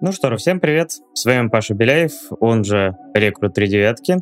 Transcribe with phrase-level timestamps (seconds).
[0.00, 0.92] Ну что, всем привет.
[1.12, 4.18] С вами Паша Беляев, он же Recruit Три Девятки.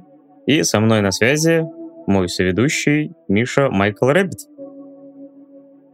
[0.46, 1.64] И со мной на связи
[2.06, 4.38] мой соведущий Миша Michael Rabbit.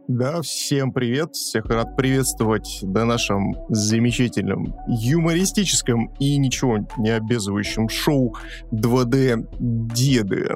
[0.07, 1.35] Да, всем привет.
[1.35, 8.37] Всех рад приветствовать на нашем замечательном, юмористическом и ничего не обязывающем шоу
[8.71, 10.47] 2D Деды.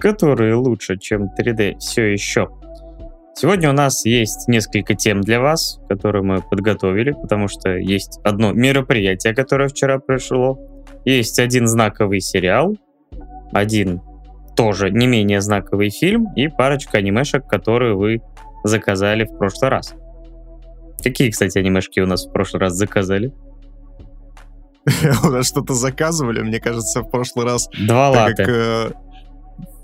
[0.00, 2.48] Которые лучше, чем 3D все еще.
[3.34, 8.52] Сегодня у нас есть несколько тем для вас, которые мы подготовили, потому что есть одно
[8.52, 10.58] мероприятие, которое вчера прошло,
[11.04, 12.76] есть один знаковый сериал,
[13.52, 14.02] один
[14.56, 18.20] тоже не менее знаковый фильм и парочка анимешек, которые вы
[18.64, 19.94] заказали в прошлый раз.
[21.02, 23.32] Какие, кстати, анимешки у нас в прошлый раз заказали?
[25.24, 27.68] У нас что-то заказывали, мне кажется, в прошлый раз.
[27.78, 28.92] Два латы.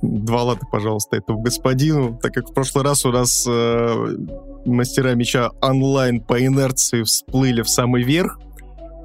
[0.03, 4.17] Два лата, пожалуйста, этому господину, так как в прошлый раз у нас э,
[4.65, 8.39] мастера меча онлайн по инерции всплыли в самый верх,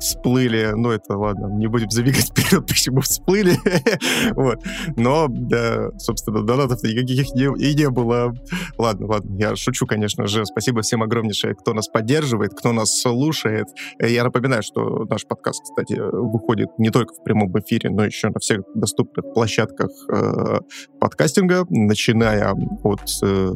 [0.01, 3.55] всплыли, ну это ладно, не будем забегать вперед, почему всплыли,
[4.35, 4.59] вот,
[4.97, 8.33] но, да, собственно, донатов никаких не, и не было.
[8.77, 13.67] Ладно, ладно, я шучу, конечно же, спасибо всем огромнейшее, кто нас поддерживает, кто нас слушает.
[13.99, 18.39] Я напоминаю, что наш подкаст, кстати, выходит не только в прямом эфире, но еще на
[18.39, 20.59] всех доступных площадках э,
[20.99, 23.53] подкастинга, начиная от э,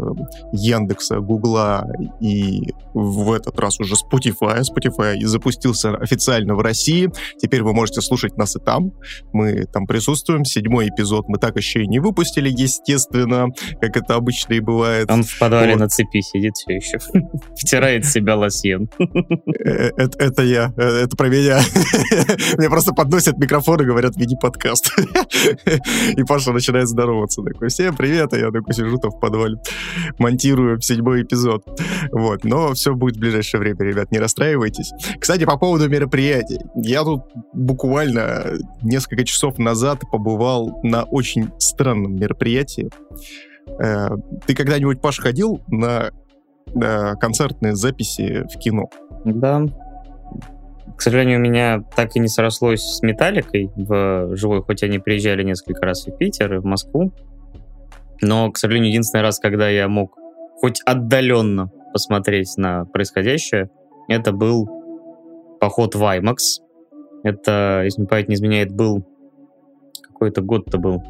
[0.52, 1.88] Яндекса, Гугла
[2.22, 4.62] и в этот раз уже Spotify.
[4.62, 7.10] Spotify запустился официально официально в России.
[7.40, 8.92] Теперь вы можете слушать нас и там.
[9.34, 10.46] Мы там присутствуем.
[10.46, 13.48] Седьмой эпизод мы так еще и не выпустили, естественно,
[13.82, 15.10] как это обычно и бывает.
[15.10, 15.80] Он в подвале вот.
[15.80, 17.00] на цепи сидит все еще.
[17.58, 18.90] Втирает себя лосьон.
[19.00, 20.74] Э, это я.
[20.78, 21.60] Э, это про меня.
[22.58, 24.92] Мне просто подносят микрофон и говорят, веди подкаст.
[26.18, 27.42] И Паша начинает здороваться.
[27.42, 28.34] Такой, всем привет.
[28.34, 29.58] А я такой сижу там в подвале.
[30.20, 31.64] Монтирую седьмой эпизод.
[32.12, 32.44] Вот.
[32.44, 34.12] Но все будет в ближайшее время, ребят.
[34.12, 34.92] Не расстраивайтесь.
[35.20, 36.60] Кстати, по поводу мероприятий мероприятий.
[36.76, 37.24] Я тут
[37.54, 42.90] буквально несколько часов назад побывал на очень странном мероприятии.
[43.82, 44.10] Э,
[44.46, 46.12] ты когда-нибудь, Паш, ходил на,
[46.74, 48.90] на концертные записи в кино?
[49.26, 49.64] Да.
[50.96, 55.44] К сожалению, у меня так и не срослось с Металликой в живой, хоть они приезжали
[55.44, 57.12] несколько раз и в Питер, и в Москву.
[58.22, 60.16] Но, к сожалению, единственный раз, когда я мог
[60.62, 63.70] хоть отдаленно посмотреть на происходящее,
[64.08, 64.85] это был
[65.60, 66.38] поход в IMAX.
[67.24, 69.06] Это, если мне память не изменяет, был
[70.02, 71.04] какой-то год-то был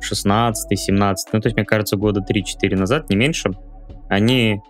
[0.00, 3.50] 16 17 ну, то есть, мне кажется, года 3-4 назад, не меньше.
[4.08, 4.60] Они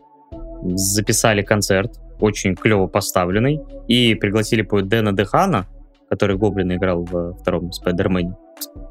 [0.62, 5.66] записали концерт, очень клево поставленный, и пригласили по Дэна Дехана,
[6.08, 8.36] который Гоблина играл в втором Спайдермене.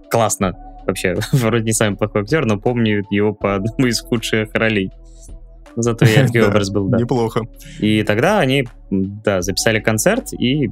[0.09, 0.53] Классно.
[0.87, 4.91] Вообще, вроде не самый плохой актер, но помню его по одному из худших ролей.
[5.81, 6.97] Зато яркий образ был, да.
[6.97, 7.41] Неплохо.
[7.79, 10.69] И тогда они, да, записали концерт и,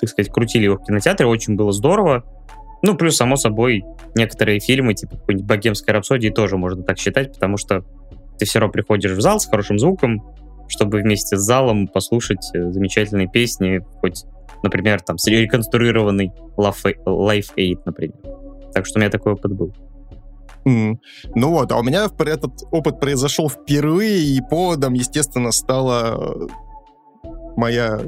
[0.00, 1.26] так сказать, крутили его в кинотеатре.
[1.26, 2.24] Очень было здорово.
[2.82, 3.84] Ну, плюс, само собой,
[4.16, 7.84] некоторые фильмы, типа какой-нибудь «Богемской рапсодии» тоже можно так считать, потому что
[8.38, 10.20] ты все равно приходишь в зал с хорошим звуком,
[10.66, 14.24] чтобы вместе с залом послушать э, замечательные песни, хоть,
[14.64, 18.16] например, там, реконструированный Life Aid, например.
[18.74, 19.72] Так что у меня такой опыт был.
[20.64, 20.96] Mm.
[21.34, 28.00] Ну вот, а у меня этот опыт произошел впервые, и поводом, естественно, стала э, моя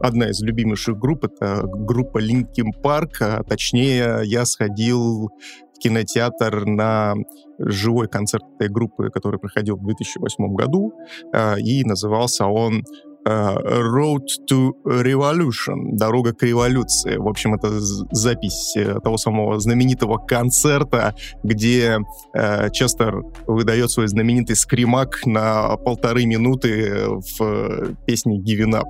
[0.00, 5.28] одна из любимейших групп, это группа Linkin Park, а точнее я сходил
[5.74, 7.14] в кинотеатр на
[7.58, 10.92] живой концерт этой группы, который проходил в 2008 году,
[11.32, 12.84] э, и назывался он
[13.26, 17.16] Road to Revolution, дорога к революции.
[17.16, 21.98] В общем, это запись э, того самого знаменитого концерта, где
[22.34, 28.86] э, Честер выдает свой знаменитый скримак на полторы минуты в э, песне Giving Up.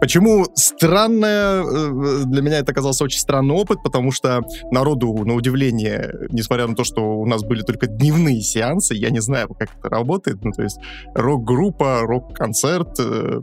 [0.00, 4.40] Почему странное, э, для меня это оказался очень странный опыт, потому что
[4.70, 9.20] народу, на удивление, несмотря на то, что у нас были только дневные сеансы, я не
[9.20, 10.78] знаю, как это работает, ну, то есть
[11.14, 13.40] рок-группа, рок-концерт э,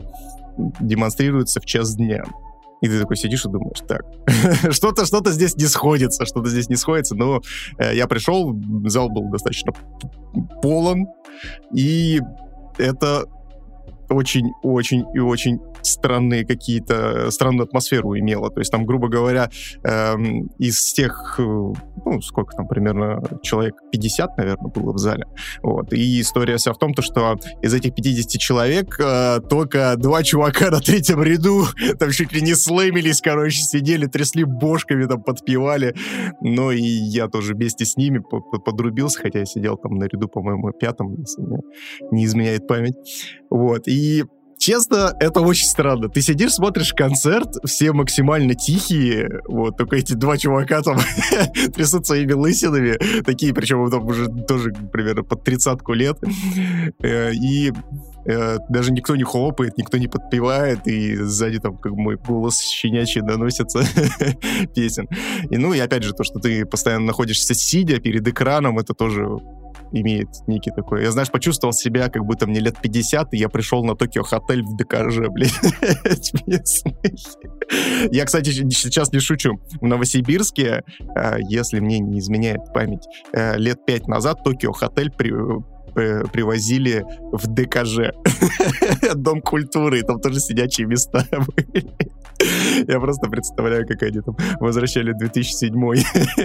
[0.80, 2.24] демонстрируется в час дня.
[2.80, 4.02] И ты такой сидишь и думаешь, так,
[4.72, 7.14] что-то что здесь не сходится, что-то здесь не сходится.
[7.14, 7.40] Но
[7.78, 8.56] э, я пришел,
[8.86, 9.72] зал был достаточно
[10.62, 11.06] полон,
[11.72, 12.20] и
[12.78, 13.26] это
[14.10, 18.50] очень-очень и очень странные какие-то, странную атмосферу имела.
[18.50, 19.50] То есть там, грубо говоря,
[19.84, 25.24] эм, из тех, э, ну, сколько там, примерно человек 50, наверное, было в зале.
[25.62, 25.92] Вот.
[25.92, 30.70] И история вся в том, то, что из этих 50 человек э, только два чувака
[30.70, 31.64] на третьем ряду
[31.98, 35.94] там чуть ли не слэмились, короче, сидели, трясли бошками, там подпевали.
[36.40, 38.22] Но и я тоже вместе с ними
[38.64, 41.42] подрубился, хотя я сидел там на ряду, по-моему, пятом, если
[42.10, 42.96] не изменяет память.
[43.50, 43.88] Вот.
[43.88, 44.24] И
[44.58, 46.08] честно, это очень странно.
[46.08, 50.98] Ты сидишь, смотришь концерт, все максимально тихие, вот, только эти два чувака там
[51.74, 56.18] трясут своими лысинами, такие, причем там уже тоже примерно под тридцатку лет,
[57.02, 57.72] э, и
[58.26, 63.22] э, даже никто не хлопает, никто не подпевает, и сзади там как мой голос щенячий
[63.22, 63.80] доносится
[64.74, 65.08] песен.
[65.50, 69.26] И ну, и опять же, то, что ты постоянно находишься сидя перед экраном, это тоже
[69.92, 71.02] имеет некий такой...
[71.02, 74.62] Я, знаешь, почувствовал себя, как будто мне лет 50, и я пришел на Токио Хотель
[74.62, 75.50] в ДКЖ, блин.
[78.10, 79.60] Я, кстати, сейчас не шучу.
[79.80, 80.82] В Новосибирске,
[81.16, 85.10] э, если мне не изменяет память, э, лет пять назад Токио Хотель
[85.98, 88.12] э, привозили в ДКЖ.
[89.14, 91.86] Дом культуры, там тоже сидячие места были.
[92.86, 95.74] Я просто представляю, как они там возвращали 2007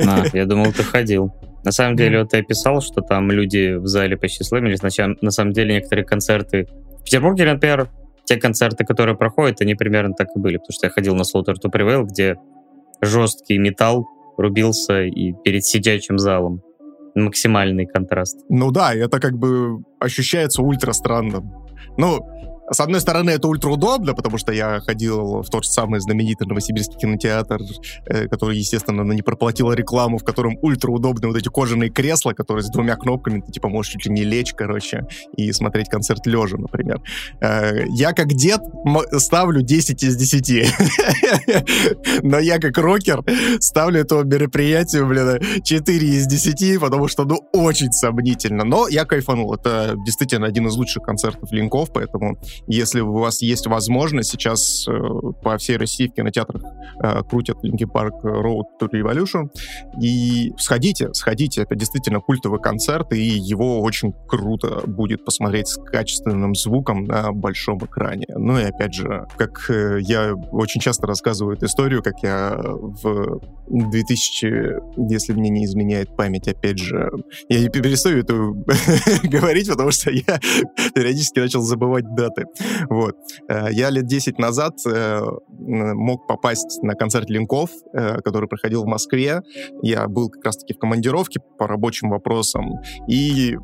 [0.07, 1.31] А, я думал, ты ходил.
[1.63, 4.81] На самом деле, вот ты описал, что там люди в зале почти сломились.
[4.81, 6.67] На самом деле, некоторые концерты...
[6.99, 7.89] В Петербурге, например,
[8.25, 10.57] те концерты, которые проходят, они примерно так и были.
[10.57, 12.37] Потому что я ходил на Slaughter to Prevail, где
[13.01, 14.07] жесткий металл
[14.37, 16.61] рубился и перед сидячим залом.
[17.15, 18.39] Максимальный контраст.
[18.49, 21.43] Ну да, это как бы ощущается ультра странно.
[21.97, 22.25] Ну,
[22.71, 26.47] с одной стороны, это ультра удобно, потому что я ходил в тот же самый знаменитый
[26.47, 27.61] новосибирский кинотеатр,
[28.05, 32.63] э, который, естественно, не проплатил рекламу, в котором ультра удобные вот эти кожаные кресла, которые
[32.63, 35.05] с двумя кнопками, ты типа можешь чуть ли не лечь, короче,
[35.35, 37.01] и смотреть концерт лежа, например.
[37.41, 38.61] Э, я как дед
[39.17, 40.73] ставлю 10 из 10.
[42.23, 43.23] Но я как рокер
[43.59, 48.63] ставлю это мероприятие, блин, 4 из 10, потому что, ну, очень сомнительно.
[48.63, 49.53] Но я кайфанул.
[49.53, 54.91] Это действительно один из лучших концертов Линков, поэтому если у вас есть возможность, сейчас э,
[55.43, 56.63] по всей России в кинотеатрах
[57.03, 59.49] э, крутят Linkin Park Road to Revolution,
[60.01, 66.55] и сходите, сходите, это действительно культовый концерт, и его очень круто будет посмотреть с качественным
[66.55, 68.25] звуком на большом экране.
[68.29, 73.41] Ну и опять же, как э, я очень часто рассказываю эту историю, как я в
[73.73, 77.09] 2000, если мне не изменяет память, опять же,
[77.49, 78.33] я не перестаю это
[79.27, 80.39] говорить, потому что я
[80.95, 82.45] периодически начал забывать даты.
[82.89, 83.15] Вот.
[83.49, 88.87] Э, я лет 10 назад э, мог попасть на концерт Линков, э, который проходил в
[88.87, 89.41] Москве.
[89.81, 92.73] Я был как раз-таки в командировке по рабочим вопросам.
[93.07, 93.57] И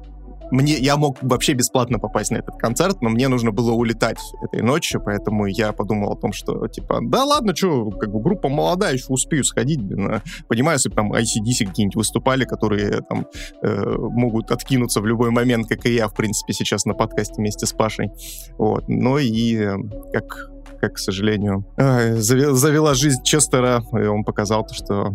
[0.52, 4.62] мне, я мог вообще бесплатно попасть на этот концерт, но мне нужно было улетать этой
[4.62, 8.94] ночью, поэтому я подумал о том, что, типа, да ладно, что, как бы группа молодая,
[8.94, 13.28] еще успею сходить, блин, а, понимаю, если бы там ICDC какие-нибудь выступали, которые там
[13.62, 17.66] э, могут откинуться в любой момент, как и я, в принципе, сейчас на подкасте вместе
[17.66, 18.10] с Пашей,
[18.58, 19.76] вот, но и э,
[20.14, 20.50] как
[20.80, 25.14] как, к сожалению, э, завела жизнь Честера, и он показал то, что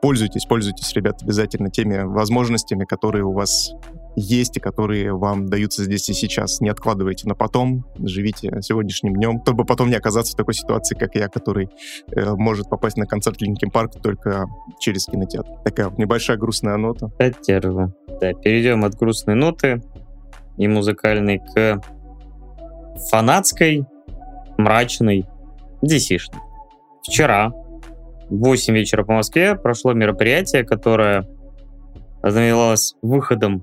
[0.00, 3.72] пользуйтесь, пользуйтесь, ребят, обязательно теми возможностями, которые у вас
[4.16, 6.60] есть и которые вам даются здесь и сейчас.
[6.60, 11.14] Не откладывайте на потом, живите сегодняшним днем, чтобы потом не оказаться в такой ситуации, как
[11.14, 11.68] я, который
[12.10, 14.46] э, может попасть на концерт Линкен Парк только
[14.80, 15.50] через кинотеатр.
[15.64, 17.08] Такая небольшая грустная нота.
[17.08, 17.94] Поддерживаю.
[18.20, 19.82] Да, перейдем от грустной ноты
[20.56, 21.82] и музыкальной к
[23.10, 23.84] фанатской,
[24.56, 25.26] мрачной,
[25.82, 26.18] dc
[27.02, 27.50] Вчера
[28.30, 31.28] в 8 вечера по Москве прошло мероприятие, которое
[32.22, 33.62] ознаменовалось выходом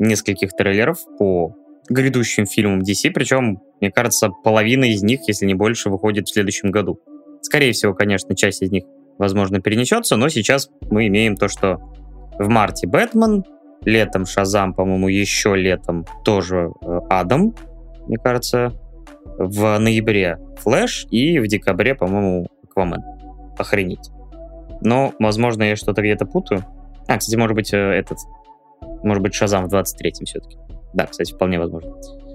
[0.00, 1.54] нескольких трейлеров по
[1.88, 6.70] грядущим фильмам DC, причем, мне кажется, половина из них, если не больше, выходит в следующем
[6.70, 7.00] году.
[7.42, 8.84] Скорее всего, конечно, часть из них,
[9.18, 11.78] возможно, перенесется, но сейчас мы имеем то, что
[12.38, 13.44] в марте Бэтмен,
[13.84, 17.54] летом Шазам, по-моему, еще летом тоже э, Адам,
[18.06, 18.72] мне кажется,
[19.38, 23.02] в ноябре Флэш и в декабре, по-моему, Аквамен.
[23.58, 24.10] Охренеть.
[24.80, 26.64] Но, возможно, я что-то где-то путаю.
[27.06, 28.18] А, кстати, может быть, э, этот
[29.02, 30.58] может быть, Шазам в 23-м все-таки.
[30.92, 31.92] Да, кстати, вполне возможно.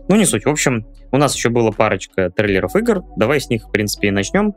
[0.07, 0.45] Ну, не суть.
[0.45, 3.03] В общем, у нас еще было парочка трейлеров игр.
[3.17, 4.53] Давай с них, в принципе, и начнем.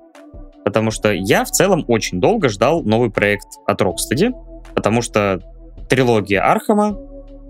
[0.65, 4.33] Потому что я в целом очень долго ждал новый проект от Rocksteady.
[4.75, 5.41] Потому что
[5.89, 6.99] трилогия Архама,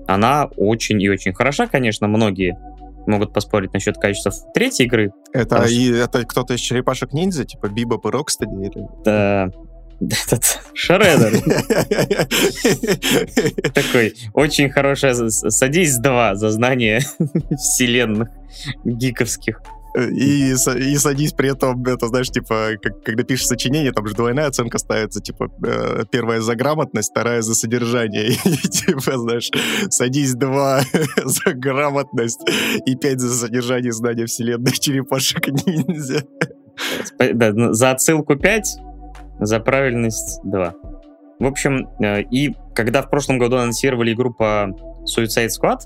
[0.07, 2.07] она очень и очень хороша, конечно.
[2.07, 2.57] Многие
[3.07, 5.13] могут поспорить насчет качества третьей игры.
[5.33, 8.51] Это, и, это кто-то из черепашек ниндзя, типа Бибоп и Рокстеди?
[8.51, 8.87] Или...
[9.05, 9.49] Да,
[10.01, 11.43] этот Шредер.
[13.73, 17.01] Такой, очень хорошая, садись два за знание
[17.57, 18.29] вселенных
[18.85, 19.61] гиковских.
[19.97, 24.47] И, и садись при этом, это знаешь, типа, как, когда пишешь сочинение, там же двойная
[24.47, 28.29] оценка ставится, типа, э, первая за грамотность, вторая за содержание.
[28.45, 29.51] И, типа, знаешь,
[29.89, 30.83] садись два
[31.25, 32.41] за грамотность
[32.87, 36.23] и пять за содержание знания вселенной черепашек ниндзя.
[37.19, 38.77] Да, за отсылку 5,
[39.39, 40.75] за правильность 2.
[41.41, 44.69] В общем, э, и когда в прошлом году анонсировали игру по
[45.05, 45.81] Suicide Squad,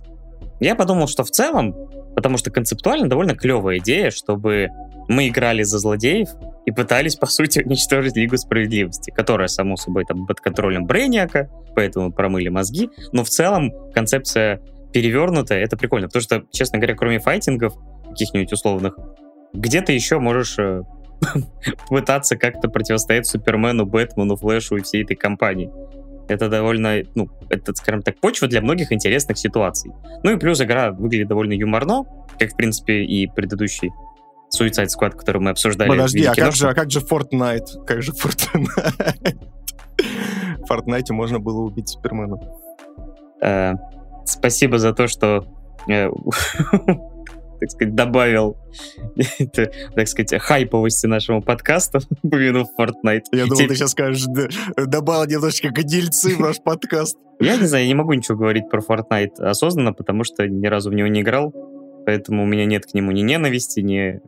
[0.61, 1.75] я подумал, что в целом
[2.15, 4.69] Потому что концептуально довольно клевая идея, чтобы
[5.09, 6.29] мы играли за злодеев
[6.67, 12.13] и пытались, по сути, уничтожить Лигу Справедливости, которая, само собой, там под контролем Брейниака, поэтому
[12.13, 12.91] промыли мозги.
[13.13, 14.61] Но в целом концепция
[14.93, 17.75] перевернутая, это прикольно, потому что, честно говоря, кроме файтингов,
[18.11, 18.99] каких-нибудь условных,
[19.55, 20.83] где ты еще можешь э,
[21.89, 25.71] пытаться как-то противостоять Супермену, Бэтмену, Флэшу и всей этой компании.
[26.29, 29.93] Это довольно, ну, это, скажем так, почва для многих интересных ситуаций.
[30.23, 32.05] Ну и плюс игра выглядит довольно юморно,
[32.39, 33.91] как, в принципе, и предыдущий
[34.57, 35.89] Suicide Squad, который мы обсуждали.
[35.89, 37.85] Подожди, а как, же, а как же Fortnite?
[37.87, 39.39] Как же Fortnite?
[40.59, 42.39] В Fortnite можно было убить Супермена.
[43.43, 43.75] Э,
[44.25, 45.47] спасибо за то, что
[45.89, 46.09] э,
[47.63, 48.57] так сказать, добавил,
[49.95, 53.23] так сказать, хайповости нашему подкасту, упомянув Fortnite.
[53.31, 54.25] Я думал, ты сейчас скажешь,
[54.77, 57.17] добавил немножечко гнильцы в наш подкаст.
[57.39, 60.91] Я не знаю, я не могу ничего говорить про Fortnite осознанно, потому что ни разу
[60.91, 61.55] в него не играл,
[62.05, 64.21] поэтому у меня нет к нему ни ненависти, ни...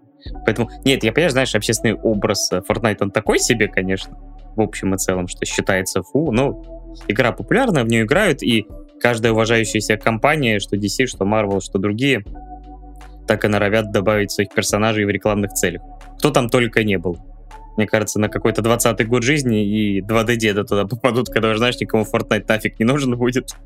[0.46, 4.16] Поэтому, нет, я понимаю, знаешь, общественный образ Fortnite, он такой себе, конечно,
[4.54, 8.64] в общем и целом, что считается фу, но игра популярная, в нее играют, и
[9.00, 12.24] каждая уважающаяся компания, что DC, что Marvel, что другие,
[13.26, 15.82] так и норовят добавить своих персонажей в рекламных целях.
[16.18, 17.18] Кто там только не был.
[17.76, 22.44] Мне кажется, на какой-то 20-й год жизни и 2D-деда туда попадут, когда, знаешь, никому Fortnite
[22.48, 23.56] нафиг не нужен будет.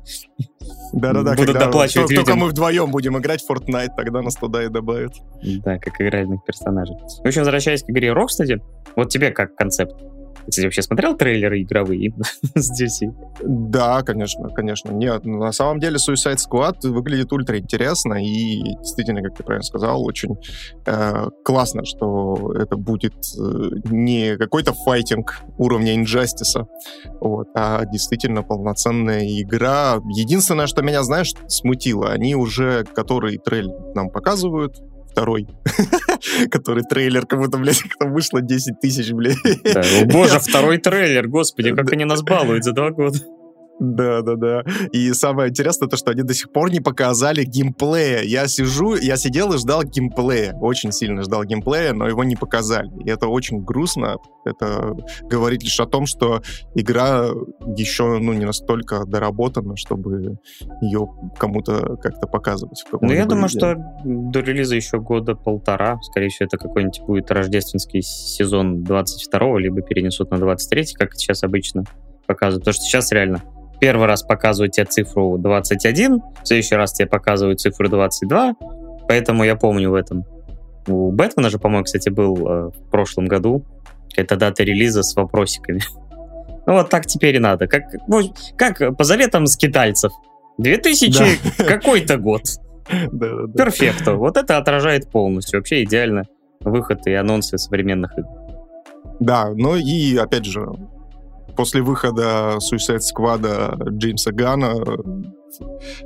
[0.93, 2.39] Да-да-да, Будут когда доплачивать только людям.
[2.39, 5.13] мы вдвоем будем играть в Fortnite, тогда нас туда и добавят.
[5.43, 6.95] Да, как игральных персонажей.
[7.23, 8.61] В общем, возвращаясь к игре Rocksteady,
[8.95, 10.01] вот тебе как концепт?
[10.49, 12.11] Кстати, вообще смотрел трейлеры игровые
[12.55, 13.13] DC?
[13.43, 14.91] Да, конечно, конечно.
[14.91, 20.03] Нет, на самом деле Suicide Squad выглядит ультра интересно и действительно, как ты правильно сказал,
[20.03, 20.37] очень
[20.85, 26.65] э, классно, что это будет э, не какой-то файтинг уровня Injustice,
[27.19, 29.99] вот, а действительно полноценная игра.
[30.15, 34.77] Единственное, что меня, знаешь, смутило, они уже который трейлер нам показывают,
[35.11, 35.47] второй,
[36.51, 39.37] который трейлер, как будто, блядь, там вышло 10 тысяч, блядь.
[39.63, 43.19] Да, о боже, второй трейлер, господи, как они нас балуют за два года.
[43.79, 44.63] Да, да, да.
[44.91, 48.21] И самое интересное то, что они до сих пор не показали геймплея.
[48.23, 50.53] Я сижу, я сидел и ждал геймплея.
[50.53, 52.89] Очень сильно ждал геймплея, но его не показали.
[53.05, 54.17] И это очень грустно.
[54.43, 56.41] Это говорит лишь о том, что
[56.75, 57.27] игра
[57.75, 60.39] еще ну, не настолько доработана, чтобы
[60.81, 61.07] ее
[61.37, 62.83] кому-то как-то показывать.
[62.99, 63.59] Ну, я думаю, виде.
[63.59, 65.97] что до релиза еще года полтора.
[66.01, 71.83] Скорее всего, это какой-нибудь будет рождественский сезон 22-го, либо перенесут на 23-й, как сейчас обычно
[72.27, 72.63] показывают.
[72.63, 73.41] Потому что сейчас реально
[73.79, 78.55] первый раз показывают тебе цифру 21, в следующий раз тебе показывают цифру 22,
[79.07, 80.25] поэтому я помню в этом.
[80.87, 83.65] У Бэтмена же, по-моему, кстати, был э, в прошлом году
[84.09, 85.81] какая-то дата релиза с вопросиками.
[86.65, 87.65] Ну вот так теперь и надо.
[87.65, 88.21] Как, ну,
[88.55, 90.11] как по заветам скитальцев.
[90.59, 91.17] 2000
[91.57, 91.63] Да.
[91.67, 92.43] какой-то год.
[92.87, 94.13] Перфекто.
[94.13, 95.59] Вот это отражает полностью.
[95.59, 96.25] Вообще идеально
[96.59, 98.27] выход и анонсы современных игр.
[99.19, 100.67] Да, ну и опять же,
[101.59, 104.75] после выхода Suicide Squad Джеймса Гана,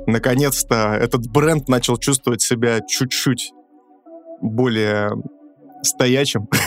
[0.04, 3.52] наконец-то этот бренд начал чувствовать себя чуть-чуть
[4.42, 5.12] более
[5.82, 6.48] стоячим.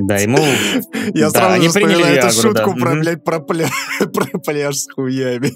[0.00, 0.38] Да, ему...
[1.14, 3.68] Я сразу они приняли эту шутку про, блядь, про, пля-
[4.12, 5.52] про пляж с хуями.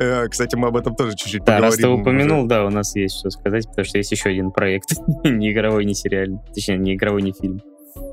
[0.00, 2.96] Э, Кстати, мы об этом тоже чуть-чуть Да, раз ты поговорим упомянул, да, у нас
[2.96, 4.90] есть что сказать, потому что есть еще один проект.
[5.24, 6.40] не игровой, не сериальный.
[6.52, 7.60] Точнее, не игровой, не фильм.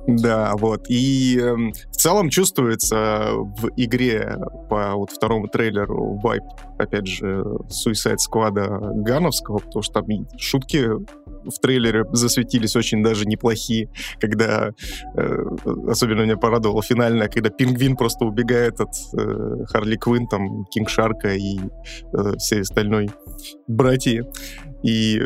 [0.08, 0.86] Да, вот.
[0.90, 4.38] И эм, в целом чувствуется в игре
[4.70, 6.44] по вот второму трейлеру вайп,
[6.78, 8.54] опять же, Suicide Squad
[9.04, 10.06] Гановского, потому что там
[10.38, 10.88] шутки
[11.44, 14.72] в трейлере засветились очень даже неплохие, когда
[15.16, 15.44] э,
[15.88, 21.34] особенно меня порадовало финальное, когда пингвин просто убегает от э, Харли Квинн, там, Кинг Шарка
[21.34, 21.58] и
[22.14, 23.10] э, всей остальной
[23.68, 24.24] братьи.
[24.84, 25.22] И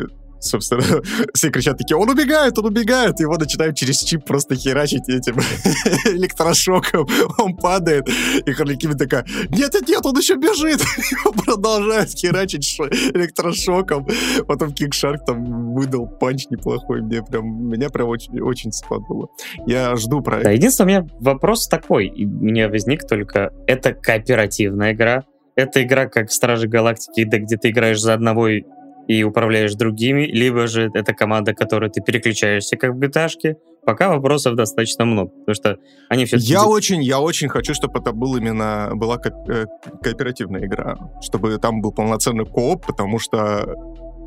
[0.46, 0.82] собственно,
[1.34, 5.36] все кричат такие, он убегает, он убегает, его начинают через чип просто херачить этим
[6.06, 7.06] электрошоком,
[7.38, 8.08] он падает,
[8.46, 12.78] и Харли такая, нет-нет-нет, он еще бежит, его продолжают херачить
[13.14, 14.06] электрошоком,
[14.46, 19.28] потом Кинг Шарк там выдал панч неплохой, мне прям, меня прям очень, очень сподобило.
[19.66, 20.48] Я жду Да, проект.
[20.50, 25.24] единственное, у меня вопрос такой, и у меня возник только, это кооперативная игра,
[25.56, 28.48] это игра как Стражи Галактики, да, где ты играешь за одного
[29.06, 33.28] и, управляешь другими, либо же это команда, которой ты переключаешься, как в gta
[33.84, 36.50] Пока вопросов достаточно много, потому что они все-таки...
[36.50, 39.66] Я очень, я очень хочу, чтобы это был именно была ко- э,
[40.02, 43.76] кооперативная игра, чтобы там был полноценный кооп, потому что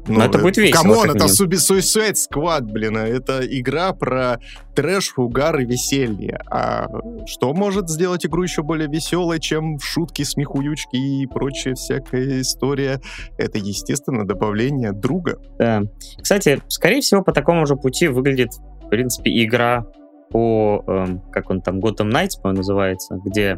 [0.09, 0.81] Ну, Но это будет весело.
[0.81, 2.97] Come on, это Suicide Squad, блин.
[2.97, 4.39] А это игра про
[4.75, 6.41] трэш, угар и веселье.
[6.49, 6.87] А
[7.27, 12.99] что может сделать игру еще более веселой, чем шутки, смехуючки и прочая всякая история?
[13.37, 15.37] Это, естественно, добавление друга.
[15.59, 15.83] Да.
[16.19, 18.49] Кстати, скорее всего, по такому же пути выглядит,
[18.83, 19.85] в принципе, игра
[20.31, 23.57] по, эм, как он там, Gotham Knights, по называется, где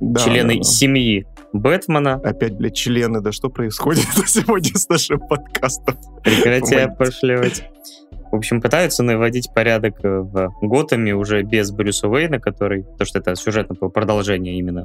[0.00, 0.64] да, члены да, да.
[0.64, 2.14] семьи Бэтмена.
[2.14, 5.96] Опять, блядь, члены, да что происходит сегодня с нашим подкастом?
[6.22, 7.64] Прекрати опошлевать.
[8.30, 12.84] В общем, пытаются наводить порядок э, в Готэме уже без Брюса Уэйна, который...
[12.96, 14.84] То, что это сюжетное продолжение именно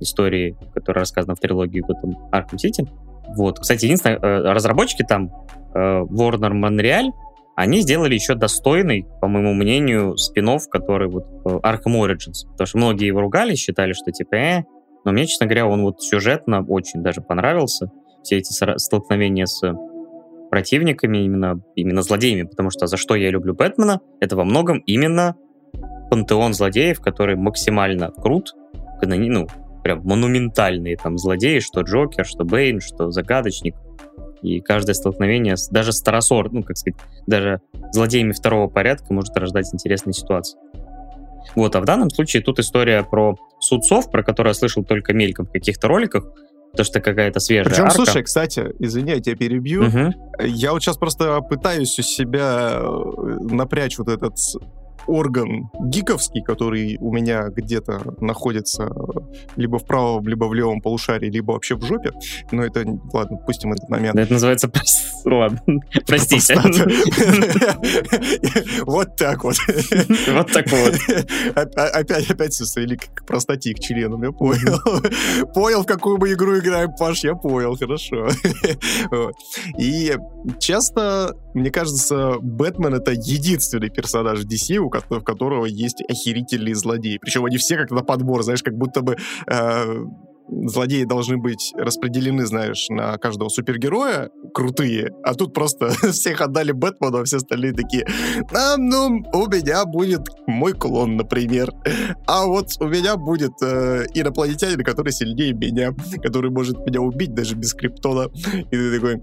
[0.00, 2.86] истории, которая рассказана в трилогии Готэм Арkham Сити.
[3.34, 3.60] Вот.
[3.60, 5.30] Кстати, единственное, э, разработчики там,
[5.74, 7.12] э, Warner Montreal,
[7.56, 12.46] они сделали еще достойный, по моему мнению, спин который вот Arkham Origins.
[12.50, 14.62] Потому что многие его ругали, считали, что типа, э,
[15.04, 17.90] но мне, честно говоря, он вот сюжетно очень даже понравился.
[18.22, 19.74] Все эти столкновения с
[20.50, 25.34] противниками, именно, именно злодеями, потому что за что я люблю Бэтмена, это во многом именно
[26.10, 28.54] пантеон злодеев, который максимально крут,
[29.00, 29.46] ну,
[29.82, 33.74] прям монументальные там злодеи, что Джокер, что Бейн, что Загадочник.
[34.42, 37.60] И каждое столкновение, даже старосор, ну, как сказать, даже
[37.92, 40.58] злодеями второго порядка может рождать интересные ситуации.
[41.54, 45.46] Вот, а в данном случае тут история про судцов, про которую я слышал только мельком
[45.46, 46.24] в каких-то роликах,
[46.76, 47.96] то, что какая-то свежая Причем, арка.
[47.96, 49.86] слушай, кстати, извини, я тебя перебью.
[49.86, 50.44] Угу.
[50.44, 54.38] Я вот сейчас просто пытаюсь у себя э, напрячь вот этот
[55.06, 58.90] орган гиковский, который у меня где-то находится
[59.56, 62.12] либо в правом, либо в левом полушарии, либо вообще в жопе.
[62.50, 64.18] Но это, ладно, пустим этот момент.
[64.18, 64.70] Это называется...
[65.24, 65.60] Ладно,
[66.06, 66.54] простите.
[68.86, 69.56] Вот так вот.
[70.28, 70.94] Вот так вот.
[71.54, 74.78] Опять, опять все свели к простоте, к членам, я понял.
[75.54, 78.28] Понял, в какую мы игру играем, Паш, я понял, хорошо.
[79.78, 80.16] И
[80.58, 87.18] часто, мне кажется, Бэтмен— это единственный персонаж DC, у в которого есть охерительные злодеи.
[87.20, 90.04] Причем они все как на подбор, знаешь, как будто бы э,
[90.48, 97.18] злодеи должны быть распределены, знаешь, на каждого супергероя крутые, а тут просто всех отдали Бэтмену,
[97.18, 98.06] а все остальные такие,
[98.54, 101.72] а, ну, у меня будет мой клон, например,
[102.26, 107.54] а вот у меня будет э, инопланетянин, который сильнее меня, который может меня убить даже
[107.54, 108.28] без криптона.
[108.70, 109.20] И ты такой,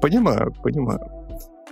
[0.00, 1.19] понимаю, понимаю.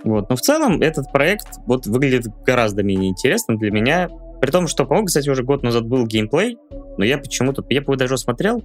[0.03, 0.29] Вот.
[0.29, 4.09] Но в целом этот проект вот выглядит гораздо менее интересным для меня.
[4.41, 6.57] При том, что, по-моему, кстати, уже год назад был геймплей,
[6.97, 8.63] но я почему-то, я бы даже смотрел,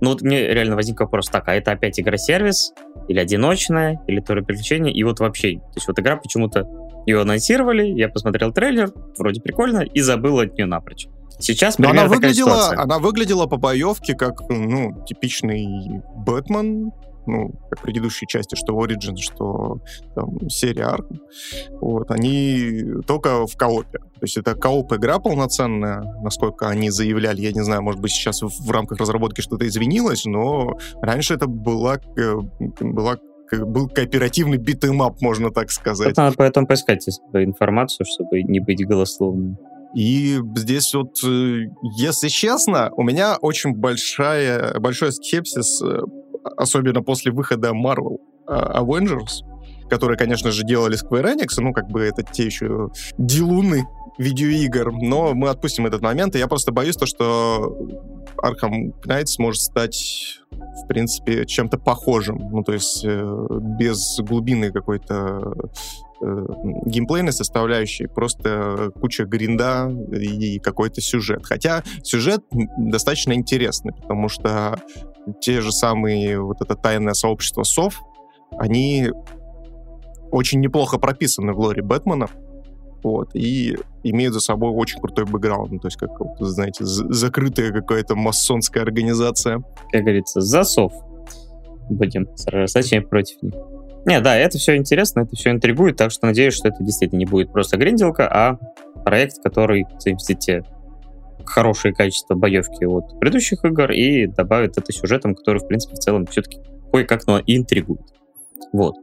[0.00, 2.72] но вот мне реально возник вопрос, так, а это опять игра-сервис,
[3.08, 6.66] или одиночная, или тоже приключение, и вот вообще, то есть вот игра почему-то
[7.06, 11.06] ее анонсировали, я посмотрел трейлер, вроде прикольно, и забыл от нее напрочь.
[11.38, 16.92] Сейчас Но она выглядела, она выглядела по боевке как, ну, типичный Бэтмен,
[17.26, 19.80] ну, как предыдущие части, что Origin, что
[20.14, 21.18] там, серия Arkham,
[21.80, 23.98] вот, они только в коопе.
[23.98, 27.40] То есть это кооп-игра полноценная, насколько они заявляли.
[27.40, 31.98] Я не знаю, может быть, сейчас в, рамках разработки что-то изменилось, но раньше это была,
[32.16, 32.34] э,
[32.80, 33.16] была
[33.52, 36.08] был кооперативный beat 'em up, можно так сказать.
[36.08, 39.58] Тут надо поэтому поискать информацию, чтобы не быть голословным.
[39.94, 41.64] И здесь вот, э,
[41.96, 46.02] если честно, у меня очень большая, большой скепсис э,
[46.56, 49.44] особенно после выхода Marvel а, Avengers,
[49.88, 53.86] которые, конечно же, делали Square Enix, ну, как бы это те еще дилуны
[54.18, 57.76] видеоигр, но мы отпустим этот момент, и я просто боюсь то, что
[58.36, 63.46] Arkham Knight сможет стать, в принципе, чем-то похожим, ну, то есть э,
[63.78, 65.54] без глубины какой-то
[66.22, 66.46] э,
[66.84, 71.46] геймплейной составляющей, просто куча гринда и какой-то сюжет.
[71.46, 72.42] Хотя сюжет
[72.76, 74.78] достаточно интересный, потому что
[75.40, 78.00] те же самые, вот это тайное сообщество сов,
[78.58, 79.10] они
[80.30, 82.28] очень неплохо прописаны в лоре Бэтмена,
[83.02, 88.82] вот, и имеют за собой очень крутой бэкграунд, то есть, как, знаете, закрытая какая-то масонская
[88.82, 89.62] организация.
[89.90, 90.92] Как говорится, засов
[91.88, 93.54] будем сражаться против них.
[94.06, 97.26] Не, да, это все интересно, это все интригует, так что надеюсь, что это действительно не
[97.26, 98.58] будет просто гринделка, а
[99.04, 100.40] проект, который совместит
[101.50, 106.26] хорошие качества боевки от предыдущих игр и добавит это сюжетом, который, в принципе, в целом
[106.26, 106.60] все-таки
[106.92, 108.02] кое-как, но интригует.
[108.72, 108.94] Вот.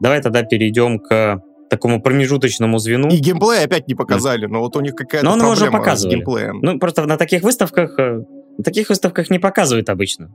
[0.00, 3.08] Давай тогда перейдем к такому промежуточному звену.
[3.08, 6.12] И геймплей опять не показали, но вот у них какая-то но проблема уже показывали.
[6.12, 6.60] с геймплеем.
[6.60, 8.22] Ну, просто на таких выставках, э,
[8.58, 10.34] на таких выставках не показывают обычно.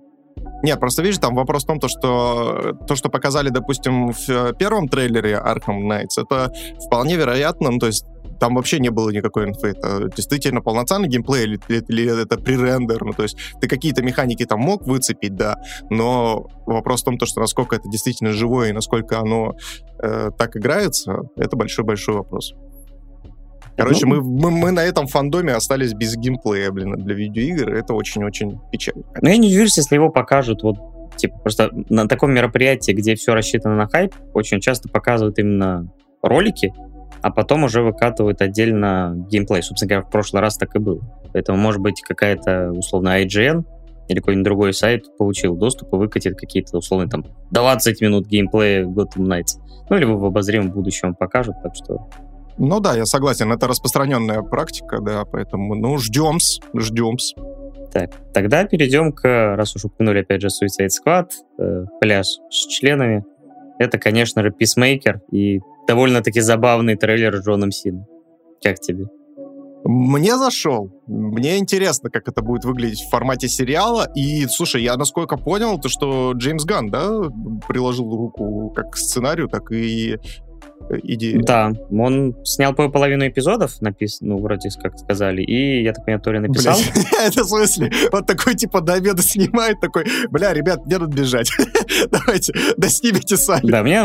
[0.64, 4.88] Нет, просто видишь, там вопрос в том, то, что то, что показали, допустим, в первом
[4.88, 6.54] трейлере Arkham Knights, это
[6.86, 8.06] вполне вероятно, ну, то есть
[8.40, 9.70] там вообще не было никакой инфы.
[9.70, 13.04] Это действительно полноценный геймплей или, или это пререндер?
[13.04, 15.58] Ну, то есть ты какие-то механики там мог выцепить, да,
[15.90, 19.56] но вопрос в том, то, что насколько это действительно живое и насколько оно
[20.02, 22.54] э, так играется, это большой-большой вопрос.
[23.78, 27.74] Короче, ну, мы, мы, мы на этом фандоме остались без геймплея, блин, для видеоигр.
[27.74, 29.04] Это очень-очень печально.
[29.22, 30.78] Ну, я не удивлюсь, если его покажут вот
[31.18, 35.90] типа просто на таком мероприятии, где все рассчитано на хайп, очень часто показывают именно
[36.22, 36.74] ролики,
[37.26, 39.64] а потом уже выкатывают отдельно геймплей.
[39.64, 41.02] Собственно говоря, в прошлый раз так и было.
[41.34, 43.66] Поэтому, может быть, какая-то, условно, IGN
[44.08, 49.26] или какой-нибудь другой сайт получил доступ и выкатит какие-то, условно, там, 20 минут геймплея Gotham
[49.26, 49.60] Knights.
[49.90, 52.08] Ну, или в обозримом будущем покажут, так что...
[52.60, 57.34] Ну да, я согласен, это распространенная практика, да, поэтому, ну, ждем-с, ждем-с.
[57.92, 63.26] Так, тогда перейдем к, раз уж упомянули опять же Suicide Squad, э, пляж с членами.
[63.80, 68.06] Это, конечно же, Peacemaker и довольно-таки забавный трейлер с Джоном Сином.
[68.62, 69.06] Как тебе?
[69.88, 70.90] Мне зашел.
[71.06, 74.08] Мне интересно, как это будет выглядеть в формате сериала.
[74.16, 77.08] И, слушай, я насколько понял, то, что Джеймс Ган, да,
[77.68, 80.18] приложил руку как к сценарию, так и
[81.04, 81.40] идея.
[81.42, 84.20] Да, он снял половину эпизодов, напис...
[84.22, 86.78] ну, вроде как сказали, и, я так понимаю, то ли написал.
[87.20, 87.92] это в смысле?
[88.12, 91.50] Вот такой, типа, до обеда снимает, такой, бля, ребят, мне надо бежать.
[92.12, 93.70] Давайте, доснимите сами.
[93.70, 94.04] Да, мне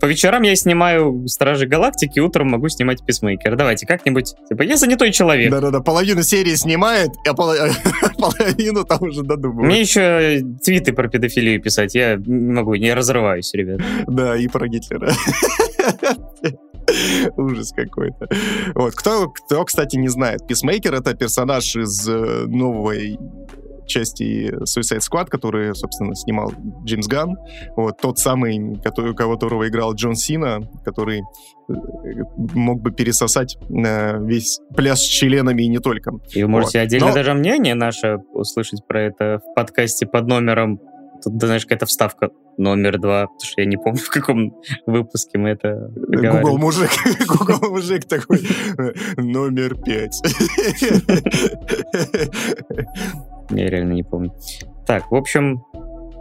[0.00, 3.56] по вечерам я снимаю Стражи Галактики, утром могу снимать Писмейкер.
[3.56, 5.50] Давайте как-нибудь, типа, я занятой человек.
[5.50, 9.66] Да-да-да, половину серии снимает, а половину там уже додумывает.
[9.66, 13.80] Мне еще твиты про педофилию писать, я не могу, не разрываюсь, ребят.
[14.06, 15.12] Да, и про Гитлера.
[17.36, 18.28] Ужас какой-то.
[18.74, 18.94] Вот.
[18.94, 23.18] Кто, кто, кстати, не знает, Писмейкер— это персонаж из э, новой
[23.86, 26.52] части Suicide Squad, который, собственно, снимал
[26.84, 27.36] Джеймс Ган.
[27.76, 31.72] Вот, тот самый, который, которого играл Джон Сина, который э,
[32.54, 36.12] мог бы пересосать э, весь пляж с членами и не только.
[36.30, 36.84] И вы можете вот.
[36.84, 37.14] отдельно Но...
[37.14, 40.80] даже мнение наше услышать про это в подкасте под номером
[41.22, 44.54] Тут, знаешь, какая-то вставка номер два, потому что я не помню, в каком
[44.86, 46.90] выпуске мы это Google мужик,
[47.26, 48.40] Google мужик такой,
[49.16, 50.20] номер пять.
[53.50, 54.34] Я реально не помню.
[54.86, 55.62] Так, в общем,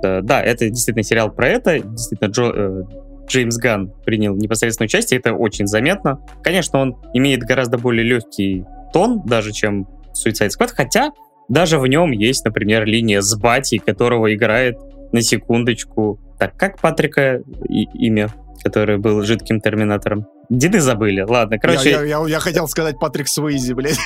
[0.02, 1.80] да, это действительно сериал про это.
[1.80, 2.84] Действительно, Джо, э,
[3.28, 6.20] Джеймс Ган принял непосредственное участие, это очень заметно.
[6.44, 11.12] Конечно, он имеет гораздо более легкий тон, даже чем Suicide Squad, хотя
[11.52, 14.78] даже в нем есть, например, линия с Бати, которого играет
[15.12, 16.18] на секундочку.
[16.40, 18.30] Так, как Патрика и, имя,
[18.64, 20.28] который был жидким терминатором?
[20.50, 21.20] Деды забыли.
[21.22, 21.92] Ладно, короче...
[21.92, 24.00] Я, я, я, я хотел сказать Патрик Суизи, блядь.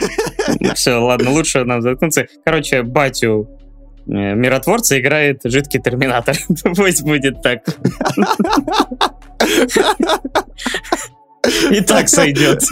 [0.73, 2.25] Все, ладно, лучше нам заткнуться.
[2.43, 3.47] Короче, батю
[4.08, 6.36] э, миротворца играет жидкий терминатор.
[6.75, 7.63] Пусть будет так.
[11.71, 12.63] И так сойдет.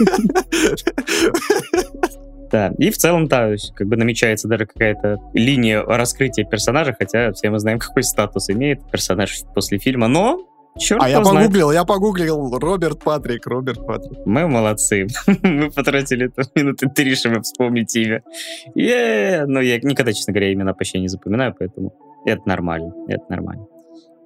[2.54, 7.50] Да, и в целом, да, как бы намечается даже какая-то линия раскрытия персонажа, хотя все
[7.50, 10.38] мы знаем, какой статус имеет персонаж после фильма, но
[10.78, 11.48] Черт а я знает.
[11.48, 14.24] погуглил, я погуглил Роберт Патрик, Роберт Патрик.
[14.24, 15.08] Мы молодцы.
[15.42, 18.22] мы потратили минуты три, чтобы вспомнить имя.
[18.76, 21.92] е Но я никогда, честно говоря, имена почти не запоминаю, поэтому
[22.24, 23.66] это нормально, это нормально.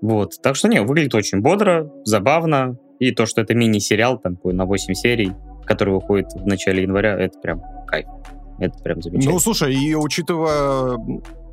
[0.03, 4.67] Вот, так что не, выглядит очень бодро, забавно, и то, что это мини-сериал там на
[4.67, 5.33] 8 серий,
[5.69, 8.07] который выходит в начале января, это прям кайф.
[8.59, 9.35] Это прям замечательно.
[9.35, 10.99] Ну, слушай, и учитывая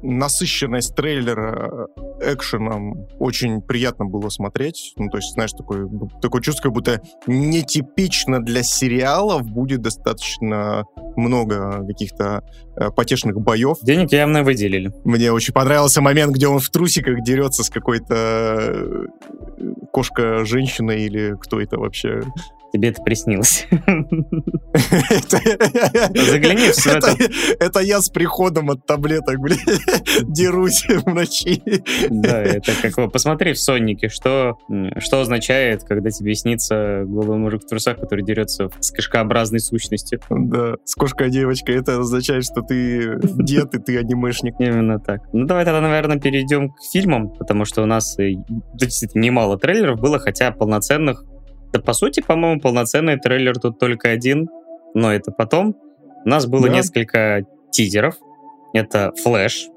[0.01, 1.87] насыщенность трейлера
[2.21, 4.93] экшеном, очень приятно было смотреть.
[4.97, 5.89] Ну, то есть, знаешь, такое,
[6.21, 12.43] такое чувство, как будто нетипично для сериалов будет достаточно много каких-то
[12.75, 13.77] э, потешных боев.
[13.81, 14.91] Денег явно выделили.
[15.03, 19.05] Мне очень понравился момент, где он в трусиках дерется с какой-то э,
[19.91, 22.21] кошка-женщиной или кто это вообще
[22.75, 23.67] тебе это приснилось.
[25.21, 27.15] Загляни в это.
[27.59, 29.59] Это я с приходом от таблеток, блин,
[30.23, 31.63] дерусь в ночи.
[32.09, 33.11] Да, это как...
[33.11, 34.57] Посмотри в Соннике, что,
[34.97, 40.19] что означает, когда тебе снится голый мужик в трусах, который дерется с кошкообразной сущностью.
[40.29, 41.75] Да, с кошкой-девочкой.
[41.75, 44.55] Это означает, что ты дед и ты анимешник.
[44.59, 45.21] Именно так.
[45.31, 48.17] Ну, давай тогда, наверное, перейдем к фильмам, потому что у нас
[48.73, 51.23] действительно немало трейлеров было, хотя полноценных
[51.77, 54.47] да, по сути, по-моему, полноценный трейлер тут только один,
[54.93, 55.75] но это потом.
[56.25, 56.75] У нас было да.
[56.75, 58.15] несколько тизеров.
[58.73, 59.67] Это Flash.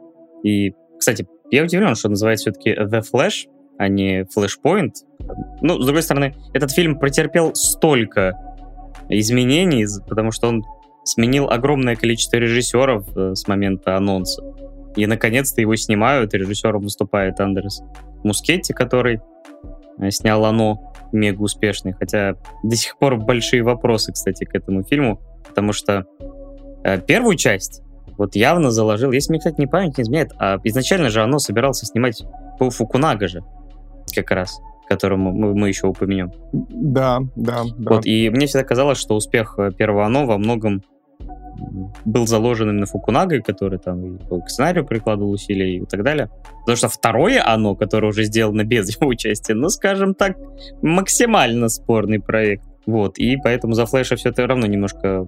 [0.44, 4.92] И, кстати, я удивлен, что называется все-таки The Flash, а не Flashpoint.
[5.60, 8.34] Ну, с другой стороны, этот фильм претерпел столько
[9.08, 10.64] изменений, потому что он
[11.04, 14.42] сменил огромное количество режиссеров э, с момента анонса.
[14.96, 17.82] И, наконец-то, его снимают, и режиссером выступает Андерс
[18.24, 19.20] Мускетти, который
[20.10, 25.72] снял «Оно», мега успешный, хотя до сих пор большие вопросы, кстати, к этому фильму, потому
[25.72, 26.04] что
[26.84, 27.82] э, первую часть
[28.16, 31.86] вот явно заложил, если мне, кстати, не память не изменяет, а изначально же оно собирался
[31.86, 32.24] снимать
[32.58, 33.42] по Фукунага же,
[34.14, 36.32] как раз, которому мы, мы еще упомянем.
[36.52, 37.94] Да, да, да.
[37.94, 40.82] Вот, и мне всегда казалось, что успех э, первого оно во многом
[42.04, 46.30] был заложен именно Фукунагой, который там к сценарию прикладывал усилия и так далее.
[46.60, 50.36] Потому что второе оно, которое уже сделано без его участия, ну, скажем так,
[50.82, 52.64] максимально спорный проект.
[52.86, 55.26] Вот, и поэтому за Флэша все это равно немножко,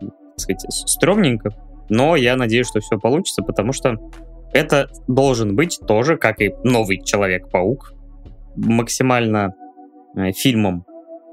[0.00, 1.50] так сказать, стрёмненько.
[1.88, 3.96] Но я надеюсь, что все получится, потому что
[4.52, 7.92] это должен быть тоже, как и новый Человек-паук,
[8.56, 9.54] максимально
[10.16, 10.84] э, фильмом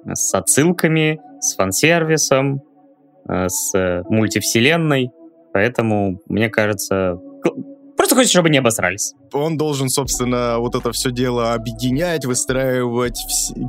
[0.05, 2.61] с отсылками, с фан-сервисом,
[3.27, 5.09] с мультивселенной.
[5.53, 7.15] Поэтому, мне кажется,
[7.95, 9.13] просто хочется, чтобы не обосрались.
[9.33, 13.19] Он должен, собственно, вот это все дело объединять, выстраивать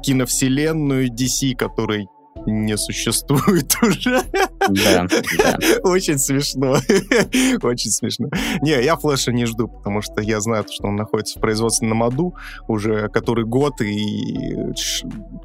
[0.03, 2.07] киновселенную DC, который
[2.47, 4.23] не существует уже.
[4.69, 5.07] Да,
[5.39, 5.59] да.
[5.83, 6.73] Очень смешно.
[7.63, 8.29] Очень смешно.
[8.63, 12.35] Не, я Флэша не жду, потому что я знаю, что он находится в производственном аду
[12.69, 14.47] уже который год, и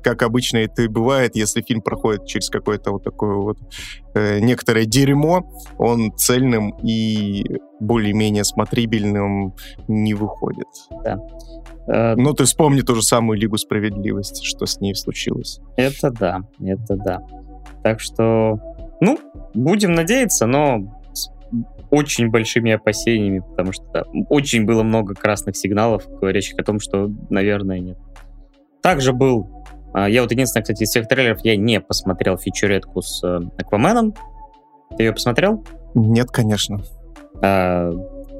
[0.03, 3.57] как обычно это и бывает, если фильм проходит через какое-то вот такое вот
[4.13, 5.45] э, некоторое дерьмо,
[5.77, 7.43] он цельным и
[7.79, 9.53] более-менее смотрибельным
[9.87, 10.67] не выходит.
[11.03, 11.17] Да.
[11.87, 15.59] Э, ну, ты вспомни ту же самую Лигу Справедливости, что с ней случилось.
[15.75, 17.21] Это да, это да.
[17.83, 18.59] Так что,
[19.01, 19.19] ну,
[19.53, 21.29] будем надеяться, но с
[21.89, 27.09] очень большими опасениями, потому что да, очень было много красных сигналов, говорящих о том, что,
[27.29, 27.97] наверное, нет.
[28.81, 29.65] Также был...
[29.93, 34.13] А, я вот единственное, кстати, из всех трейлеров я не посмотрел фичуретку с э, Акваменом.
[34.95, 35.65] Ты ее посмотрел?
[35.95, 36.81] Нет, конечно.
[37.41, 37.91] А,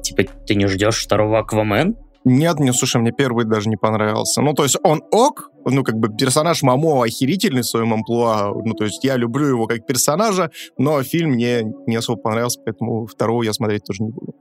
[0.02, 1.96] типа, ты не ждешь второго Аквамен?
[2.24, 4.42] Нет, не, слушай, мне первый даже не понравился.
[4.42, 8.74] Ну, то есть он ок, ну, как бы персонаж Мамо охерительный в своем амплуа, ну,
[8.74, 13.42] то есть я люблю его как персонажа, но фильм мне не особо понравился, поэтому второго
[13.42, 14.34] я смотреть тоже не буду.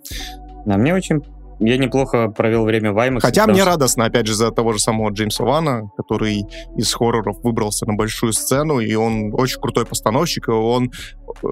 [0.65, 1.22] А мне очень
[1.60, 3.20] я неплохо провел время в IMAX.
[3.22, 3.72] Хотя мне что...
[3.72, 6.46] радостно, опять же, за того же самого Джеймса Вана, который
[6.78, 10.89] из хорроров выбрался на большую сцену, и он очень крутой постановщик, и он
[11.44, 11.48] э,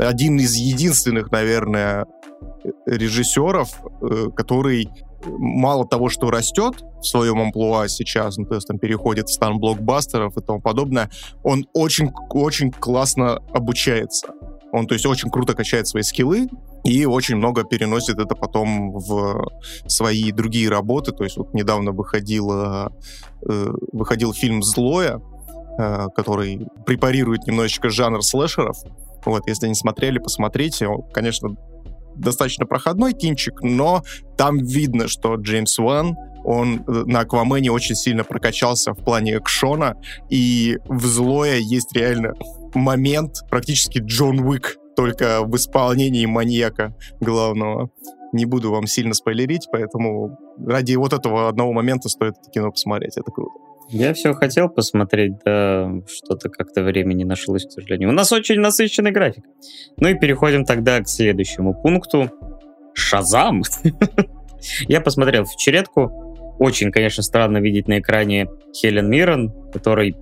[0.00, 2.06] один из единственных, наверное,
[2.86, 3.68] режиссеров,
[4.02, 4.88] э, который
[5.24, 9.58] мало того, что растет в своем амплуа сейчас, ну, то есть там переходит в стан
[9.58, 11.10] блокбастеров и тому подобное,
[11.42, 14.28] он очень-очень классно обучается.
[14.72, 16.48] Он, то есть, очень круто качает свои скиллы
[16.84, 19.48] и очень много переносит это потом в
[19.86, 21.12] свои другие работы.
[21.12, 22.88] То есть, вот недавно выходил, э,
[23.92, 25.22] выходил фильм «Злое»,
[25.78, 28.76] э, который препарирует немножечко жанр слэшеров.
[29.24, 30.88] Вот, если не смотрели, посмотрите.
[30.88, 31.56] Он, конечно,
[32.16, 34.02] достаточно проходной кинчик, но
[34.36, 39.96] там видно, что Джеймс Ван, он э, на Аквамене очень сильно прокачался в плане экшона,
[40.30, 42.34] и в Злое есть реально
[42.74, 47.90] момент, практически Джон Уик, только в исполнении маньяка главного.
[48.32, 53.16] Не буду вам сильно спойлерить, поэтому ради вот этого одного момента стоит это кино посмотреть,
[53.16, 53.58] это круто.
[53.88, 58.08] Я все хотел посмотреть, да что-то как-то времени нашлось, к сожалению.
[58.08, 59.44] У нас очень насыщенный график.
[59.98, 62.30] Ну и переходим тогда к следующему пункту.
[62.94, 63.62] Шазам!
[64.88, 66.10] Я посмотрел в чередку.
[66.58, 70.16] Очень, конечно, странно видеть на экране Хелен Миррен, который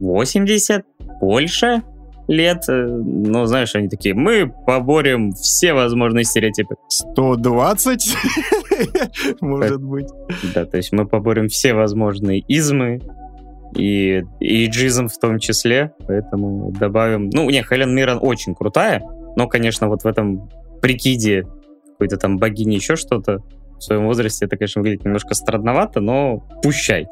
[0.00, 0.84] 80,
[1.20, 1.82] больше
[2.28, 2.64] лет.
[2.68, 6.76] Э, ну, знаешь, они такие, мы поборем все возможные стереотипы.
[6.88, 8.16] 120?
[9.40, 10.08] Может быть.
[10.54, 13.00] Да, то есть мы поборем все возможные измы,
[13.76, 17.28] и, и джизм в том числе, поэтому добавим...
[17.30, 19.02] Ну, не, Хелен Миррен очень крутая,
[19.36, 20.48] но, конечно, вот в этом
[20.80, 21.46] прикиде
[21.92, 23.42] какой-то там богини еще что-то
[23.78, 27.06] в своем возрасте это, конечно, выглядит немножко странновато, но пущай.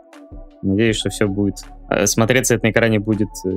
[0.63, 1.57] Надеюсь, что все будет...
[1.91, 3.51] Э, смотреться это на экране будет э,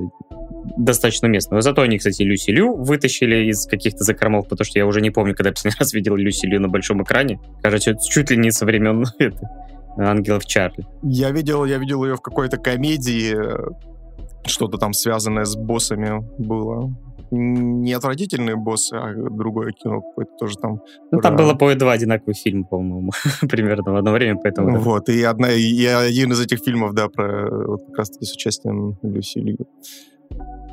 [0.77, 1.55] достаточно уместно.
[1.55, 5.11] Но зато они, кстати, Люси Лю вытащили из каких-то закромов, потому что я уже не
[5.11, 7.39] помню, когда я последний раз видел Люси Лю на большом экране.
[7.61, 9.05] Кажется, чуть ли не со времен
[9.97, 10.85] Ангелов Чарли.
[11.03, 13.35] Я видел, я видел ее в какой-то комедии,
[14.45, 16.93] что-то там связанное с боссами было.
[17.31, 20.81] Не отвратительные боссы, а другое кино какое-то тоже там.
[21.11, 24.79] Ну, там было по два одинаковых фильма, по-моему, примерно в одно время, поэтому...
[24.79, 28.97] Вот, и, одна, и один из этих фильмов, да, про вот как раз-таки с участием
[29.03, 29.67] Люси Лью.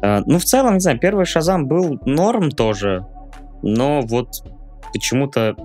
[0.03, 3.07] Uh, ну, в целом, не знаю, первый Шазам был норм тоже,
[3.63, 4.29] но вот
[4.93, 5.57] почему-то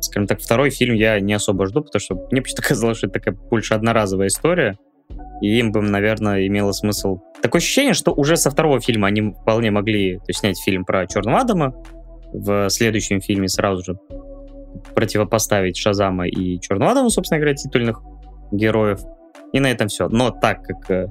[0.00, 3.20] скажем так, второй фильм я не особо жду, потому что мне почему-то казалось, что это
[3.20, 4.78] такая больше одноразовая история,
[5.40, 7.18] и им бы, наверное, имело смысл...
[7.42, 11.06] Такое ощущение, что уже со второго фильма они вполне могли то есть, снять фильм про
[11.06, 11.74] Черного Адама,
[12.32, 13.98] в следующем фильме сразу же
[14.94, 18.02] противопоставить Шазама и Черного Адама, собственно говоря, титульных
[18.52, 19.00] героев.
[19.52, 20.08] И на этом все.
[20.08, 21.06] Но так как э,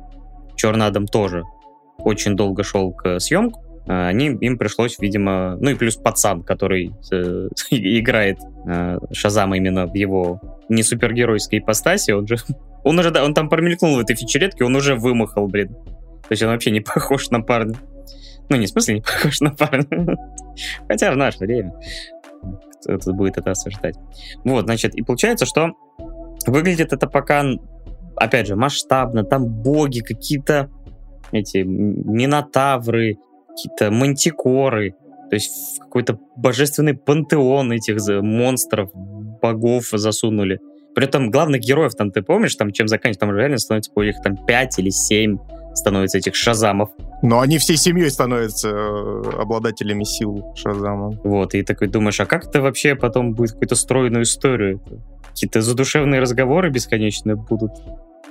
[0.56, 1.44] Черный Адам тоже
[2.00, 5.58] очень долго шел к съемку, э, они, им пришлось, видимо...
[5.60, 12.12] Ну и плюс пацан, который э, играет э, Шазама именно в его не супергеройской ипостаси,
[12.12, 12.38] он же...
[12.84, 15.68] Он уже, да, он там промелькнул в этой фичеретке, он уже вымахал, блин.
[15.68, 17.76] То есть он вообще не похож на парня.
[18.48, 20.16] Ну, не в смысле не похож на парня.
[20.88, 21.74] Хотя в наше время
[22.96, 23.96] кто будет это осуждать.
[24.44, 25.72] Вот, значит, и получается, что
[26.46, 27.44] выглядит это пока,
[28.16, 29.24] опять же, масштабно.
[29.24, 30.70] Там боги, какие-то
[31.32, 33.18] эти минотавры,
[33.50, 34.96] какие-то мантикоры.
[35.30, 40.60] То есть какой-то божественный пантеон этих монстров, богов засунули.
[40.96, 44.16] При этом главных героев там, ты помнишь, там чем заканчивается, там реально становится по их
[44.24, 45.38] там 5 или 7
[45.78, 46.90] становится этих шазамов.
[47.22, 51.12] Но они всей семьей становятся э, обладателями сил Шазама.
[51.24, 54.82] Вот, и такой думаешь, а как это вообще потом будет какую-то стройную историю?
[55.30, 57.72] Какие-то задушевные разговоры бесконечные будут.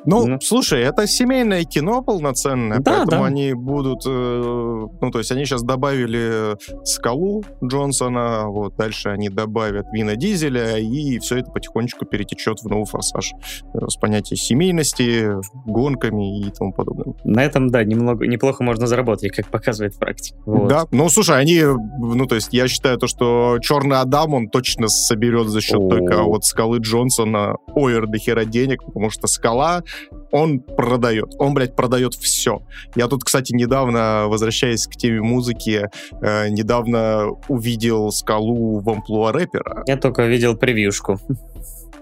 [0.06, 3.26] Ну, ну, слушай, это семейное кино полноценное, да, поэтому да.
[3.26, 4.04] они будут...
[4.06, 10.78] Э, ну, то есть они сейчас добавили Скалу Джонсона, вот, дальше они добавят Вина Дизеля,
[10.78, 13.32] и все это потихонечку перетечет в новый форсаж
[13.74, 15.28] э, с понятием семейности,
[15.66, 17.14] гонками и тому подобное.
[17.24, 20.38] На этом, да, немного, неплохо можно заработать, как показывает практика.
[20.46, 20.68] Вот.
[20.68, 21.62] Да, ну, слушай, они...
[21.62, 25.88] Ну, то есть я считаю то, что Черный Адам, он точно соберет за счет О.
[25.88, 29.82] только вот Скалы Джонсона ойер до хера денег, потому что Скала
[30.32, 31.34] он продает.
[31.38, 32.60] Он, блядь, продает все.
[32.94, 35.88] Я тут, кстати, недавно, возвращаясь к теме музыки,
[36.20, 39.82] э, недавно увидел скалу в амплуа рэпера.
[39.86, 41.18] Я только видел превьюшку.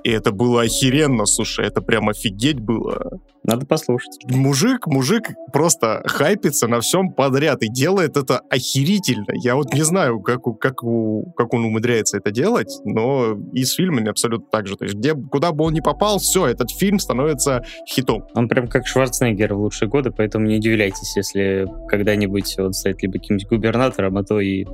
[0.04, 3.20] И это было охеренно, слушай, это прям офигеть было.
[3.42, 4.18] Надо послушать.
[4.28, 9.32] Мужик, мужик просто хайпится на всем подряд и делает это охерительно.
[9.34, 14.10] Я вот не знаю, как, как, как он умудряется это делать, но и с фильмами
[14.10, 14.76] абсолютно так же.
[14.76, 18.26] То есть где, куда бы он ни попал, все, этот фильм становится хитом.
[18.34, 23.14] Он прям как Шварценеггер в лучшие годы, поэтому не удивляйтесь, если когда-нибудь он станет либо
[23.14, 24.64] каким-нибудь губернатором, а то и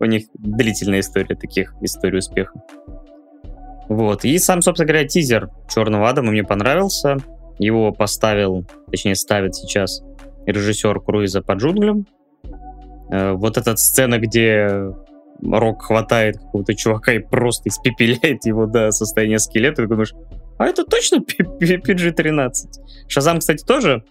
[0.00, 2.52] У них длительная история таких, историй успеха.
[3.88, 4.24] Вот.
[4.24, 7.16] И сам, собственно говоря, тизер Черного Адама мне понравился.
[7.58, 10.02] Его поставил, точнее, ставит сейчас
[10.46, 12.06] режиссер Круиза по джунглям.
[13.10, 14.92] Э, вот эта сцена, где
[15.42, 20.14] Рок хватает какого-то чувака и просто испепеляет его до состояния скелета, ты думаешь,
[20.58, 22.52] а это точно PG-13?
[23.08, 24.04] Шазам, кстати, тоже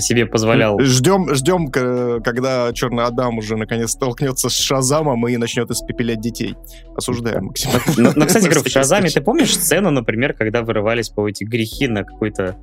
[0.00, 0.78] себе позволял.
[0.80, 6.54] Ждем, ждем, когда Черный Адам уже наконец столкнется с Шазамом и начнет испепелять детей.
[6.96, 7.70] Осуждаем, Максим.
[7.96, 11.88] Но, но кстати, говорю, в Шазаме ты помнишь сцену, например, когда вырывались по эти грехи
[11.88, 12.56] на какой-то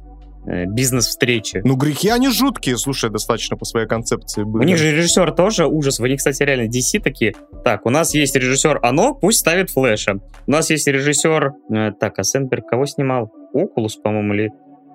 [0.46, 1.62] э, бизнес-встречи.
[1.64, 4.64] Ну, грехи, они жуткие, слушай, достаточно по своей концепции были.
[4.64, 6.00] У них же режиссер тоже ужас.
[6.00, 7.36] У них, кстати, реально DC такие.
[7.64, 10.20] Так, у нас есть режиссер Оно, пусть ставит Флэша.
[10.46, 11.52] У нас есть режиссер...
[11.74, 13.32] Э, так, а Сенберг кого снимал?
[13.54, 14.50] Окулус, по-моему, или...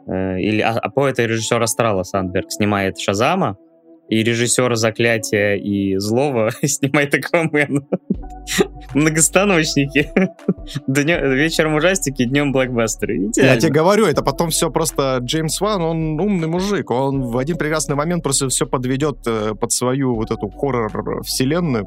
[0.07, 3.57] Э, или, а, а по этой режиссер Астрала Сандберг снимает Шазама,
[4.09, 7.87] и режиссер «Заклятия» и «Злого» снимает «Аквамена».
[8.95, 10.11] Многостаночники.
[10.87, 13.17] Днем, вечером ужастики, днем блокбастеры.
[13.17, 13.55] Идеально.
[13.55, 15.19] Я тебе говорю, это потом все просто...
[15.23, 16.91] Джеймс Ван, он умный мужик.
[16.91, 21.87] Он в один прекрасный момент просто все подведет э, под свою вот эту хоррор-вселенную,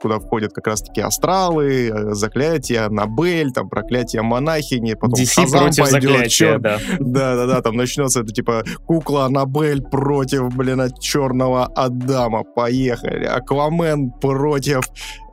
[0.00, 5.90] куда входят как раз-таки астралы, э, заклятия, Набель, там, проклятие монахини, потом DC Шазам против
[5.90, 6.78] пойдет, заклятия, да.
[6.98, 12.44] Да-да-да, там начнется это типа кукла Аннабель против, блин, черного Адама.
[12.44, 13.24] Поехали.
[13.24, 14.82] Аквамен против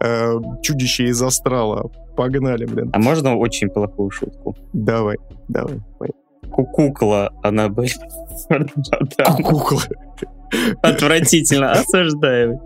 [0.04, 1.90] э, чудища из астрала.
[2.16, 2.90] Погнали, блин.
[2.94, 4.56] А можно очень плохую шутку?
[4.74, 5.80] Давай, давай.
[6.52, 7.94] Кукла Аннабель.
[9.44, 9.82] Кукла.
[10.82, 12.60] Отвратительно, осуждаем.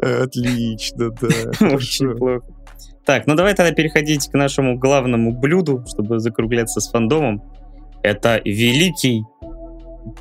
[0.00, 1.66] Отлично, да.
[1.74, 2.46] Очень плохо.
[3.04, 7.42] Так, ну давай тогда переходить к нашему главному блюду, чтобы закругляться с фандомом.
[8.02, 9.24] Это великий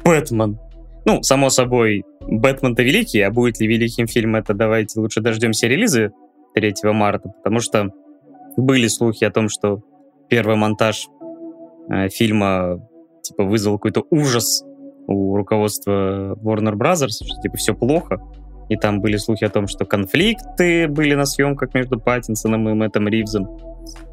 [0.03, 0.59] Бэтмен.
[1.05, 6.11] Ну, само собой, Бэтмен-то великий, а будет ли великим фильм, это давайте лучше дождемся релиза
[6.53, 7.89] 3 марта, потому что
[8.55, 9.81] были слухи о том, что
[10.29, 11.07] первый монтаж
[11.89, 12.87] э, фильма
[13.23, 14.63] типа вызвал какой-то ужас
[15.07, 18.19] у руководства Warner Brothers, что типа все плохо.
[18.69, 23.07] И там были слухи о том, что конфликты были на съемках между Паттинсоном и Мэттом
[23.07, 23.57] Ривзом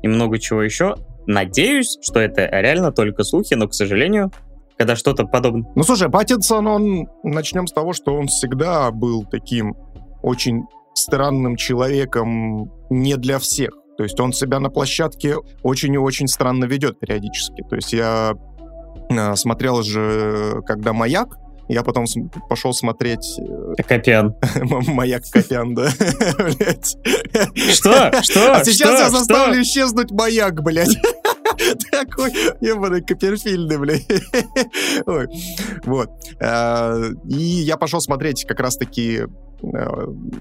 [0.03, 0.95] и много чего еще.
[1.27, 4.31] Надеюсь, что это реально только слухи, но, к сожалению,
[4.79, 5.71] когда что-то подобное.
[5.75, 7.09] Ну, слушай, Паттинсон, он...
[7.23, 9.75] Начнем с того, что он всегда был таким
[10.23, 13.71] очень странным человеком не для всех.
[13.97, 17.63] То есть он себя на площадке очень и очень странно ведет периодически.
[17.69, 18.35] То есть я
[19.11, 21.37] э, смотрел же, когда «Маяк»,
[21.69, 22.07] я потом
[22.49, 23.39] пошел смотреть...
[23.39, 24.35] Э, Копян.
[24.87, 25.91] Маяк Копян, да.
[27.55, 28.23] Что?
[28.23, 28.55] Что?
[28.55, 30.97] А сейчас я заставлю исчезнуть маяк, блядь.
[31.91, 34.07] Такой ебаный Копперфильдный, блядь.
[35.85, 36.11] Вот.
[36.41, 39.23] Э, и я пошел смотреть как раз-таки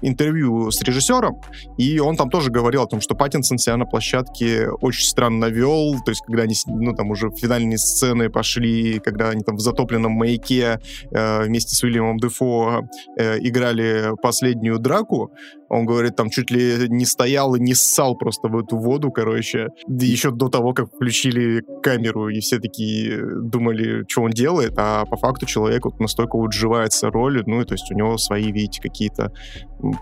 [0.02, 1.40] интервью с режиссером,
[1.78, 5.96] и он там тоже говорил о том, что Паттинсон себя на площадке очень странно вел,
[6.04, 10.12] то есть когда они, ну, там уже финальные сцены пошли, когда они там в затопленном
[10.12, 12.82] маяке э, вместе с Уильямом Дефо
[13.18, 15.32] э, играли последнюю драку,
[15.68, 19.68] он говорит, там чуть ли не стоял и не ссал просто в эту воду, короче,
[19.88, 25.16] еще до того, как включили камеру, и все такие думали, что он делает, а по
[25.16, 28.80] факту человек вот настолько вот вживается роль, ну, и то есть у него свои, видите,
[28.80, 29.32] какие-то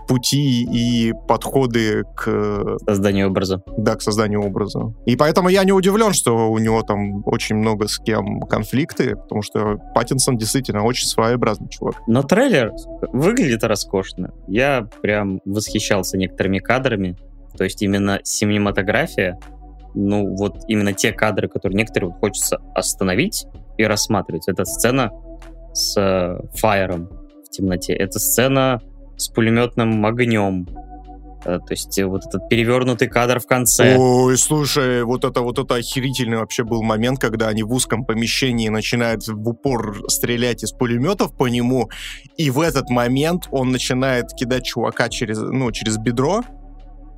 [0.07, 2.77] пути и подходы к...
[2.87, 3.61] Созданию образа.
[3.77, 4.93] Да, к созданию образа.
[5.05, 9.41] И поэтому я не удивлен, что у него там очень много с кем конфликты, потому
[9.41, 11.95] что Паттинсон действительно очень своеобразный чувак.
[12.07, 12.71] Но трейлер
[13.11, 14.33] выглядит роскошно.
[14.47, 17.17] Я прям восхищался некоторыми кадрами.
[17.57, 19.39] То есть именно синематография,
[19.93, 23.45] ну вот именно те кадры, которые некоторые хочется остановить
[23.77, 24.47] и рассматривать.
[24.47, 25.09] Это сцена
[25.73, 27.09] с э, фаером
[27.45, 27.93] в темноте.
[27.93, 28.81] Это сцена
[29.17, 30.67] с пулеметным огнем.
[31.45, 33.95] Э, то есть э, вот этот перевернутый кадр в конце.
[33.97, 38.69] Ой, слушай, вот это вот это охерительный вообще был момент, когда они в узком помещении
[38.69, 41.89] начинают в упор стрелять из пулеметов по нему,
[42.37, 46.43] и в этот момент он начинает кидать чувака через, ну, через бедро,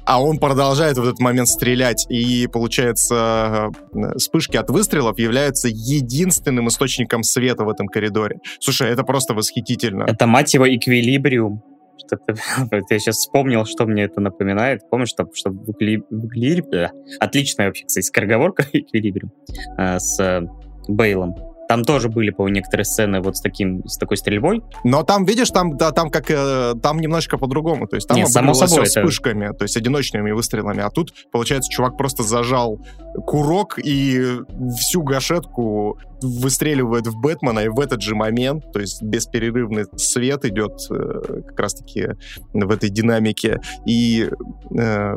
[0.06, 6.68] а он продолжает в этот момент стрелять, и, получается, э, вспышки от выстрелов являются единственным
[6.70, 8.38] источником света в этом коридоре.
[8.60, 10.04] Слушай, это просто восхитительно.
[10.04, 11.62] Это, мать его, эквилибриум.
[12.06, 12.36] Что-то,
[12.90, 14.82] я сейчас вспомнил, что мне это напоминает.
[14.90, 16.92] Помнишь, что, что в Эквилибриум...
[17.20, 19.32] Отличная вообще, кстати, скороговорка Эквилибриум
[19.78, 20.42] э, с э,
[20.88, 21.36] Бейлом.
[21.68, 24.62] Там тоже были, по некоторые сцены вот с таким, с такой стрельбой.
[24.86, 27.88] Но там, видишь, там, да, там как, э, там немножечко по-другому.
[27.88, 29.54] То есть там Нет, само собой, вспышками, это...
[29.56, 30.82] то есть одиночными выстрелами.
[30.82, 32.80] А тут, получается, чувак просто зажал
[33.26, 34.40] курок и
[34.80, 40.74] всю гашетку выстреливает в Бэтмена, и в этот же момент, то есть бесперерывный свет идет
[40.90, 42.10] э, как раз-таки
[42.54, 44.30] в этой динамике, и
[44.78, 45.14] э,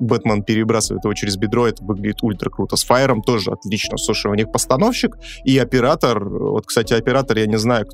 [0.00, 2.76] Бэтмен перебрасывает его через бедро, это выглядит ультра круто.
[2.76, 3.96] С Фаером тоже отлично.
[3.98, 7.86] Слушай, у них постановщик и оператор, вот, кстати, оператор, я не знаю,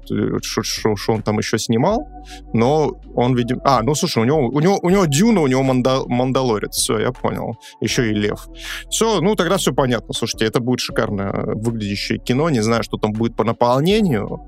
[0.62, 2.06] что он там еще снимал,
[2.52, 3.60] но он, видимо...
[3.64, 6.98] А, ну, слушай, у него, у него, у него Дюна, у него Манда, Мандалорец, все,
[6.98, 7.56] я понял.
[7.80, 8.48] Еще и Лев.
[8.90, 10.14] Все, ну, тогда все понятно.
[10.14, 12.18] Слушайте, это будет шикарно выглядящее
[12.48, 14.46] кино, не знаю, что там будет по наполнению,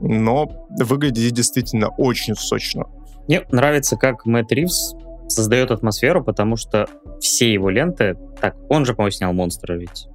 [0.00, 2.84] но выглядит действительно очень сочно.
[3.28, 4.94] Мне нравится, как Мэтт Ривз
[5.28, 6.86] создает атмосферу, потому что
[7.20, 8.16] все его ленты...
[8.40, 10.08] Так, он же, по-моему, снял «Монстра» ведь.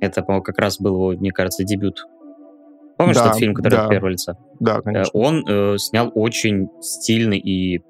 [0.00, 2.06] Это, по-моему, как раз был его, мне кажется, дебют.
[2.96, 3.84] Помнишь да, тот фильм, который да.
[3.84, 4.38] от первого лица?
[4.60, 5.10] Да, конечно.
[5.12, 7.82] Он э, снял очень стильный и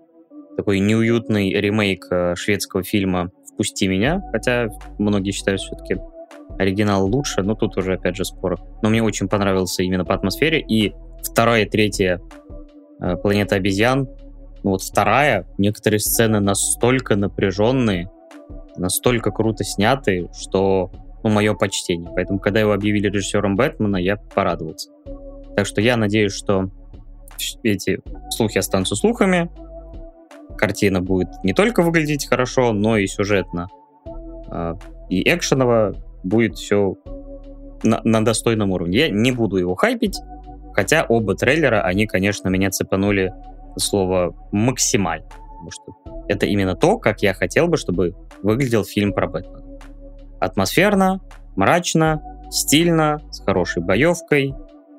[0.56, 5.96] такой неуютный ремейк э, шведского фильма «Впусти меня», хотя многие считают все-таки
[6.58, 8.58] оригинал лучше, но тут уже, опять же, спор.
[8.82, 10.60] Но мне очень понравился именно по атмосфере.
[10.60, 12.20] И вторая и третья
[13.00, 14.08] э, «Планета обезьян»,
[14.62, 18.10] ну вот вторая, некоторые сцены настолько напряженные,
[18.76, 20.90] настолько круто сняты, что,
[21.22, 22.10] ну, мое почтение.
[22.14, 24.90] Поэтому, когда его объявили режиссером Бэтмена, я порадовался.
[25.54, 26.70] Так что я надеюсь, что
[27.62, 28.00] эти
[28.30, 29.50] слухи останутся слухами,
[30.56, 33.68] картина будет не только выглядеть хорошо, но и сюжетно,
[34.50, 34.74] э,
[35.10, 35.94] и экшеново,
[36.24, 36.96] будет все
[37.82, 38.98] на, на достойном уровне.
[38.98, 40.18] Я не буду его хайпить,
[40.72, 43.32] хотя оба трейлера, они, конечно, меня цепанули
[43.76, 49.26] слово максимально, потому что это именно то, как я хотел бы, чтобы выглядел фильм про
[49.26, 49.62] Бэтмена.
[50.40, 51.20] Атмосферно,
[51.56, 54.54] мрачно, стильно, с хорошей боевкой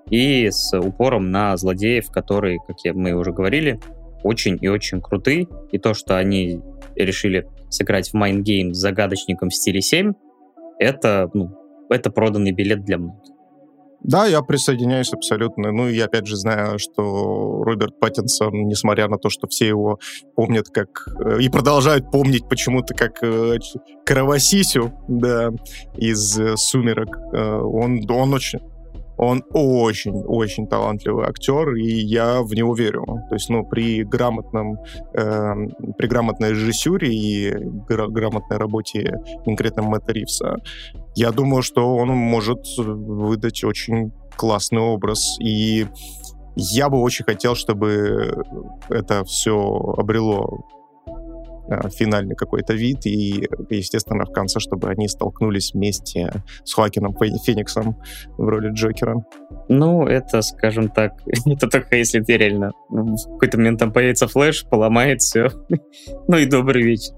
[0.09, 3.79] и с упором на злодеев, которые, как я, мы уже говорили,
[4.23, 5.47] очень и очень круты.
[5.71, 6.61] И то, что они
[6.95, 10.13] решили сыграть в Mind Game с загадочником в стиле 7,
[10.79, 11.51] это, ну,
[11.89, 13.35] это проданный билет для многих.
[14.07, 15.71] Да, я присоединяюсь абсолютно.
[15.71, 19.99] Ну, и опять же знаю, что Роберт Паттинсон, несмотря на то, что все его
[20.35, 21.07] помнят как...
[21.19, 23.57] Э, и продолжают помнить почему-то как э,
[24.05, 25.49] Кровосисю, да,
[25.97, 28.59] из э, «Сумерок», он, он очень
[29.17, 33.05] он очень-очень талантливый актер, и я в него верю.
[33.29, 34.77] То есть, ну, при грамотном,
[35.13, 35.53] э,
[35.97, 37.53] при грамотной режиссуре и
[37.87, 39.13] гра- грамотной работе
[39.45, 40.57] конкретно Мэтта Ривса,
[41.15, 45.37] я думаю, что он может выдать очень классный образ.
[45.39, 45.87] И
[46.55, 48.43] я бы очень хотел, чтобы
[48.89, 49.55] это все
[49.97, 50.65] обрело
[51.67, 56.31] финальный какой-то вид, и, естественно, в конце, чтобы они столкнулись вместе
[56.63, 57.97] с Хоакином Фениксом
[58.37, 59.25] в роли Джокера.
[59.69, 61.13] Ну, это, скажем так,
[61.45, 65.49] это только если ты реально в какой-то момент там появится флеш, поломает все.
[66.27, 67.13] ну и добрый вечер.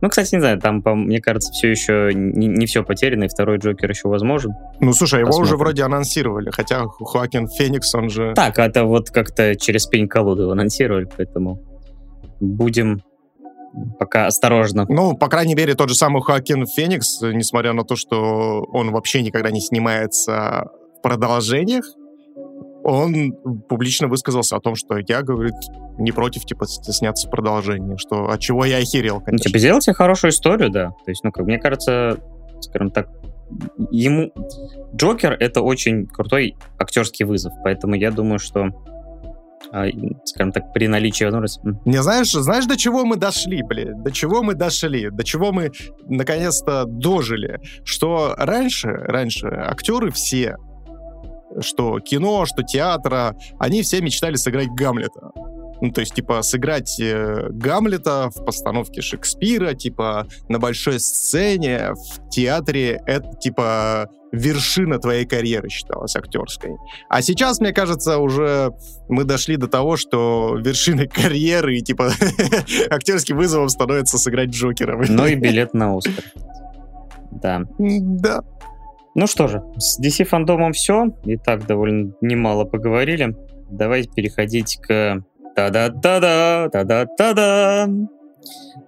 [0.00, 3.28] Ну, кстати, не знаю, там, по, мне кажется, все еще не, не все потеряно, и
[3.28, 4.52] второй Джокер еще возможен.
[4.80, 5.54] Ну, слушай, его Посмотрим.
[5.54, 8.34] уже вроде анонсировали, хотя Хоакин Феникс, он же...
[8.34, 11.62] Так, это вот как-то через пень-колоду анонсировали, поэтому
[12.40, 13.00] будем
[13.98, 14.86] пока осторожно.
[14.88, 19.22] Ну, по крайней мере, тот же самый Хоакин Феникс, несмотря на то, что он вообще
[19.22, 21.84] никогда не снимается в продолжениях,
[22.84, 23.32] он
[23.68, 25.54] публично высказался о том, что я, говорит,
[25.98, 29.32] не против, типа, сняться продолжение, что от чего я охерел, конечно.
[29.32, 30.90] Ну, типа, сделайте хорошую историю, да.
[31.04, 32.18] То есть, ну, как мне кажется,
[32.60, 33.08] скажем так,
[33.90, 34.32] ему...
[34.94, 38.68] Джокер— это очень крутой актерский вызов, поэтому я думаю, что
[40.24, 41.60] скажем так, при наличии возможности.
[41.84, 44.02] Не знаешь, знаешь, до чего мы дошли, блин?
[44.02, 45.10] До чего мы дошли?
[45.10, 45.70] До чего мы
[46.08, 47.60] наконец-то дожили?
[47.84, 50.56] Что раньше, раньше актеры все
[51.60, 55.30] что кино, что театра, они все мечтали сыграть Гамлета.
[55.80, 62.30] Ну, то есть, типа, сыграть э, Гамлета в постановке Шекспира, типа, на большой сцене, в
[62.30, 66.76] театре, это, типа, вершина твоей карьеры считалась актерской.
[67.08, 68.72] А сейчас, мне кажется, уже
[69.08, 72.10] мы дошли до того, что вершиной карьеры и, типа,
[72.90, 75.02] актерским вызовом становится сыграть Джокера.
[75.08, 76.24] Ну и билет на Оскар.
[77.30, 77.62] Да.
[77.78, 78.42] Да.
[79.14, 81.06] Ну что же, с DC фандомом все.
[81.24, 83.36] И так довольно немало поговорили.
[83.70, 85.22] Давайте переходить к
[85.54, 87.88] та-да-та-да, та-да-та-да.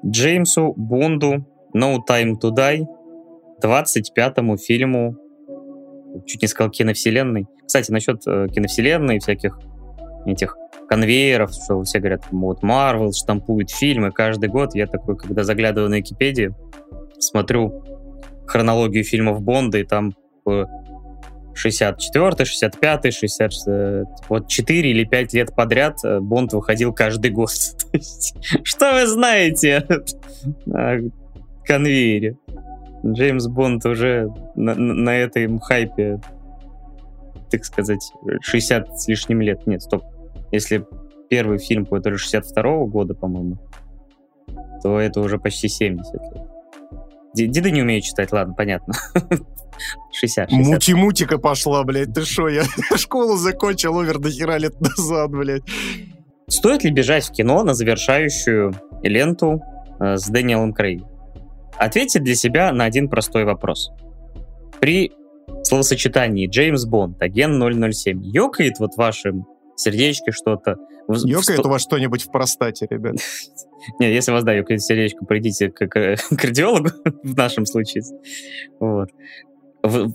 [0.05, 2.87] Джеймсу Бонду No Time to Die,
[3.63, 5.17] 25-му фильму,
[6.25, 7.47] чуть не сказал киновселенной.
[7.67, 9.59] Кстати, насчет э, киновселенной, всяких
[10.27, 10.57] этих
[10.89, 14.75] конвейеров, что все говорят, вот Marvel штампует фильмы каждый год.
[14.75, 16.57] Я такой, когда заглядываю на Википедию,
[17.19, 17.85] смотрю
[18.47, 20.15] хронологию фильмов Бонда, и там
[21.55, 23.53] 64 65 60
[24.29, 27.51] вот 4 или 5 лет подряд э, Бонд выходил каждый год.
[28.63, 29.87] Что вы знаете
[30.73, 30.99] о
[31.65, 32.37] конвейере?
[33.05, 36.21] Джеймс Бонд уже на, на этой хайпе,
[37.51, 39.67] так сказать, 60 с лишним лет.
[39.67, 40.05] Нет, стоп.
[40.53, 40.87] Если
[41.29, 43.59] первый фильм по это 62 -го года, по-моему,
[44.83, 46.47] то это уже почти 70 лет.
[47.35, 48.95] Деды не умеют читать, ладно, понятно.
[50.13, 50.53] 60, 60.
[50.53, 52.65] Мути-мутика пошла, блядь, ты шо, я
[52.97, 55.63] школу закончил овер до хера лет назад, блядь.
[56.49, 58.73] Стоит ли бежать в кино на завершающую
[59.03, 59.63] ленту
[60.01, 61.03] э, с Дэниелом Крейг?
[61.79, 63.91] Ответьте для себя на один простой вопрос.
[64.81, 65.13] При
[65.63, 67.63] словосочетании Джеймс Бонд, агент
[67.95, 69.47] 007, ёкает вот вашим
[69.77, 70.77] сердечке что-то.
[71.09, 73.17] Ёкает у вас что-нибудь в простате, ребят?
[74.01, 76.91] Нет, если у вас, да, ёкает сердечко, придите к, к кардиологу
[77.23, 78.03] в нашем случае.
[78.81, 79.11] Вот.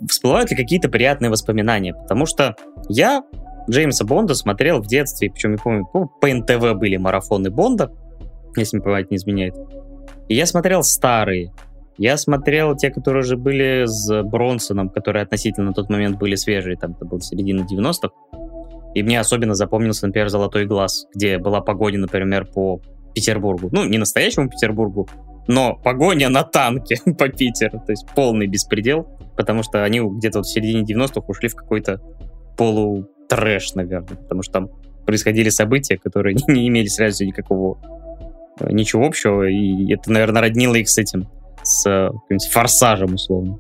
[0.10, 1.94] Всплывают ли какие-то приятные воспоминания?
[1.94, 2.56] Потому что
[2.90, 3.24] я
[3.70, 7.92] Джеймса Бонда смотрел в детстве, причем, я помню, ну, по НТВ были марафоны Бонда,
[8.58, 9.56] если мне память не изменяет.
[10.34, 11.52] Я смотрел старые.
[11.98, 16.78] Я смотрел те, которые уже были с Бронсоном, которые относительно на тот момент были свежие,
[16.78, 18.10] там это был середина 90-х.
[18.96, 22.82] И мне особенно запомнился, например, «Золотой глаз», где была погоня, например, по
[23.14, 23.70] Петербургу.
[23.72, 25.10] Ну, не настоящему Петербургу,
[25.48, 27.82] но погоня на танке по Питеру.
[27.86, 32.02] То есть полный беспредел, потому что они где-то вот в середине 90-х ушли в какой-то
[32.58, 34.70] полутрэш, наверное, потому что там
[35.06, 38.01] происходили события, которые не имели сразу никакого
[38.70, 41.28] ничего общего, и это, наверное, роднило их с этим,
[41.64, 42.10] с э,
[42.52, 43.60] форсажем, условно.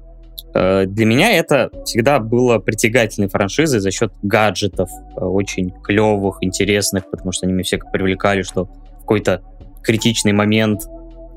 [0.53, 7.09] Э, для меня это всегда было притягательной франшизой за счет гаджетов, э, очень клевых, интересных,
[7.09, 9.41] потому что они меня все привлекали, что в какой-то
[9.83, 10.81] критичный момент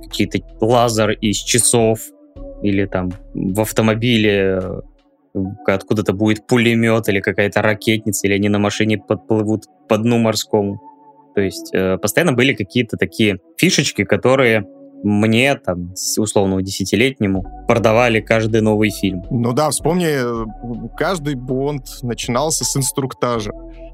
[0.03, 2.01] какие-то лазер из часов
[2.63, 4.61] или там в автомобиле
[5.67, 10.81] откуда-то будет пулемет или какая-то ракетница, или они на машине подплывут по дну морскому.
[11.35, 14.65] То есть постоянно были какие-то такие фишечки, которые
[15.05, 19.23] мне, там, условно, десятилетнему, продавали каждый новый фильм.
[19.31, 20.09] Ну да, вспомни,
[20.97, 23.53] каждый Бонд начинался с инструктажа,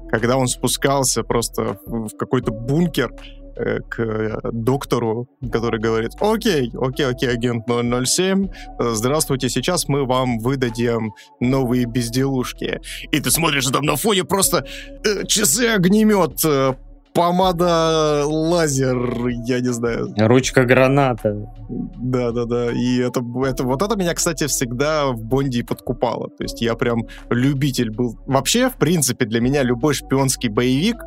[0.09, 3.13] когда он спускался просто в какой-то бункер,
[3.57, 8.47] э, к доктору, который говорит, окей, окей, окей, агент 007,
[8.79, 12.79] здравствуйте, сейчас мы вам выдадим новые безделушки.
[13.11, 14.65] И ты смотришь, там на фоне просто
[15.05, 16.75] э, часы-огнемет э,
[17.13, 20.13] помада лазер, я не знаю.
[20.17, 21.47] Ручка граната.
[21.69, 22.71] Да, да, да.
[22.71, 26.29] И это, это вот это меня, кстати, всегда в Бонде подкупало.
[26.29, 28.17] То есть я прям любитель был.
[28.25, 30.97] Вообще, в принципе, для меня любой шпионский боевик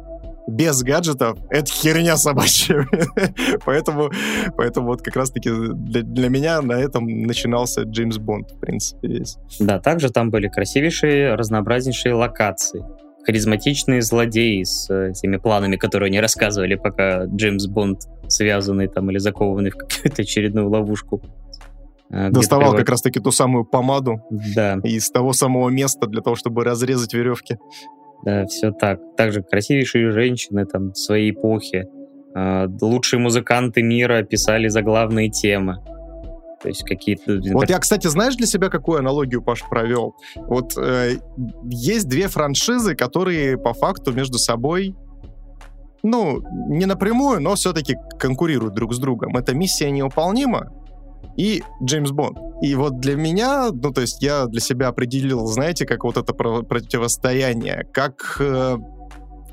[0.46, 2.86] без гаджетов— это херня собачья.
[3.64, 4.10] поэтому,
[4.56, 9.38] поэтому вот как раз-таки для, для меня на этом начинался Джеймс Бонд, в принципе, весь.
[9.58, 12.84] Да, также там были красивейшие, разнообразнейшие локации
[13.24, 19.18] харизматичные злодеи с э, теми планами, которые они рассказывали, пока Джеймс Бонд связанный там или
[19.18, 21.22] закованный в какую-то очередную ловушку.
[22.10, 24.78] э, Доставал как раз-таки ту самую помаду да.
[24.82, 27.58] из того самого места для того, чтобы разрезать веревки.
[28.24, 29.00] Да, все так.
[29.16, 31.86] Также красивейшие женщины там своей эпохи.
[32.34, 35.78] Э, лучшие музыканты мира писали заглавные темы.
[36.64, 37.40] То есть какие-то...
[37.52, 40.16] Вот я, кстати, знаешь для себя, какую аналогию Паш провел?
[40.34, 41.18] Вот э,
[41.64, 44.96] есть две франшизы, которые по факту между собой
[46.02, 46.40] ну,
[46.70, 49.36] не напрямую, но все-таки конкурируют друг с другом.
[49.36, 50.72] Это «Миссия невыполнима»
[51.36, 52.38] и «Джеймс Бонд».
[52.62, 56.32] И вот для меня, ну, то есть я для себя определил, знаете, как вот это
[56.32, 58.78] противостояние, как э,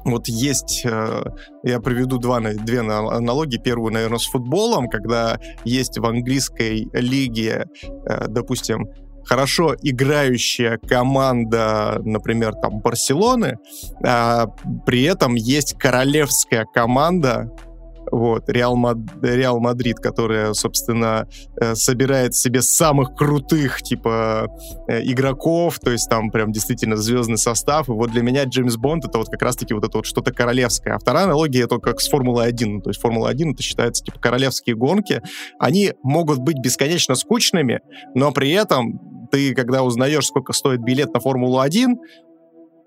[0.06, 1.24] вот есть, э,
[1.64, 3.58] я приведу два, две аналогии.
[3.58, 7.66] Первую, наверное, с футболом, когда есть в английской лиге,
[8.08, 8.88] э, допустим,
[9.24, 13.58] хорошо играющая команда, например, там Барселоны,
[14.04, 14.48] а
[14.86, 17.52] при этом есть королевская команда,
[18.12, 18.98] вот, Реал, Мад...
[19.22, 21.28] Реал Мадрид, которая, собственно,
[21.60, 24.48] э, собирает себе самых крутых, типа,
[24.88, 29.06] э, игроков, то есть там прям действительно звездный состав, и вот для меня Джеймс Бонд
[29.06, 30.96] это вот как раз-таки вот это вот что-то королевское.
[30.96, 35.22] А вторая аналогия это как с Формулой-1, то есть Формула-1 это считается, типа, королевские гонки,
[35.60, 37.80] они могут быть бесконечно скучными,
[38.14, 41.96] но при этом ты, когда узнаешь, сколько стоит билет на Формулу-1,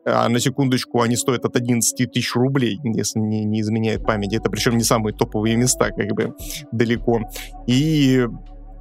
[0.05, 4.34] а на секундочку, они стоят от 11 тысяч рублей, если не, не изменяет память.
[4.34, 6.34] Это причем не самые топовые места, как бы,
[6.72, 7.20] далеко.
[7.66, 8.26] И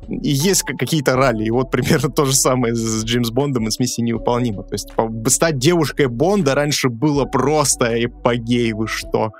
[0.09, 1.45] и есть какие-то ралли.
[1.45, 4.63] И вот примерно то же самое с Джеймс Бондом и с миссией невыполнима.
[4.63, 4.89] То есть
[5.27, 9.31] стать девушкой Бонда раньше было просто эпогей, вы что.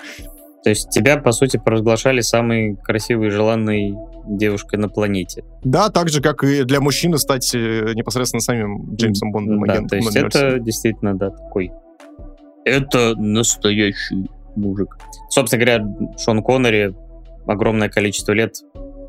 [0.63, 3.93] То есть тебя, по сути, провозглашали самой красивой и желанной
[4.26, 5.43] девушкой на планете.
[5.63, 9.63] Да, так же, как и для мужчины стать э, непосредственно самим Джеймсом Бондом.
[9.65, 11.71] Да, то есть это действительно, да, такой...
[12.65, 14.97] Это настоящий мужик.
[15.30, 15.86] Собственно говоря,
[16.17, 16.95] Шон Коннери
[17.45, 18.55] огромное количество лет,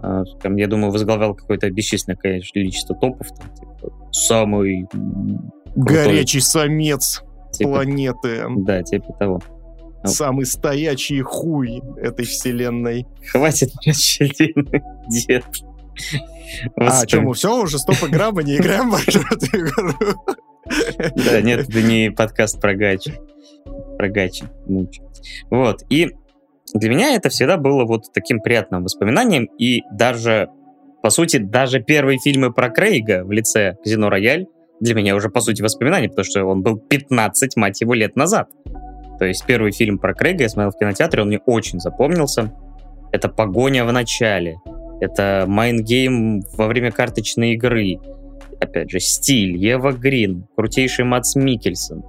[0.02, 3.28] а, я думаю, возглавлял какое-то бесчисленное количество топов.
[3.28, 4.86] Там, типа, самый...
[5.76, 8.44] Горячий самец типа, планеты.
[8.58, 9.40] Да, типа того.
[10.04, 13.06] Самый стоячий хуй этой вселенной.
[13.30, 13.94] Хватит мне
[15.08, 15.44] дед.
[16.76, 19.94] А, что, мы все, уже стоп игра, мы не играем в эту игру?
[21.14, 23.14] Да, нет, это не подкаст про гачи.
[23.96, 24.44] Про гачи.
[25.50, 26.10] Вот, и
[26.74, 30.48] для меня это всегда было вот таким приятным воспоминанием, и даже,
[31.02, 34.46] по сути, даже первые фильмы про Крейга в лице Казино Рояль
[34.80, 38.48] для меня уже, по сути, воспоминания, потому что он был 15, мать его, лет назад.
[39.18, 42.52] То есть первый фильм про Крейга я смотрел в кинотеатре, он мне очень запомнился.
[43.12, 44.56] Это «Погоня в начале»,
[45.00, 47.98] это «Mind game» во время карточной игры,
[48.60, 52.04] опять же, стиль, Ева Грин, крутейший Мац Микельсон.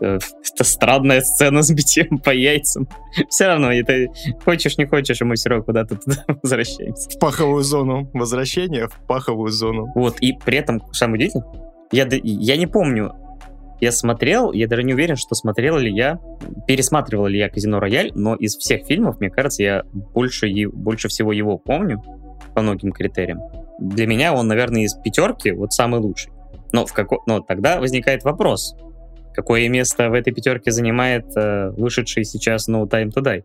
[0.00, 0.18] Э,
[0.54, 2.88] это странная сцена с битьем по яйцам.
[3.28, 4.06] Все равно, это
[4.44, 7.10] хочешь, не хочешь, и мы все равно куда-то туда возвращаемся.
[7.10, 8.10] В паховую зону.
[8.12, 9.90] Возвращение в паховую зону.
[9.94, 11.46] Вот, и при этом, самое удивительное,
[11.92, 13.14] я, я не помню,
[13.84, 16.18] я смотрел, я даже не уверен, что смотрел ли я,
[16.66, 21.32] пересматривал ли я «Казино Рояль», но из всех фильмов, мне кажется, я больше, больше всего
[21.32, 22.02] его помню
[22.54, 23.40] по многим критериям.
[23.78, 26.32] Для меня он, наверное, из пятерки вот самый лучший.
[26.72, 27.22] Но, в како...
[27.26, 28.74] но тогда возникает вопрос,
[29.34, 33.42] какое место в этой пятерке занимает э, вышедший сейчас No Time to Die?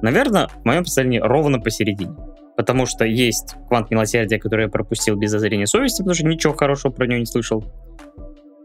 [0.00, 2.14] Наверное, в моем представлении ровно посередине.
[2.56, 6.92] Потому что есть «Квант милосердия», который я пропустил без озрения совести, потому что ничего хорошего
[6.92, 7.62] про него не слышал.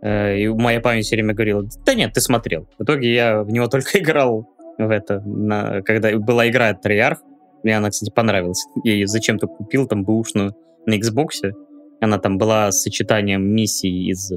[0.02, 2.68] Э, и моя память все время говорила, да нет, ты смотрел.
[2.78, 7.20] В итоге я в него только играл в это, на, когда была игра от Триарх.
[7.64, 8.66] Мне она, кстати, понравилась.
[8.84, 10.54] Я ее зачем-то купил там бэушную
[10.86, 11.52] на Xbox.
[12.00, 14.32] Она там была с сочетанием миссий из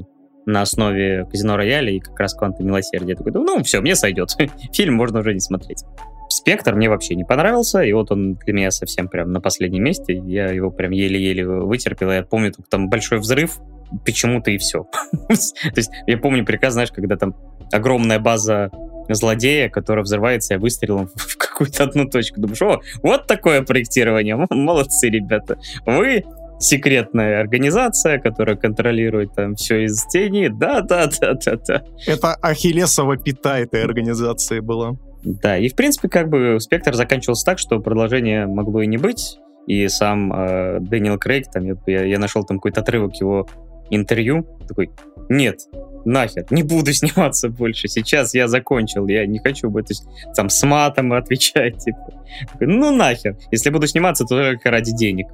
[0.47, 3.11] на основе Казино Рояля и как раз Кванта Милосердия.
[3.11, 4.35] Я такой, ну все, мне сойдет.
[4.73, 5.83] Фильм можно уже не смотреть.
[6.29, 10.19] Спектр мне вообще не понравился, и вот он для меня совсем прям на последнем месте.
[10.25, 12.11] Я его прям еле-еле вытерпел.
[12.11, 13.59] Я помню, там большой взрыв,
[14.05, 14.83] почему-то и все.
[15.27, 17.35] То есть я помню приказ, знаешь, когда там
[17.71, 18.69] огромная база
[19.09, 22.39] злодея, которая взрывается, я выстрелом в какую-то одну точку.
[22.39, 25.57] Думаешь, о, вот такое проектирование, молодцы, ребята.
[25.85, 26.23] Вы
[26.59, 30.47] секретная организация, которая контролирует там все из тени.
[30.47, 31.83] Да, да, да, да, да.
[32.05, 34.95] Это Ахиллесова пята этой организации была.
[35.23, 39.39] Да, и в принципе как бы спектр заканчивался так, что продолжение могло и не быть.
[39.67, 43.47] И сам э, Дэниел Крейг, там я, я нашел там какой-то отрывок его
[43.91, 44.89] интервью, такой,
[45.29, 45.59] нет,
[46.05, 49.91] нахер, не буду сниматься больше, сейчас я закончил, я не хочу быть
[50.35, 52.23] там с матом отвечать, типа.
[52.53, 55.27] Такой, ну нахер, если буду сниматься, то только ради денег.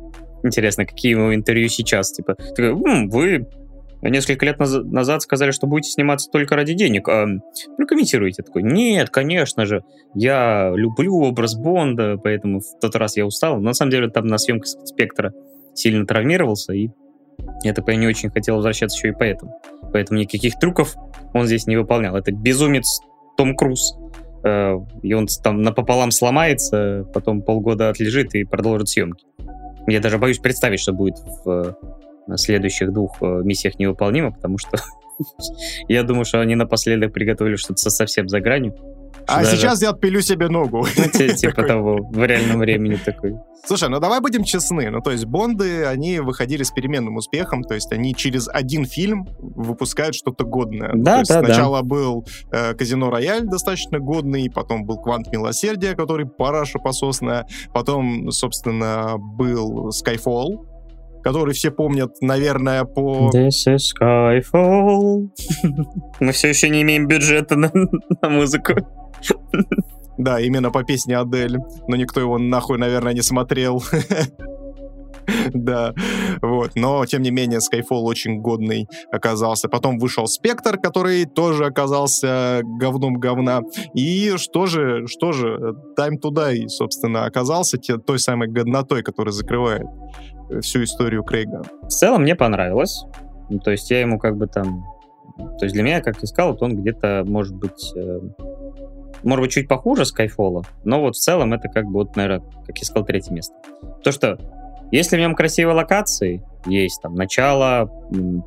[0.44, 3.48] Интересно, какие его интервью сейчас, типа, такой, М, вы
[4.02, 7.08] несколько лет наз- назад сказали, что будете сниматься только ради денег.
[7.10, 7.26] А,
[7.78, 8.44] прокомментируйте.
[8.44, 9.84] Такой, нет, конечно же,
[10.14, 13.56] я люблю образ Бонда, поэтому в тот раз я устал.
[13.56, 15.34] Но на самом деле там на съемках «Спектра»
[15.74, 16.90] сильно травмировался, и
[17.64, 19.60] я так не очень хотел возвращаться еще и поэтому.
[19.92, 20.96] Поэтому никаких трюков
[21.34, 22.16] он здесь не выполнял.
[22.16, 23.02] Это безумец
[23.38, 23.98] Том Круз.
[24.44, 29.26] Э, и он там напополам сломается, потом полгода отлежит и продолжит съемки.
[29.88, 31.16] Я даже боюсь представить, что будет
[31.46, 31.78] в
[32.36, 34.78] следующих двух э, миссиях невыполнимо, потому что
[35.88, 38.76] я думаю, что они напоследок приготовили что-то совсем за гранью.
[39.28, 39.58] А даже...
[39.58, 40.86] сейчас я отпилю себе ногу.
[40.98, 43.36] Ну, типа того, в реальном времени такой.
[43.66, 44.90] Слушай, ну давай будем честны.
[44.90, 49.28] Ну, то есть Бонды, они выходили с переменным успехом, то есть они через один фильм
[49.40, 50.92] выпускают что-то годное.
[50.96, 51.84] Да, то есть да, сначала да.
[51.84, 59.16] был э, Казино Рояль достаточно годный, потом был Квант Милосердия, который параша пососная, потом, собственно,
[59.18, 60.77] был Skyfall,
[61.24, 63.32] который все помнят, наверное, по...
[63.34, 65.30] This is Skyfall.
[66.20, 67.72] Мы все еще не имеем бюджета на,
[68.22, 68.74] на музыку.
[70.18, 71.58] Да, именно по песне Адель.
[71.88, 73.84] Но никто его нахуй, наверное, не смотрел.
[75.54, 75.94] Да,
[76.42, 76.72] вот.
[76.76, 79.68] Но, тем не менее, Skyfall очень годный оказался.
[79.68, 83.62] Потом вышел Спектр, который тоже оказался говном говна.
[83.94, 89.34] И что же, что же, Time to Die, собственно, оказался те, той самой годнотой, которая
[89.34, 89.86] закрывает
[90.62, 91.64] всю историю Крейга.
[91.84, 93.06] В целом мне понравилось.
[93.50, 94.86] Ну, то есть я ему как бы там...
[95.60, 98.20] То есть для меня, как искал, вот он где-то, может быть, э,
[99.24, 102.78] может быть, чуть похуже Skyfall, но вот в целом это как бы, вот, наверное, как
[102.78, 103.54] я сказал, третье место.
[104.04, 104.38] То, что
[104.92, 107.92] если в нем красивые локации, есть там начало,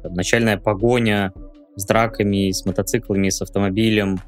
[0.02, 1.32] там, начальная погоня
[1.76, 4.18] с драками, с мотоциклами, с автомобилем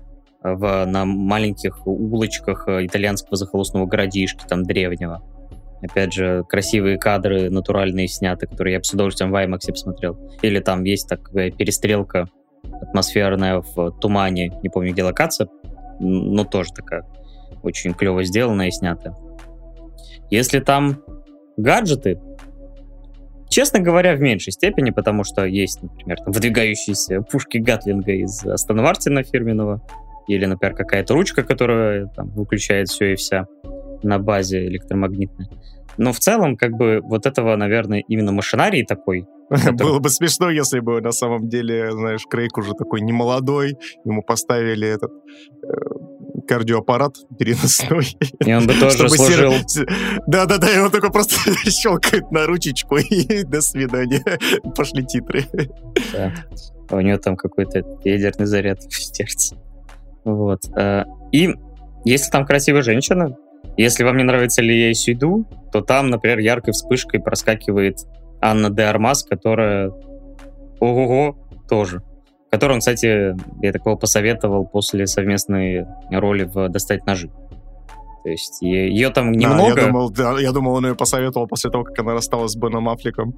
[0.43, 5.23] в, на маленьких улочках итальянского захолустного городишки, там, древнего.
[5.83, 10.17] Опять же, красивые кадры натуральные сняты, которые я бы с удовольствием в IMAX посмотрел.
[10.41, 12.29] Или там есть такая перестрелка
[12.81, 15.49] атмосферная в тумане, не помню, где локация,
[15.99, 17.05] но тоже такая
[17.63, 19.17] очень клево сделанная и снятая.
[20.31, 21.03] Если там
[21.57, 22.21] гаджеты,
[23.49, 28.79] честно говоря, в меньшей степени, потому что есть, например, там выдвигающиеся пушки Гатлинга из Астон
[28.79, 29.83] Мартина фирменного,
[30.29, 33.47] или, например, какая-то ручка, которая там, выключает все и вся
[34.03, 35.49] на базе электромагнитной.
[35.99, 39.27] Но в целом, как бы, вот этого, наверное, именно машинарий такой.
[39.73, 44.89] Было бы смешно, если бы на самом деле, знаешь, Крейг уже такой немолодой, ему поставили
[44.89, 48.17] этот э, кардиоаппарат переносной.
[48.45, 49.53] И он бы тоже служил...
[50.27, 51.37] Да-да-да, он такой просто
[51.71, 54.25] щелкает на ручечку и до свидания.
[54.75, 55.45] Пошли титры.
[56.13, 56.33] Да.
[56.91, 59.57] У него там какой-то ядерный заряд в сердце.
[60.25, 60.61] Вот.
[60.77, 61.51] Э, и
[62.05, 63.37] если там красивая женщина,
[63.77, 67.99] если вам не нравится ли я Сюйду, то там, например, яркой вспышкой проскакивает
[68.41, 69.91] Анна де Армас, которая
[70.81, 71.37] ого-го
[71.69, 72.03] тоже.
[72.51, 77.31] Которую он, кстати, я такого посоветовал после совместной роли в «Достать ножи».
[78.23, 79.75] То есть ее там немного...
[79.75, 82.57] Да, я, думал, да, я думал, он ее посоветовал после того, как она рассталась с
[82.57, 83.37] Беном Аффлеком.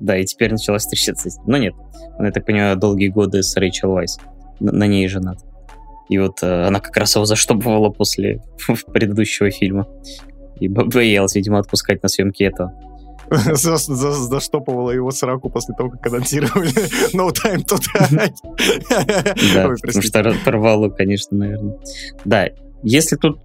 [0.00, 1.28] Да, и теперь началась встречаться.
[1.46, 1.74] Но нет,
[2.18, 4.18] он, я так понимаю, долгие годы с Рэйчел Вайс.
[4.58, 5.38] На, на ней женат.
[6.12, 8.42] И вот э, она как раз его заштопывала после
[8.92, 9.88] предыдущего фильма.
[10.60, 12.74] И боялась, видимо, отпускать на съемки этого.
[13.30, 16.70] Заштопывала его сраку после того, как анонсировали
[17.16, 18.34] No Time to Die.
[19.54, 21.78] Да, потому что порвало, конечно, наверное.
[22.26, 22.50] Да,
[22.82, 23.40] если тут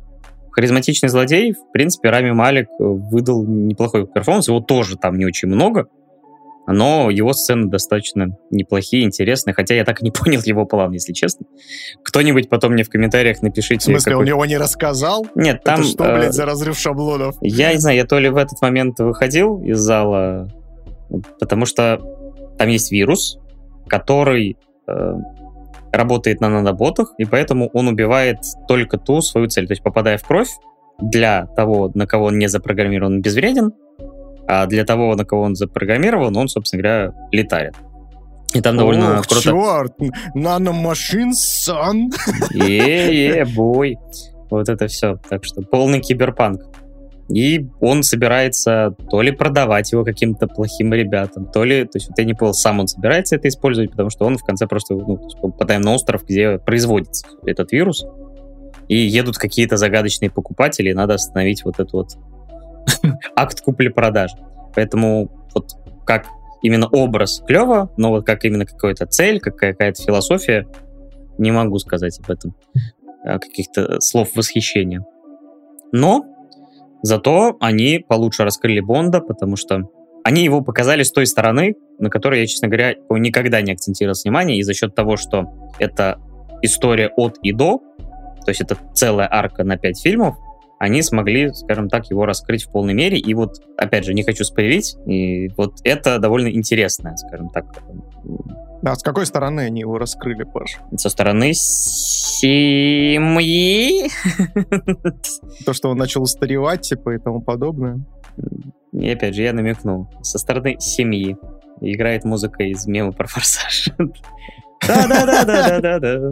[0.52, 4.50] харизматичный злодей, в принципе, Рами Малик выдал неплохой перформанс.
[4.50, 5.88] Его тоже там не очень много,
[6.68, 11.14] но его сцены достаточно неплохие, интересные, хотя я так и не понял его план, если
[11.14, 11.48] честно.
[12.04, 13.80] Кто-нибудь потом мне в комментариях напишите...
[13.80, 14.24] В смысле, какой...
[14.24, 15.26] он его не рассказал?
[15.34, 15.80] Нет, там...
[15.80, 16.18] Это что, э...
[16.18, 17.36] блядь, за разрыв шаблонов?
[17.42, 20.50] Я не знаю, я то ли в этот момент выходил из зала,
[21.40, 22.02] потому что
[22.58, 23.40] там есть вирус,
[23.88, 24.58] который
[24.88, 25.14] э,
[25.94, 29.68] работает на наноботах, и поэтому он убивает только ту свою цель.
[29.68, 30.50] То есть, попадая в кровь,
[31.00, 33.72] для того, на кого он не запрограммирован, безвреден,
[34.48, 37.76] а для того, на кого он запрограммирован, он, собственно говоря, летает.
[38.54, 39.44] И там довольно Ох, круто...
[39.44, 39.94] черт!
[40.34, 42.12] Наномашин, сан!
[42.52, 43.98] Е-е, бой!
[44.50, 45.20] Вот это все.
[45.30, 46.62] Так что полный киберпанк.
[47.30, 52.18] И он собирается то ли продавать его каким-то плохим ребятам, то ли, то есть вот
[52.18, 55.18] я не понял, сам он собирается это использовать, потому что он в конце просто, ну,
[55.42, 58.06] попадаем на остров, где производится этот вирус,
[58.88, 62.18] и едут какие-то загадочные покупатели, и надо остановить вот эту вот
[63.36, 64.36] акт купли-продажи.
[64.76, 65.72] Поэтому вот
[66.06, 66.26] как
[66.62, 70.68] именно образ клево, но вот как именно какая-то цель, какая-то философия,
[71.38, 72.56] не могу сказать об этом
[73.24, 75.06] а, каких-то слов восхищения.
[75.92, 76.26] Но
[77.04, 79.90] зато они получше раскрыли Бонда, потому что
[80.24, 84.58] они его показали с той стороны, на которой я, честно говоря, никогда не акцентировал внимание,
[84.58, 85.46] и за счет того, что
[85.80, 86.20] это
[86.62, 87.80] история от и до,
[88.44, 90.36] то есть это целая арка на пять фильмов,
[90.80, 93.18] они смогли, скажем так, его раскрыть в полной мере.
[93.18, 97.66] И вот, опять же, не хочу спойлерить, и вот это довольно интересное, скажем так.
[98.84, 100.78] А с какой стороны они его раскрыли, Паш?
[100.96, 102.52] Со стороны семьи.
[105.66, 108.06] То, что он начал устаревать, типа, и тому подобное.
[108.94, 110.08] И опять же, я намекнул.
[110.22, 111.36] Со стороны семьи.
[111.82, 113.90] Играет музыка из мема про форсаж.
[114.86, 116.32] Да-да-да-да-да-да.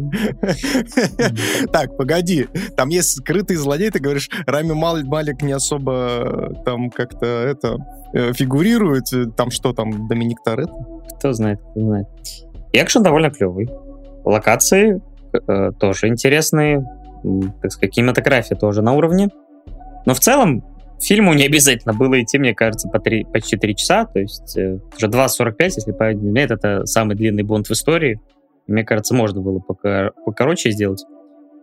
[1.72, 2.48] Так, погоди.
[2.76, 7.78] Там есть скрытый злодей, ты говоришь, Рами Малик не особо э, там как-то это
[8.14, 9.06] э, фигурирует.
[9.36, 10.70] Там что там, Доминик Торет?
[11.18, 12.08] Кто знает, кто знает.
[12.74, 13.70] Экшен довольно клевый.
[14.24, 15.02] Локации
[15.48, 16.86] э, тоже интересные.
[17.62, 19.30] Так сказать, кинематография тоже на уровне.
[20.06, 20.64] Но в целом
[21.02, 24.06] фильму не обязательно было идти, мне кажется, по 3, почти 3 часа.
[24.06, 28.20] То есть э, уже 2.45, если память это самый длинный бонд в истории.
[28.68, 31.03] Мне кажется, можно было покороче сделать.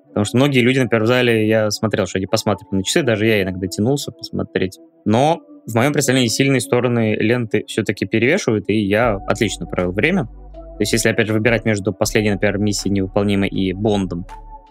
[0.09, 3.26] Потому что многие люди, например, в зале, я смотрел, что они посматривали на часы, даже
[3.26, 4.78] я иногда тянулся посмотреть.
[5.07, 10.26] Но в моем представлении сильные стороны ленты все-таки перевешивают, и я отлично провел время.
[10.26, 14.26] То есть, если, опять же, выбирать между последней, например, миссией невыполнимой и Бондом,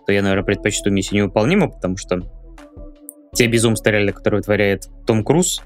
[0.05, 2.19] то я, наверное, предпочту миссию невыполнимую, потому что
[3.34, 5.63] те безумства реально, которые вытворяет Том Круз,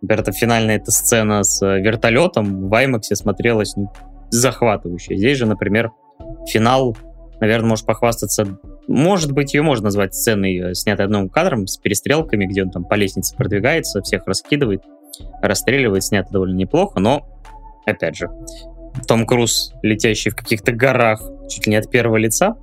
[0.00, 3.92] например, это финальная эта сцена с вертолетом в IMAX смотрелась ну,
[4.30, 5.16] захватывающе.
[5.16, 5.90] Здесь же, например,
[6.48, 6.96] финал,
[7.40, 8.58] наверное, может похвастаться...
[8.86, 12.84] Может быть, ее можно назвать сценой, э, снятой одним кадром, с перестрелками, где он там
[12.84, 14.82] по лестнице продвигается, всех раскидывает,
[15.42, 17.28] расстреливает, снято довольно неплохо, но,
[17.86, 18.28] опять же,
[19.06, 22.56] Том Круз, летящий в каких-то горах, чуть ли не от первого лица,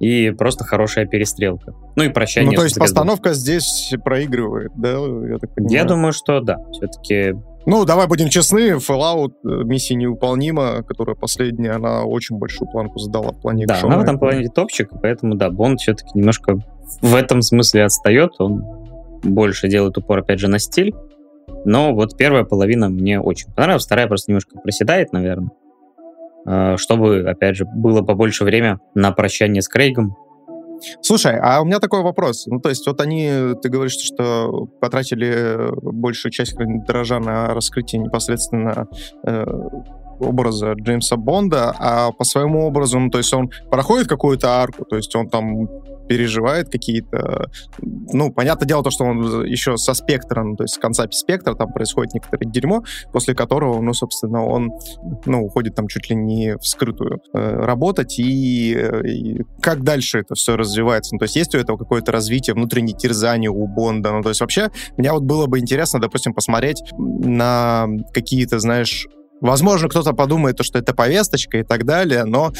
[0.00, 1.72] и просто хорошая перестрелка.
[1.96, 2.50] Ну и прощание.
[2.50, 4.90] Ну, то есть постановка здесь проигрывает, да?
[4.90, 5.74] Я, так понимаю.
[5.74, 6.58] я думаю, что да.
[6.72, 7.34] Все-таки
[7.66, 13.32] ну, давай будем честны, Fallout э, миссия невыполнима, которая последняя, она очень большую планку задала
[13.32, 13.94] в плане Да, экшона.
[13.94, 16.58] она в этом плане топчик, поэтому, да, Бонд все-таки немножко
[17.02, 18.64] в этом смысле отстает, он
[19.22, 20.94] больше делает упор, опять же, на стиль,
[21.64, 25.50] но вот первая половина мне очень понравилась, вторая просто немножко проседает, наверное,
[26.46, 30.16] э, чтобы, опять же, было побольше время на прощание с Крейгом,
[31.00, 32.46] Слушай, а у меня такой вопрос.
[32.46, 36.56] Ну, то есть вот они, ты говоришь, что потратили большую часть
[36.86, 38.88] дрожа на раскрытие непосредственно
[39.26, 39.44] э,
[40.20, 44.96] образа Джеймса Бонда, а по своему образу, ну, то есть он проходит какую-то арку, то
[44.96, 45.68] есть он там
[46.08, 47.50] переживает какие-то...
[47.80, 51.72] Ну, понятное дело, то, что он еще со спектром, то есть с конца спектра там
[51.72, 54.70] происходит некоторое дерьмо, после которого, ну, собственно, он,
[55.24, 60.34] ну, уходит там чуть ли не в скрытую э, работать, и, и как дальше это
[60.34, 61.14] все развивается?
[61.14, 64.12] Ну, то есть есть у этого какое-то развитие, внутреннее терзание у Бонда?
[64.12, 69.06] Ну, то есть вообще, меня вот было бы интересно, допустим, посмотреть на какие-то, знаешь,
[69.40, 72.52] Возможно, кто-то подумает, что это повесточка и так далее, но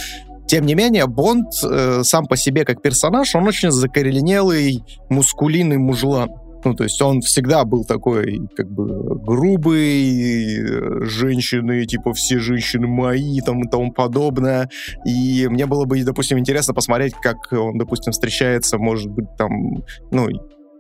[0.47, 6.31] тем не менее, Бонд э, сам по себе как персонаж, он очень закоренелый, мускулинный мужлан.
[6.65, 12.87] Ну, то есть он всегда был такой, как бы, грубый, э, женщины, типа, все женщины
[12.87, 14.71] мои, там, и тому подобное.
[15.05, 19.51] И мне было бы, допустим, интересно посмотреть, как он, допустим, встречается, может быть, там,
[20.11, 20.29] ну,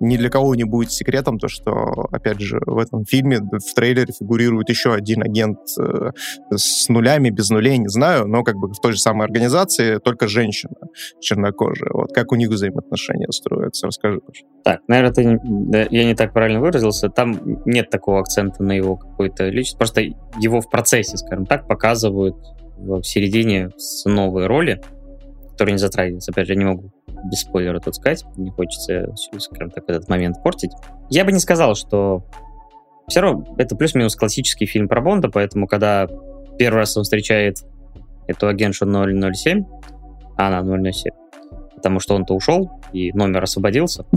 [0.01, 4.13] ни для кого не будет секретом то, что, опять же, в этом фильме, в трейлере
[4.13, 6.11] фигурирует еще один агент э,
[6.55, 10.29] с нулями, без нулей, не знаю, но как бы в той же самой организации, только
[10.29, 10.75] женщина
[11.21, 11.91] чернокожая.
[11.93, 13.87] Вот как у них взаимоотношения строятся?
[13.87, 14.21] Расскажи.
[14.65, 17.09] Так, наверное, ты, да, я не так правильно выразился.
[17.09, 19.79] Там нет такого акцента на его какой-то личность.
[19.79, 20.03] Просто
[20.41, 22.37] его в процессе, скажем так, показывают
[22.77, 24.83] в середине с новой роли,
[25.51, 26.33] которая не затрагивается.
[26.33, 26.91] Опять же, я не могу
[27.31, 30.73] без спойлера тут сказать, не хочется, скажем так, этот момент портить.
[31.11, 32.25] Я бы не сказал, что
[33.09, 36.09] все равно это плюс-минус классический фильм про Бонда, поэтому когда
[36.59, 37.59] первый раз он встречает
[38.27, 39.65] эту агентшу 007,
[40.37, 41.13] а она 007,
[41.77, 44.05] потому что он-то ушел, и номер освободился.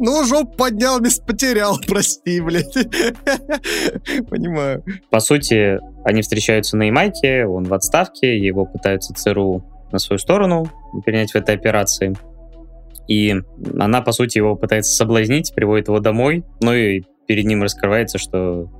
[0.00, 2.74] Ну, жоп поднял, без потерял, прости, блядь.
[4.28, 4.84] Понимаю.
[5.10, 10.70] По сути, они встречаются на Ямайке, он в отставке, его пытаются ЦРУ на свою сторону,
[11.04, 12.14] принять в этой операции.
[13.08, 13.34] И
[13.78, 18.70] она, по сути, его пытается соблазнить, приводит его домой, ну и перед ним раскрывается, что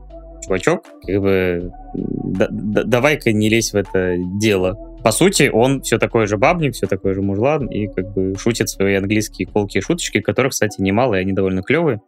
[0.44, 4.74] чувачок, как бы, да, да, давай-ка не лезь в это дело.
[5.02, 8.68] По сути, он все такой же бабник, все такой же мужлан, и как бы шутит
[8.68, 12.00] свои английские колкие шуточки, которых, кстати, немало, и они довольно клевые.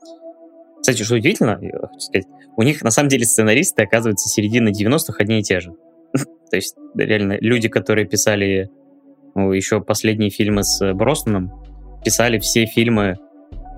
[0.80, 2.26] Кстати, что удивительно, я хочу сказать,
[2.57, 5.72] у них на самом деле сценаристы, оказывается, середины 90-х одни и те же.
[6.51, 8.70] То есть, реально, люди, которые писали
[9.35, 11.53] еще последние фильмы с Броснаном,
[12.05, 13.16] писали все фильмы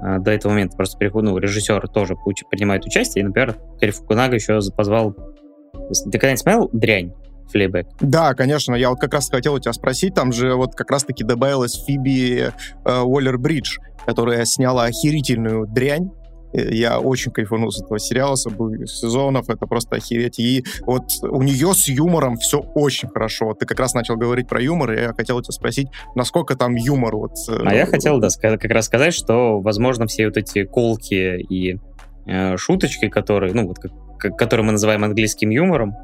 [0.00, 2.14] а, до этого момента просто переход, ну, режиссер тоже
[2.50, 5.12] принимает участие, и, например, Кэри Фукунага еще позвал...
[5.12, 7.12] Ты когда-нибудь смотрел «Дрянь»?
[7.50, 7.86] Флейбэк.
[8.00, 11.22] Да, конечно, я вот как раз хотел у тебя спросить, там же вот как раз-таки
[11.22, 12.50] добавилась Фиби э,
[12.84, 16.21] Уоллер-Бридж, которая сняла охерительную дрянь, Э,
[16.52, 20.38] я очень кайфанул с этого сериала, с обоих сезонов, это просто охереть.
[20.38, 23.54] И вот у нее с юмором все очень хорошо.
[23.54, 27.16] Ты как раз начал говорить про юмор, и я хотел тебя спросить, насколько там юмор
[27.16, 27.32] вот...
[27.48, 31.78] Э, а я хотел, да, как раз сказать, что, возможно, все вот эти колки и
[32.26, 33.78] э, шуточки, которые, ну, вот,
[34.18, 35.94] как, которые мы называем английским юмором,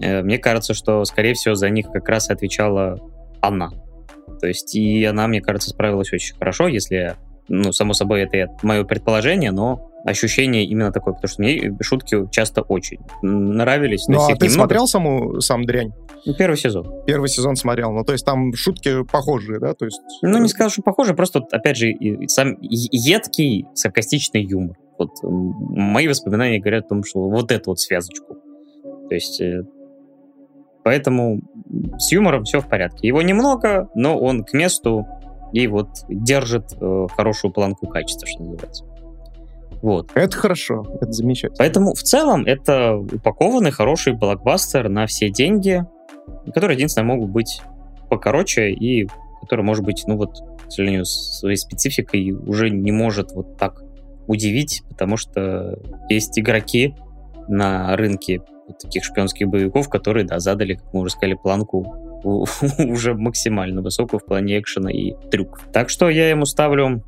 [0.00, 2.98] э, мне кажется, что, скорее всего, за них как раз отвечала
[3.40, 3.70] она.
[4.40, 7.16] То есть, и она, мне кажется, справилась очень хорошо, если
[7.54, 12.62] ну, само собой, это мое предположение, но ощущение именно такое, потому что мне шутки часто
[12.62, 14.08] очень нравились.
[14.08, 14.50] Ну, а ты немного.
[14.50, 15.92] смотрел саму, сам «Дрянь»?
[16.24, 17.04] Ну, первый сезон.
[17.04, 19.74] Первый сезон смотрел, ну, то есть там шутки похожие, да?
[19.74, 20.00] То есть...
[20.22, 21.92] Ну, не скажу, что похожие, просто, опять же,
[22.28, 24.78] сам едкий, саркастичный юмор.
[24.98, 28.36] Вот мои воспоминания говорят о том, что вот эту вот связочку.
[29.08, 29.62] То есть э,
[30.84, 31.40] Поэтому
[31.98, 33.06] с юмором все в порядке.
[33.06, 35.06] Его немного, но он к месту
[35.52, 38.84] и вот держит э, хорошую планку качества, что называется.
[39.82, 40.10] Вот.
[40.14, 41.56] Это хорошо, это замечательно.
[41.58, 45.84] Поэтому в целом это упакованный хороший блокбастер на все деньги,
[46.54, 47.60] которые, единственное, могут быть
[48.08, 49.08] покороче и
[49.40, 50.36] который, может быть, ну вот,
[50.66, 53.82] к сожалению, своей спецификой уже не может вот так
[54.28, 55.78] удивить, потому что
[56.08, 56.94] есть игроки
[57.48, 58.40] на рынке
[58.80, 62.01] таких шпионских боевиков, которые, да, задали, как мы уже сказали, планку
[62.78, 65.66] уже максимально высокую в плане экшена и трюков.
[65.72, 67.04] Так что я ему ставлю,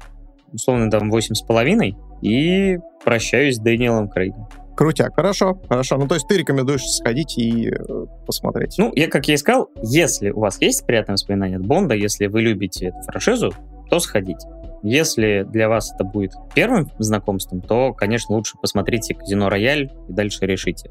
[0.53, 4.49] условно, там, 8,5 и прощаюсь с Дэниелом Крейгом.
[4.77, 5.97] Крутяк, хорошо, хорошо.
[5.99, 8.75] Ну, то есть ты рекомендуешь сходить и э, посмотреть?
[8.77, 12.27] Ну, я, как я и сказал, если у вас есть приятное воспоминание от Бонда, если
[12.27, 13.53] вы любите эту франшизу,
[13.89, 14.49] то сходите.
[14.83, 20.45] Если для вас это будет первым знакомством, то, конечно, лучше посмотрите «Казино Рояль» и дальше
[20.45, 20.91] решите,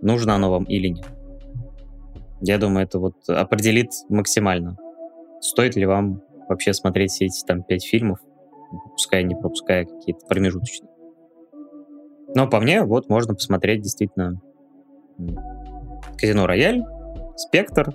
[0.00, 1.06] нужно оно вам или нет.
[2.40, 4.76] Я думаю, это вот определит максимально,
[5.40, 8.20] стоит ли вам вообще смотреть все эти там пять фильмов,
[8.70, 10.90] пропуская, не пропуская какие-то промежуточные.
[12.34, 14.40] Но по мне, вот можно посмотреть действительно
[16.18, 16.84] Казино Рояль,
[17.36, 17.94] Спектр,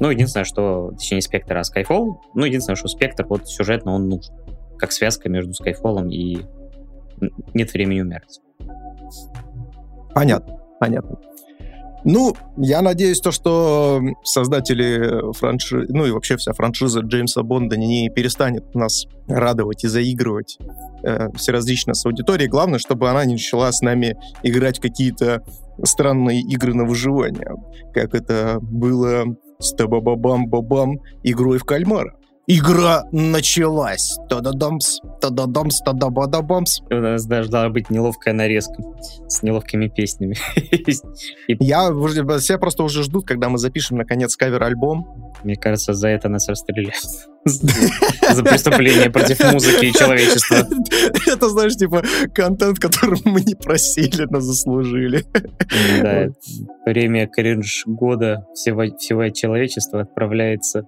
[0.00, 4.08] ну, единственное, что, точнее, не Спектр, а Skyfall, ну, единственное, что Спектр, вот сюжетно он
[4.08, 4.34] нужен,
[4.78, 6.46] как связка между Skyfall и
[7.52, 8.40] нет времени умирать.
[10.14, 11.18] Понятно, понятно.
[12.04, 18.08] Ну, я надеюсь, то, что создатели франшизы, ну и вообще вся франшиза Джеймса Бонда не
[18.08, 20.58] перестанет нас радовать и заигрывать
[21.02, 22.48] э, всеразлично с аудиторией.
[22.48, 25.42] Главное, чтобы она не начала с нами играть какие-то
[25.82, 27.54] странные игры на выживание,
[27.92, 29.24] как это было
[29.58, 32.17] с Табабабам-бабам игрой в кальмара.
[32.50, 34.16] Игра началась.
[34.30, 36.80] Та-да-дамс, та-да-дамс, та-да-ба-да-бамс.
[36.90, 38.82] У нас должна быть неловкая нарезка
[39.28, 40.34] с неловкими песнями.
[41.60, 41.92] Я
[42.38, 45.34] все просто уже ждут, когда мы запишем, наконец, кавер-альбом.
[45.44, 47.04] Мне кажется, за это нас расстреляют.
[47.44, 50.56] За преступление против музыки и человечества.
[51.26, 52.02] Это, знаешь, типа
[52.34, 55.24] контент, который мы не просили, но заслужили.
[56.02, 56.28] Да,
[56.84, 58.88] премия кринж года всего
[59.30, 60.84] человечества отправляется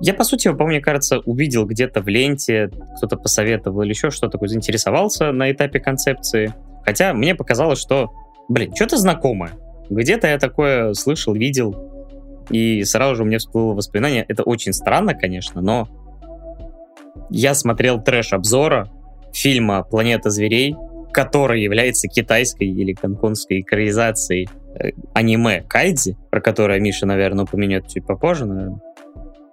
[0.00, 4.32] я, по сути, по мне кажется, увидел где-то в ленте, кто-то посоветовал или еще что-то,
[4.32, 6.54] такое, заинтересовался на этапе концепции.
[6.84, 8.10] Хотя мне показалось, что,
[8.48, 9.52] блин, что-то знакомое.
[9.90, 11.90] Где-то я такое слышал, видел,
[12.50, 14.24] и сразу же у меня всплыло воспоминание.
[14.26, 15.88] Это очень странно, конечно, но
[17.30, 18.88] я смотрел трэш обзора
[19.32, 20.74] фильма «Планета зверей»,
[21.12, 28.06] который является китайской или гонконгской экранизацией э, аниме Кайдзи, про которое Миша, наверное, упомянет чуть
[28.06, 28.80] попозже, наверное.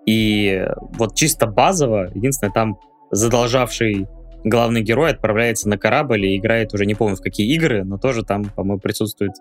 [0.07, 0.65] И
[0.97, 2.79] вот чисто базово, единственное, там
[3.11, 4.07] задолжавший
[4.43, 8.23] главный герой отправляется на корабль и играет уже не помню в какие игры, но тоже
[8.23, 9.33] там, по-моему, присутствует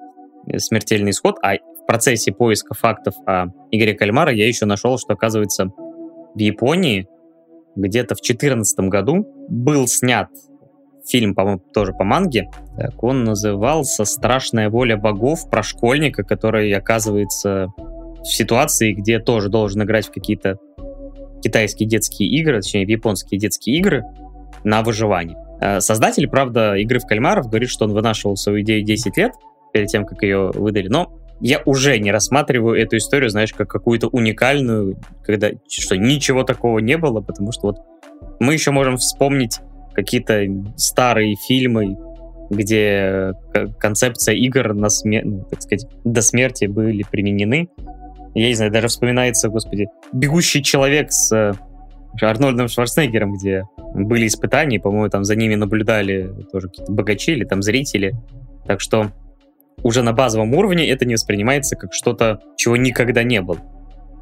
[0.56, 1.36] смертельный исход.
[1.42, 5.66] А в процессе поиска фактов о игре Кальмара я еще нашел, что, оказывается,
[6.34, 7.06] в Японии
[7.76, 10.28] где-то в 2014 году был снят
[11.06, 12.50] фильм, по-моему, тоже по манге.
[12.76, 17.68] Так, он назывался «Страшная воля богов» про школьника, который оказывается
[18.26, 20.58] в ситуации, где тоже должен играть в какие-то
[21.42, 24.02] китайские детские игры, точнее, в японские детские игры
[24.64, 25.36] на выживание.
[25.60, 29.32] Э, создатель, правда, игры в кальмаров говорит, что он вынашивал свою идею 10 лет
[29.72, 34.08] перед тем, как ее выдали, но я уже не рассматриваю эту историю, знаешь, как какую-то
[34.08, 37.76] уникальную, когда что ничего такого не было, потому что вот
[38.40, 39.60] мы еще можем вспомнить
[39.94, 40.46] какие-то
[40.76, 41.96] старые фильмы,
[42.50, 45.24] где э, концепция игр на смер...
[45.24, 47.68] ну, так сказать, до смерти были применены.
[48.36, 51.54] Я не знаю, даже вспоминается, господи, «Бегущий человек» с э,
[52.20, 53.64] Арнольдом Шварценеггером, где
[53.94, 58.14] были испытания, по-моему, там за ними наблюдали тоже какие-то богачи или там зрители.
[58.66, 59.10] Так что
[59.82, 63.58] уже на базовом уровне это не воспринимается как что-то, чего никогда не было.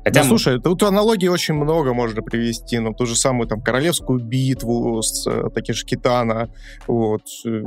[0.04, 4.20] Хотя да, слушай, тут аналогий очень много можно привести, ну, ту же самую там королевскую
[4.20, 6.50] битву с э, Такеши Китана,
[6.86, 7.62] вот, э,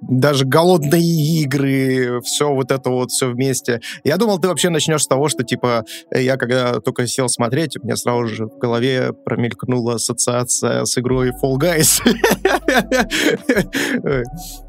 [0.00, 3.80] даже голодные игры, все вот это вот все вместе.
[4.04, 5.84] Я думал, ты вообще начнешь с того, что, типа,
[6.14, 11.30] я когда только сел смотреть, у меня сразу же в голове промелькнула ассоциация с игрой
[11.30, 12.00] Fall Guys.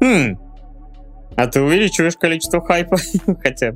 [0.00, 0.38] Хм.
[1.34, 2.98] А ты увеличиваешь количество хайпа,
[3.42, 3.72] хотя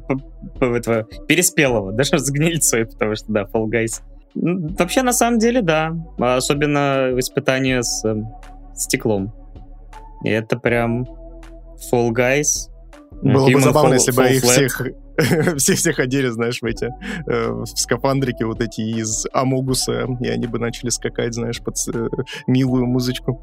[0.61, 4.03] этого переспелого, даже с гнильцой, потому что, да, Fall Guys.
[4.35, 5.95] Вообще, на самом деле, да.
[6.19, 8.15] Особенно испытание с э,
[8.75, 9.33] стеклом.
[10.25, 11.07] И это прям
[11.93, 12.71] Fall Guys.
[13.23, 14.83] Было Human бы забавно, Fall, если бы их всех
[15.57, 16.91] все все ходили, знаешь, в эти
[17.27, 22.09] э, в скафандрики вот эти из Амогуса, и они бы начали скакать, знаешь, под э,
[22.47, 23.41] милую музычку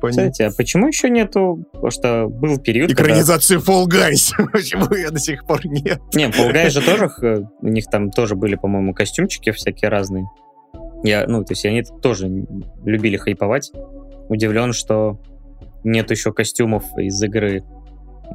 [0.00, 0.32] понять.
[0.32, 3.72] Кстати, а почему еще нету, потому что был период, Экранизации когда...
[3.72, 4.32] Fall Guys.
[4.52, 6.00] почему я до сих пор нет?
[6.14, 10.26] Не, Fall Guys же тоже, у них там тоже были, по-моему, костюмчики всякие разные.
[11.04, 12.28] Я, ну, то есть они тоже
[12.84, 13.72] любили хайповать.
[14.28, 15.18] Удивлен, что
[15.84, 17.64] нет еще костюмов из игры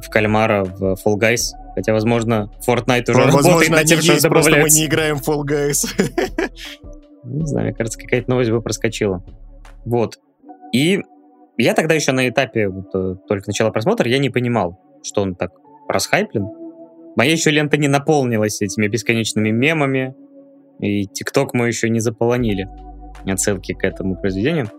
[0.02, 1.52] в Кальмара в Fall Guys.
[1.74, 4.60] Хотя, возможно, Fortnite уже возможно, работает над тем, что добавляется.
[4.60, 5.86] мы не играем в Fall Guys.
[7.24, 9.22] Не знаю, мне кажется, какая-то новость бы проскочила.
[9.84, 10.18] Вот.
[10.72, 11.02] И
[11.56, 15.34] я тогда еще на этапе вот, э, только начала просмотра, я не понимал, что он
[15.34, 15.50] так
[15.88, 16.46] расхайплен.
[17.16, 20.14] Моя еще лента не наполнилась этими бесконечными мемами,
[20.78, 22.68] и ТикТок мы еще не заполонили
[23.26, 24.70] отсылки к этому произведению.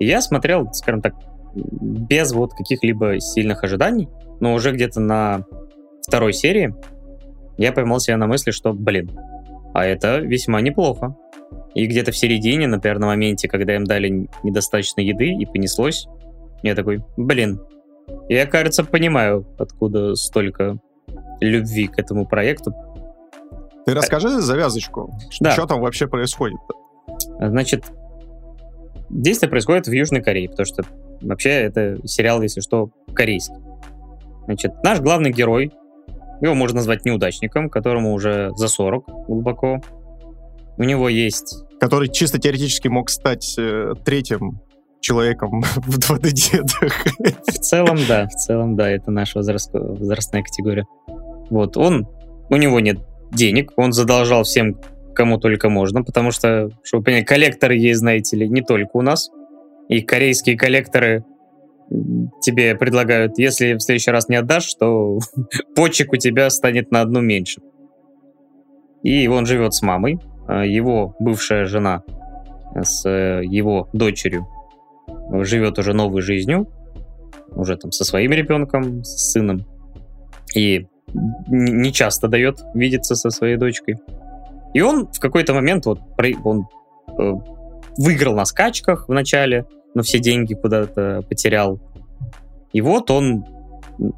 [0.00, 1.14] И я смотрел, скажем так,
[1.54, 4.08] без вот каких-либо сильных ожиданий,
[4.40, 5.44] но уже где-то на
[6.06, 6.74] второй серии
[7.58, 9.10] я поймал себя на мысли, что, блин,
[9.74, 11.16] а это весьма неплохо.
[11.74, 16.06] И где-то в середине, например, на моменте, когда им дали недостаточно еды и понеслось,
[16.62, 17.60] я такой, блин,
[18.28, 20.78] я, кажется, понимаю, откуда столько
[21.40, 22.72] любви к этому проекту.
[23.84, 25.12] Ты расскажи завязочку.
[25.40, 25.52] Да.
[25.52, 26.58] Что там вообще происходит?
[26.68, 27.48] -то?
[27.48, 27.84] Значит,
[29.10, 30.84] действие происходит в Южной Корее, потому что
[31.20, 33.56] вообще это сериал, если что, корейский.
[34.46, 35.72] Значит, наш главный герой,
[36.40, 39.80] его можно назвать неудачником, которому уже за 40 глубоко.
[40.76, 41.62] У него есть...
[41.80, 44.60] Который чисто теоретически мог стать э, третьим
[45.00, 47.06] человеком в 2D-дедах.
[47.46, 50.86] В целом, да, в целом, да, это наша возраст, возрастная категория.
[51.50, 52.06] Вот, он,
[52.48, 52.98] у него нет
[53.32, 54.80] денег, он задолжал всем,
[55.14, 59.30] кому только можно, потому что, чтобы понять, коллекторы есть, знаете ли, не только у нас.
[59.88, 61.24] И корейские коллекторы
[62.40, 65.18] тебе предлагают, если в следующий раз не отдашь, то
[65.76, 67.60] почек у тебя станет на одну меньше.
[69.02, 70.18] И он живет с мамой.
[70.48, 72.02] А его бывшая жена
[72.74, 74.46] с э, его дочерью
[75.42, 76.68] живет уже новой жизнью,
[77.50, 79.66] уже там со своим ребенком, с сыном,
[80.54, 80.86] и
[81.48, 83.96] не часто дает видеться со своей дочкой.
[84.74, 86.00] И он в какой-то момент вот
[86.44, 86.68] он
[87.18, 87.32] э,
[87.98, 91.80] выиграл на скачках в начале, но все деньги куда-то потерял.
[92.72, 93.44] И вот он,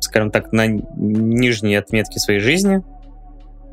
[0.00, 2.82] скажем так, на нижней отметке своей жизни,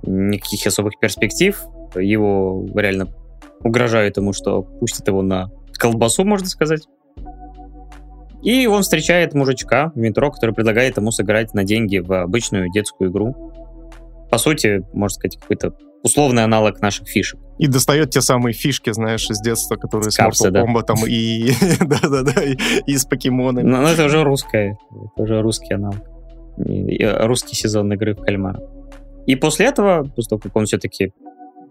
[0.03, 1.59] никаких особых перспектив,
[1.95, 3.07] его реально
[3.61, 6.87] угрожают ему, что пустят его на колбасу, можно сказать.
[8.43, 13.09] И он встречает мужичка в метро, который предлагает ему сыграть на деньги в обычную детскую
[13.09, 13.53] игру.
[14.29, 15.73] По сути, можно сказать, какой-то
[16.05, 17.39] условный аналог наших фишек.
[17.57, 20.63] И достает те самые фишки, знаешь, из детства, которые с Mortal да.
[20.63, 21.51] Kombat и...
[21.79, 23.67] Да-да-да, и с покемонами.
[23.67, 25.97] Но, это уже русское, это уже русский аналог.
[26.57, 28.61] Русский сезон игры в кальмара.
[29.25, 31.11] И после этого, после того, как он все-таки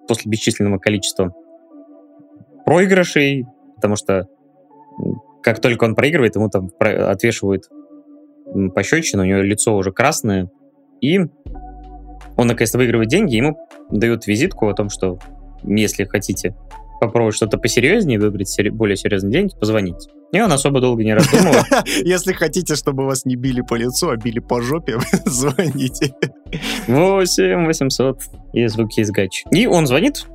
[0.08, 1.32] после бесчисленного количества
[2.66, 3.46] проигрышей,
[3.76, 4.26] потому что
[5.42, 7.68] как только он проигрывает, ему там отвешивают
[8.74, 10.50] пощечину, у него лицо уже красное,
[11.00, 11.20] и
[12.36, 13.58] он наконец-то выигрывает деньги, ему
[13.90, 15.18] дают визитку о том, что
[15.62, 16.54] если хотите
[17.00, 20.10] попробовать что-то посерьезнее, выиграть более серьезные деньги, позвоните.
[20.34, 21.62] И он особо долго не раздумывал.
[22.04, 26.12] Если хотите, чтобы вас не били по лицу, а били по жопе, звоните.
[26.88, 28.18] 8 800
[28.52, 29.44] и звуки из гач.
[29.52, 30.26] И он звонит,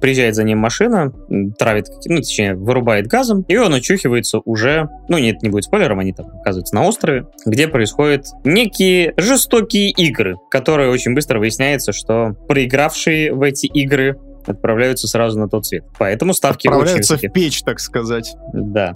[0.00, 1.12] приезжает за ним машина,
[1.58, 6.12] травит, ну, точнее, вырубает газом, и он очухивается уже, ну, нет, не будет спойлером, они
[6.12, 13.32] там оказываются на острове, где происходят некие жестокие игры, которые очень быстро выясняется, что проигравшие
[13.32, 15.84] в эти игры отправляются сразу на тот свет.
[15.98, 18.34] Поэтому ставки Отправляются очень в печь, так сказать.
[18.52, 18.94] Да.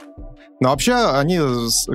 [0.62, 1.40] Но вообще, они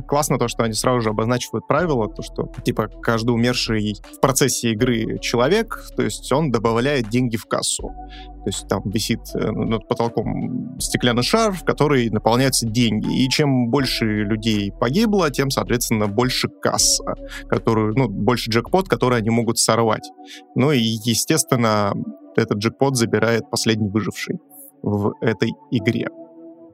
[0.10, 4.72] классно то, что они сразу же обозначивают правила, то, что, типа, каждый умерший в процессе
[4.72, 7.84] игры человек, то есть он добавляет деньги в кассу.
[8.44, 13.24] То есть там висит э, над потолком стеклянный шар, в который наполняются деньги.
[13.24, 17.14] И чем больше людей погибло, тем, соответственно, больше касса,
[17.48, 20.12] которую, ну, больше джекпот, который они могут сорвать.
[20.56, 21.94] Ну и, естественно,
[22.36, 24.40] этот джекпот забирает последний выживший
[24.82, 26.10] в этой игре.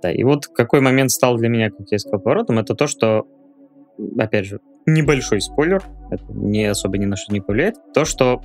[0.04, 3.26] Да, и вот какой момент стал для меня, как я сказал, поворотом, это то, что,
[4.20, 5.82] опять же, небольшой спойлер,
[6.12, 8.42] это не особо ни на что не повлияет, то, что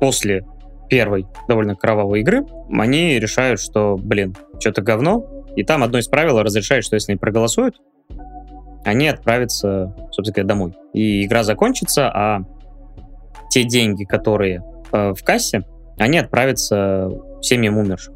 [0.00, 0.44] после
[0.90, 6.42] первой довольно кровавой игры они решают, что, блин, что-то говно, и там одно из правил
[6.42, 7.80] разрешает, что если они проголосуют,
[8.84, 10.74] они отправятся, собственно говоря, домой.
[10.92, 12.40] И игра закончится, а
[13.50, 14.62] те деньги, которые
[14.92, 15.62] э, в кассе,
[15.98, 17.10] они отправятся
[17.40, 18.14] семьям умерших.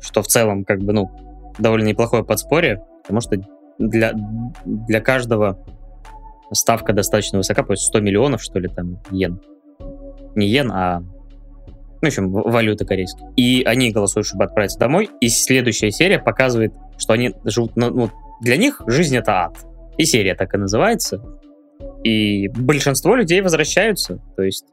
[0.00, 1.10] Что в целом, как бы, ну,
[1.58, 3.36] довольно неплохое подспорье, потому что
[3.78, 4.12] для,
[4.64, 5.64] для каждого
[6.52, 9.40] ставка достаточно высока, то есть 100 миллионов, что ли, там, йен.
[10.34, 11.02] Не йен, а
[12.00, 13.32] ну, в общем, валюта корейская.
[13.36, 15.10] И они голосуют, чтобы отправиться домой.
[15.20, 17.74] И следующая серия показывает, что они живут...
[17.74, 18.10] Ну,
[18.40, 19.56] для них жизнь— это ад.
[19.96, 21.20] И серия так и называется.
[22.04, 24.20] И большинство людей возвращаются.
[24.36, 24.66] То есть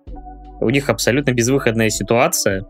[0.62, 2.62] у них абсолютно безвыходная ситуация.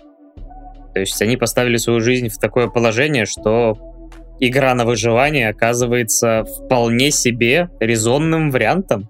[0.94, 3.78] То есть они поставили свою жизнь в такое положение, что
[4.40, 9.10] игра на выживание оказывается вполне себе резонным вариантом,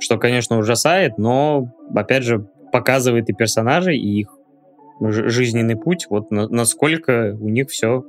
[0.00, 4.28] что, конечно, ужасает, но, опять же, показывает и персонажей, и их
[5.00, 8.04] жизненный путь, вот на, насколько у них все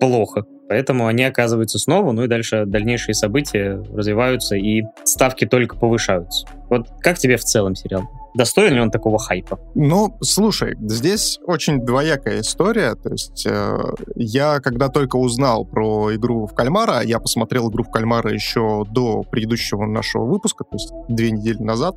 [0.00, 0.44] плохо.
[0.68, 6.46] Поэтому они оказываются снова, ну и дальше дальнейшие события развиваются, и ставки только повышаются.
[6.68, 8.04] Вот как тебе в целом сериал?
[8.34, 9.58] Достоин ли он такого хайпа?
[9.74, 12.94] Ну, слушай, здесь очень двоякая история.
[12.94, 13.78] То есть э,
[14.14, 19.22] я, когда только узнал про игру в кальмара, я посмотрел игру в кальмара еще до
[19.22, 21.96] предыдущего нашего выпуска, то есть две недели назад,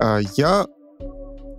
[0.00, 0.66] э, я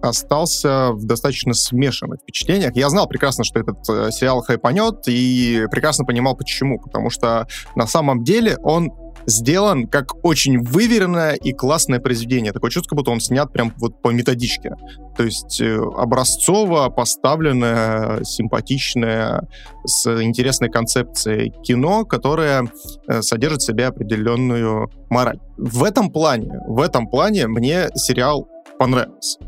[0.02, 2.76] остался в достаточно смешанных впечатлениях.
[2.76, 6.80] Я знал прекрасно, что этот э, сериал хайпанет, и прекрасно понимал, почему.
[6.80, 8.92] Потому что на самом деле он
[9.30, 12.51] сделан как очень выверенное и классное произведение.
[12.51, 14.76] Такое чувство, будто он снят прям вот по методичке.
[15.15, 19.47] То есть э, образцово поставленное, симпатичное,
[19.85, 22.72] с интересной концепцией кино, которое
[23.07, 25.39] э, содержит в себе определенную мораль.
[25.57, 28.47] В этом плане, в этом плане мне сериал
[28.77, 29.39] понравился.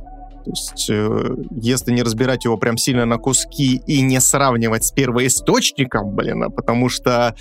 [0.43, 4.91] То есть, э, если не разбирать его прям сильно на куски и не сравнивать с
[4.91, 7.35] первоисточником, блин, а потому что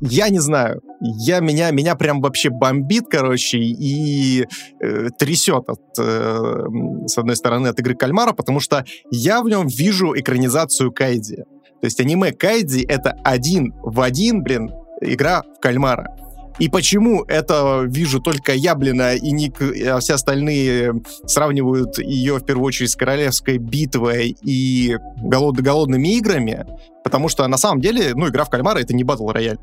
[0.00, 4.46] я не знаю, я меня меня прям вообще бомбит, короче, и
[4.80, 6.64] э, трясет от э,
[7.06, 11.36] с одной стороны от игры кальмара, потому что я в нем вижу экранизацию Кайди.
[11.36, 14.70] То есть аниме Кайди это один в один, блин,
[15.00, 16.14] игра в кальмара.
[16.58, 19.52] И почему это вижу только я, блин, а и не,
[19.88, 26.66] а все остальные сравнивают ее в первую очередь с королевской битвой и голод, голодными играми?
[27.04, 29.58] Потому что на самом деле, ну, игра в кальмара это не батл рояль.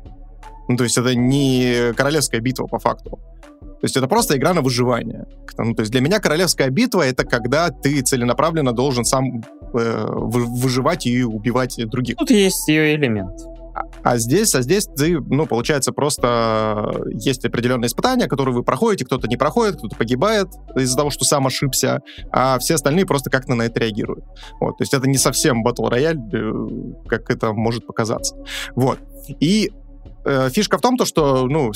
[0.68, 3.20] Ну, то есть это не королевская битва по факту.
[3.60, 5.26] То есть это просто игра на выживание.
[5.58, 9.42] Ну, то есть для меня королевская битва это когда ты целенаправленно должен сам
[9.74, 12.16] э, выживать и убивать других.
[12.16, 13.38] Тут есть ее элемент.
[14.02, 19.28] А здесь, а здесь ты, ну, получается, просто есть определенные испытания, которые вы проходите, кто-то
[19.28, 23.62] не проходит, кто-то погибает из-за того, что сам ошибся, а все остальные просто как-то на
[23.62, 24.24] это реагируют.
[24.60, 26.52] Вот, то есть это не совсем батл рояль, э,
[27.08, 28.36] как это может показаться.
[28.74, 28.98] Вот.
[29.40, 29.72] И
[30.50, 31.70] фишка в том, то, что, ну,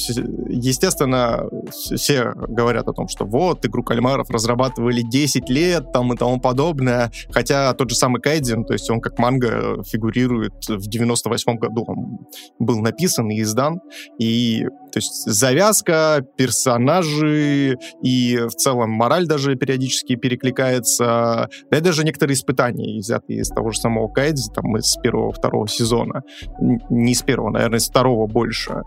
[0.48, 6.40] естественно, все говорят о том, что вот, игру кальмаров разрабатывали 10 лет, там и тому
[6.40, 11.84] подобное, хотя тот же самый Кайдзен, то есть он как манга фигурирует в 98 году,
[11.86, 12.18] он
[12.58, 13.80] был написан и издан,
[14.18, 22.04] и то есть завязка, персонажи и в целом мораль даже периодически перекликается, да и даже
[22.04, 26.22] некоторые испытания взяты из того же самого Кайдзи, там из первого-второго сезона,
[26.90, 28.82] не из первого, наверное, из второго больше.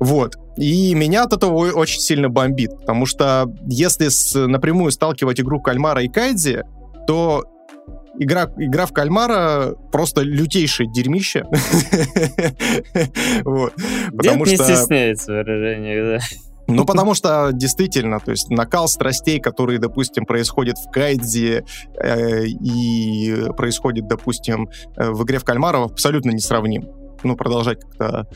[0.00, 0.36] Вот.
[0.56, 6.02] И меня от этого очень сильно бомбит, потому что если с, напрямую сталкивать игру Кальмара
[6.02, 6.64] и Кайдзи,
[7.06, 7.44] то
[8.18, 11.44] игра, игра в кальмара просто лютейшее дерьмище.
[13.44, 13.74] вот.
[14.16, 14.56] Потому что...
[14.56, 16.24] не стесняется выражение, да.
[16.68, 21.64] Ну, потому что действительно, то есть накал страстей, который, допустим, происходит в Кайдзе
[22.02, 26.88] э, и происходит, допустим, э, в игре в кальмаров, абсолютно несравним.
[27.24, 28.26] Ну, продолжать как-то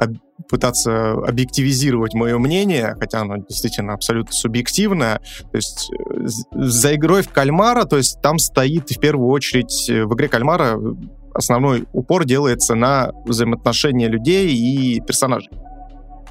[0.00, 0.16] об,
[0.48, 5.20] пытаться объективизировать мое мнение, хотя оно действительно абсолютно субъективное.
[5.52, 10.04] То есть э, за игрой в кальмара, то есть там стоит в первую очередь э,
[10.04, 10.78] в игре кальмара
[11.34, 15.50] основной упор делается на взаимоотношения людей и персонажей.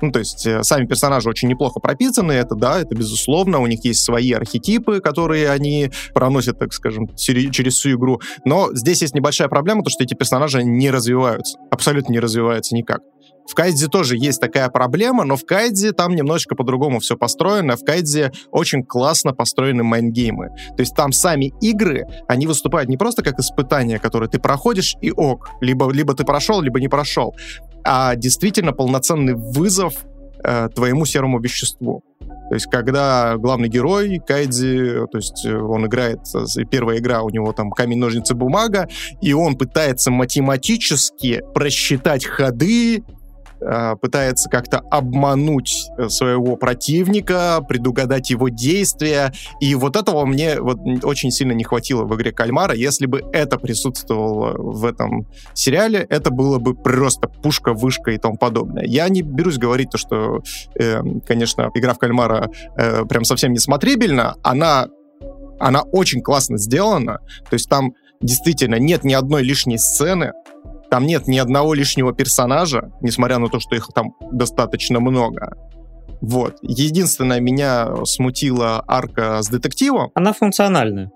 [0.02, 3.84] Ну, то есть э, сами персонажи очень неплохо прописаны, это да, это безусловно, у них
[3.84, 8.22] есть свои архетипы, которые они проносят, так скажем, через всю игру.
[8.46, 13.02] Но здесь есть небольшая проблема, то что эти персонажи не развиваются, абсолютно не развиваются никак.
[13.48, 17.76] В Кайдзе тоже есть такая проблема, но в Кайдзе там немножечко по-другому все построено.
[17.76, 20.49] В Кайдзе очень классно построены майнгеймы.
[20.49, 25.11] То есть там сами игры, они выступают не просто как испытания, которые ты проходишь и
[25.11, 25.49] ок.
[25.61, 27.36] Либо, либо ты прошел, либо не прошел.
[27.84, 29.95] А действительно полноценный вызов
[30.44, 32.03] э, твоему серому веществу.
[32.49, 37.30] То есть, когда главный герой Кайдзи, то есть э, он играет, э, первая игра у
[37.30, 38.88] него там камень, ножницы, бумага,
[39.22, 43.03] и он пытается математически просчитать ходы,
[43.61, 49.34] Э, пытается как-то обмануть э, своего противника, предугадать его действия.
[49.60, 52.73] И вот этого мне вот очень сильно не хватило в игре Кальмара.
[52.73, 58.38] Если бы это присутствовало в этом сериале, это было бы просто пушка, вышка и тому
[58.38, 58.86] подобное.
[58.86, 60.41] Я не берусь говорить то, что,
[60.80, 64.36] э, конечно, игра в Кальмара э, прям совсем не смотрибельна.
[64.41, 64.88] Она,
[65.60, 67.19] она очень классно сделана.
[67.49, 70.34] То есть там действительно нет ни одной лишней сцены,
[70.90, 75.56] там нет ни одного лишнего персонажа, несмотря на то, что их там достаточно много.
[76.22, 76.57] Вот.
[76.61, 80.11] Единственное, меня смутила арка с детективом.
[80.16, 81.11] Она функциональная.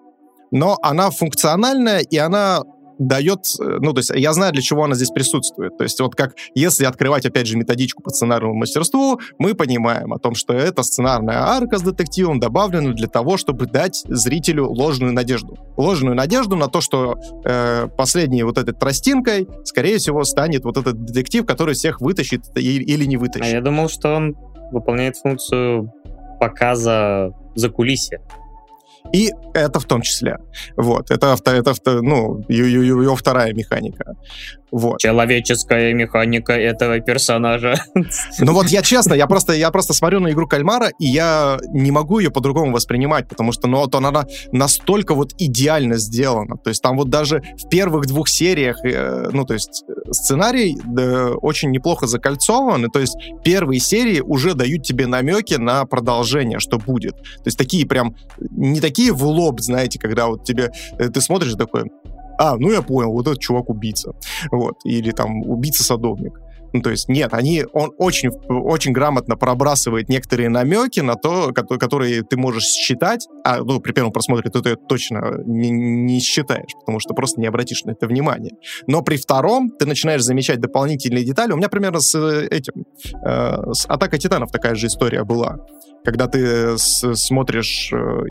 [0.51, 2.61] Но она функциональная, и она
[2.99, 5.77] дает, э, ну, то есть я знаю, для чего она здесь присутствует.
[5.77, 10.19] То есть вот как, если открывать, опять же, методичку по сценарному мастерству, мы понимаем о
[10.19, 15.57] том, что эта сценарная арка с детективом добавлена для того, чтобы дать зрителю ложную надежду.
[15.77, 17.15] Ложную надежду на то, что
[17.45, 23.05] э, последней вот этой тростинкой, скорее всего, станет вот этот детектив, который всех вытащит или
[23.05, 23.53] не вытащит.
[23.53, 24.35] А я думал, что он
[24.71, 25.91] выполняет функцию
[26.39, 28.21] показа за кулисье.
[29.11, 30.37] И это в том числе.
[30.77, 31.11] Вот.
[31.11, 34.15] Это, это, это ну, его вторая механика.
[34.73, 34.99] Вот.
[34.99, 37.75] Человеческая механика этого персонажа.
[38.39, 41.91] Ну вот я честно, я просто, я просто смотрю на игру Кальмара, и я не
[41.91, 46.57] могу ее по-другому воспринимать, потому что ну, вот она настолько вот идеально сделана.
[46.57, 51.33] То есть там вот даже в первых двух сериях, э, ну то есть сценарий да,
[51.33, 56.79] очень неплохо закольцован, и то есть первые серии уже дают тебе намеки на продолжение, что
[56.79, 57.15] будет.
[57.17, 61.53] То есть такие прям, не такие в лоб, знаете, когда вот тебе, э, ты смотришь
[61.53, 61.83] такой,
[62.37, 64.13] а, ну я понял, вот этот чувак убийца.
[64.51, 64.75] Вот.
[64.83, 66.39] Или там убийца-садовник.
[66.73, 72.23] Ну, то есть, нет, они, он очень, очень грамотно пробрасывает некоторые намеки на то, которые
[72.23, 76.99] ты можешь считать, а ну, при первом просмотре ты это точно не, не считаешь, потому
[76.99, 78.53] что просто не обратишь на это внимание.
[78.87, 81.51] Но при втором ты начинаешь замечать дополнительные детали.
[81.51, 82.85] У меня примерно с э, этим,
[83.23, 85.57] э, с «Атакой титанов» такая же история была
[86.03, 88.23] когда ты с, смотришь э,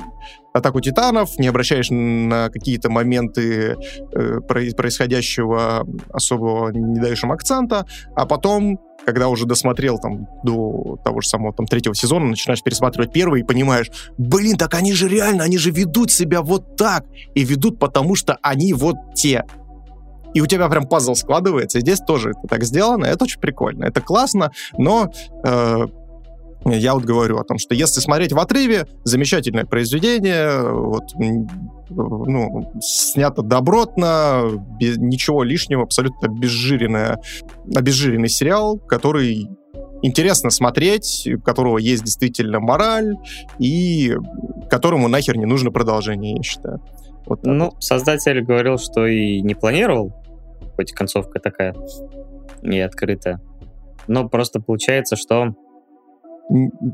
[0.52, 3.76] атаку титанов, не обращаешь на какие-то моменты
[4.12, 11.20] э, происходящего особого, не даешь им акцента, а потом когда уже досмотрел там до того
[11.20, 15.42] же самого там третьего сезона, начинаешь пересматривать первый и понимаешь, блин, так они же реально,
[15.42, 17.04] они же ведут себя вот так,
[17.34, 19.44] и ведут потому, что они вот те.
[20.34, 23.84] И у тебя прям пазл складывается, и здесь тоже это так сделано, это очень прикольно,
[23.84, 25.10] это классно, но
[25.44, 25.86] э,
[26.64, 33.42] я вот говорю о том, что если смотреть в отрыве, замечательное произведение, вот, ну, снято
[33.42, 34.48] добротно,
[34.78, 37.18] без ничего лишнего, абсолютно обезжиренное,
[37.74, 39.48] обезжиренный сериал, который
[40.02, 43.16] интересно смотреть, у которого есть действительно мораль,
[43.58, 44.14] и
[44.70, 46.80] которому нахер не нужно продолжение, я считаю.
[47.26, 47.82] Вот ну, вот.
[47.82, 50.12] создатель говорил, что и не планировал,
[50.76, 51.74] хоть концовка такая
[52.62, 53.40] не открытая.
[54.08, 55.54] Но просто получается, что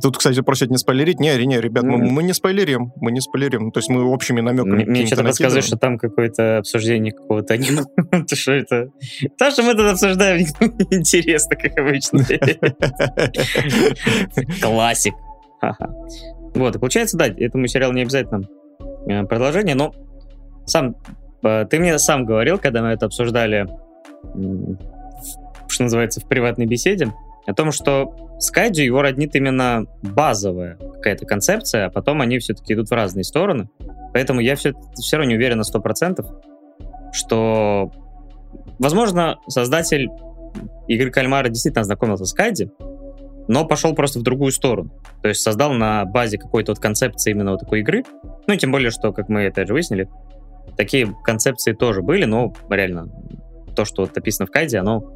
[0.01, 1.19] Тут, кстати, просят не спойлерить.
[1.19, 2.93] Не, не, ребят, мы, мы не спойлерим.
[2.97, 3.73] Мы не спойлерим.
[3.73, 4.85] То есть мы общими намеками.
[4.85, 7.83] Мне что-то подсказывает, что там какое-то обсуждение какого-то аниме.
[8.29, 8.91] То что это?
[9.37, 10.47] То, что мы тут обсуждаем,
[10.91, 12.21] интересно, как обычно.
[14.63, 15.15] Классик.
[16.55, 18.43] Вот, и получается, да, этому сериалу не обязательно
[19.09, 19.93] э, продолжение, но
[20.67, 20.95] сам,
[21.43, 23.67] э, ты мне сам говорил, когда мы это обсуждали,
[25.69, 27.13] что называется, в приватной беседе,
[27.49, 32.91] о том, что Skydio его роднит именно базовая какая-то концепция, а потом они все-таки идут
[32.91, 33.71] в разные стороны.
[34.13, 36.27] Поэтому я все, все равно не уверен на 100%,
[37.13, 37.91] что,
[38.79, 40.11] возможно, создатель
[40.89, 42.71] игры Кальмара действительно ознакомился с Кайди,
[43.49, 44.91] но пошел просто в другую сторону.
[45.23, 48.05] То есть создал на базе какой-то вот концепции именно вот такой игры.
[48.47, 50.07] Ну, и тем более, что, как мы опять же выяснили,
[50.77, 53.09] такие концепции тоже были, но реально
[53.75, 55.15] то, что вот описано в Кайде, оно,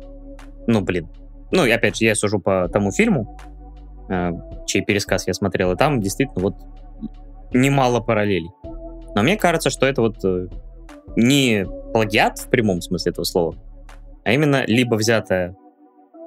[0.66, 1.10] ну, блин.
[1.52, 3.38] Ну, опять же, я сужу по тому фильму,
[4.08, 4.30] э,
[4.66, 6.56] чей пересказ я смотрел, и там действительно вот
[7.52, 8.50] немало параллелей.
[9.14, 10.48] Но мне кажется, что это вот э,
[11.16, 13.54] не плагиат в прямом смысле этого слова,
[14.24, 15.54] а именно либо взятая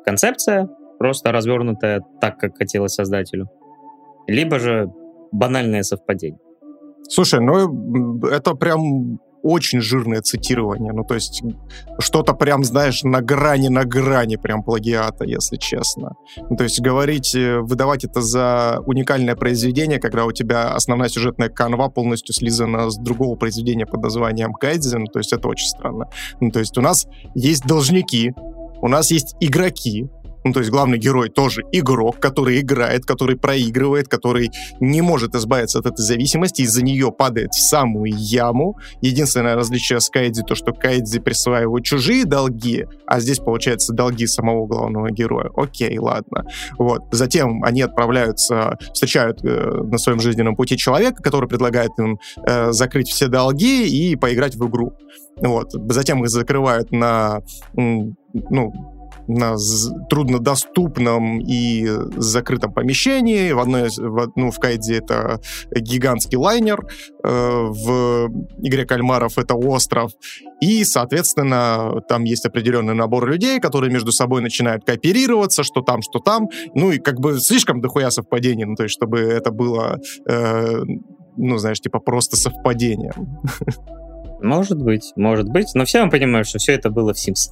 [0.06, 0.69] концепция,
[0.99, 3.49] просто развернутая так, как хотелось создателю,
[4.27, 4.91] либо же
[5.31, 6.39] банальное совпадение.
[7.10, 10.92] Слушай, ну это прям очень жирное цитирование.
[10.92, 11.44] Ну, то есть
[12.00, 16.14] что-то прям, знаешь, на грани, на грани прям плагиата, если честно.
[16.50, 21.50] Ну, то есть говорить, э, выдавать это за уникальное произведение, когда у тебя основная сюжетная
[21.50, 26.10] канва полностью слизана с другого произведения под названием Кайдзен, то есть это очень странно.
[26.42, 27.06] Ну, то есть у нас
[27.36, 28.34] есть должники,
[28.82, 30.10] у нас есть игроки,
[30.46, 35.80] ну, то есть главный герой тоже игрок, который играет, который проигрывает, который не может избавиться
[35.80, 38.78] от этой зависимости, из-за нее падает в самую яму.
[39.02, 44.68] Единственное различие с Кайдзи то, что Кайдзи присваивает чужие долги, а здесь, получается, долги самого
[44.68, 45.50] главного героя.
[45.56, 46.46] Окей, ладно.
[46.78, 47.02] Вот.
[47.12, 53.10] Затем они отправляются, встречают э, на своем жизненном пути человека, который предлагает им э, закрыть
[53.10, 54.94] все долги и поиграть в игру.
[55.38, 55.72] Вот.
[55.92, 57.42] Затем их закрывают на
[57.74, 58.95] ну,
[59.27, 59.56] на
[60.10, 61.88] труднодоступном и
[62.18, 63.52] закрытом помещении.
[63.52, 65.39] В одной, в, ну, в Кайде это
[65.72, 66.85] гигантский лайнер,
[67.23, 68.30] э, в
[68.60, 70.11] игре кальмаров это остров.
[70.61, 76.19] И, соответственно, там есть определенный набор людей, которые между собой начинают кооперироваться, что там, что
[76.19, 76.49] там.
[76.73, 79.99] Ну и как бы слишком дохуя совпадений, ну то есть чтобы это было,
[80.30, 80.84] э,
[81.38, 83.39] ну знаешь, типа просто совпадением.
[84.41, 85.68] Может быть, может быть.
[85.73, 87.49] Но все мы понимаем, что все это было в Sims.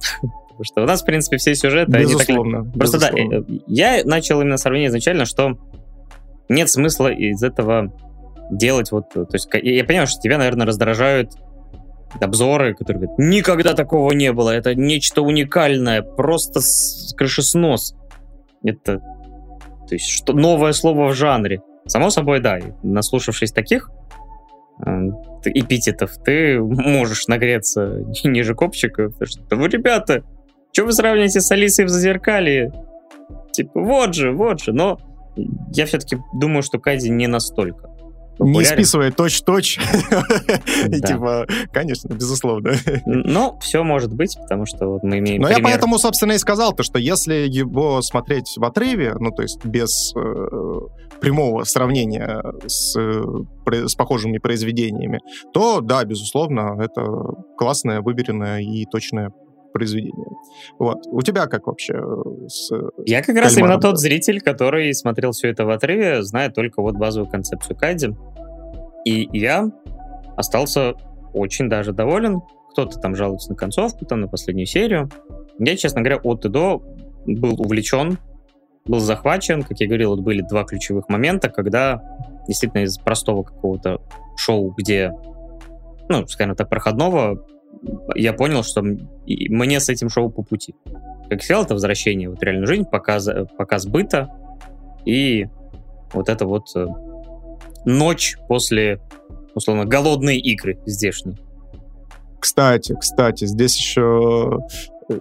[0.56, 1.92] Потому что у нас, в принципе, все сюжеты...
[1.92, 2.60] Безусловно.
[2.60, 2.78] Они так...
[2.78, 3.40] Просто безусловно.
[3.40, 5.58] да, я начал именно сравнение изначально, что
[6.48, 7.92] нет смысла из этого
[8.50, 9.10] делать вот...
[9.10, 11.32] То есть я понимаю, что тебя, наверное, раздражают
[12.20, 17.96] обзоры, которые говорят, никогда такого не было, это нечто уникальное, просто с крышеснос.
[18.62, 19.00] Это
[19.88, 21.60] то есть, что новое слово в жанре.
[21.86, 23.90] Само собой, да, наслушавшись таких
[24.84, 24.90] э,
[25.44, 30.24] эпитетов, ты можешь нагреться ниже копчика, потому что, вы, ребята,
[30.74, 32.72] что вы сравниваете с Алисой в Зазеркалье?
[33.52, 34.72] Типа, вот же, вот же.
[34.72, 34.98] Но
[35.72, 37.90] я все-таки думаю, что Кайзи не настолько.
[38.36, 38.58] Популярен.
[38.58, 39.78] Не списывает точь-точь.
[41.06, 42.72] Типа, конечно, безусловно.
[43.06, 46.72] Но все может быть, потому что вот мы имеем Но я поэтому, собственно, и сказал,
[46.72, 50.20] то, что если его смотреть в отрыве, ну, то есть без э,
[51.20, 52.98] прямого сравнения с,
[53.64, 55.20] с похожими произведениями,
[55.52, 57.04] то, да, безусловно, это
[57.56, 59.30] классное, выберенное и точное
[59.74, 60.28] произведение.
[60.78, 60.98] Вот.
[61.08, 62.70] У тебя как вообще э, с
[63.04, 66.94] Я как раз именно тот зритель, который смотрел все это в отрыве, зная только вот
[66.94, 68.14] базовую концепцию Кайди.
[69.04, 69.70] И я
[70.36, 70.94] остался
[71.34, 72.40] очень даже доволен.
[72.70, 75.10] Кто-то там жалуется на концовку, там на последнюю серию.
[75.58, 76.82] Я, честно говоря, от и до
[77.26, 78.18] был увлечен,
[78.86, 79.62] был захвачен.
[79.64, 82.00] Как я говорил, вот были два ключевых момента, когда
[82.46, 84.00] действительно из простого какого-то
[84.36, 85.12] шоу, где,
[86.08, 87.44] ну, скажем так, проходного,
[88.14, 90.74] я понял, что мне с этим шоу по пути.
[91.28, 94.28] Как сериал, это возвращение в реальную жизнь, показ, показ быта
[95.04, 95.46] и
[96.12, 96.86] вот это вот э,
[97.84, 99.00] ночь после,
[99.54, 101.36] условно, голодные игры здешние.
[102.38, 104.60] Кстати, кстати, здесь еще
[105.08, 105.18] э,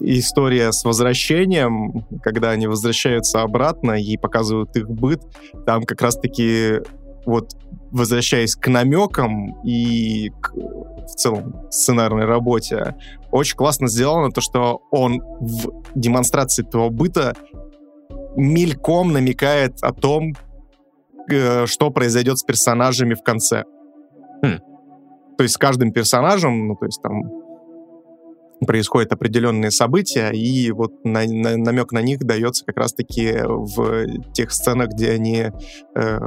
[0.00, 5.22] история с возвращением, когда они возвращаются обратно и показывают их быт,
[5.66, 6.80] там как раз-таки
[7.26, 7.54] вот
[7.90, 12.96] возвращаясь к намекам и к, в целом сценарной работе,
[13.30, 17.34] очень классно сделано то, что он в демонстрации этого быта
[18.36, 20.34] мельком намекает о том,
[21.30, 23.64] э, что произойдет с персонажами в конце.
[24.42, 24.58] Хм.
[25.36, 27.22] То есть с каждым персонажем, ну, то есть там
[28.66, 34.50] происходят определенные события, и вот на, на, намек на них дается как раз-таки в тех
[34.50, 35.50] сценах, где они
[35.94, 36.18] э,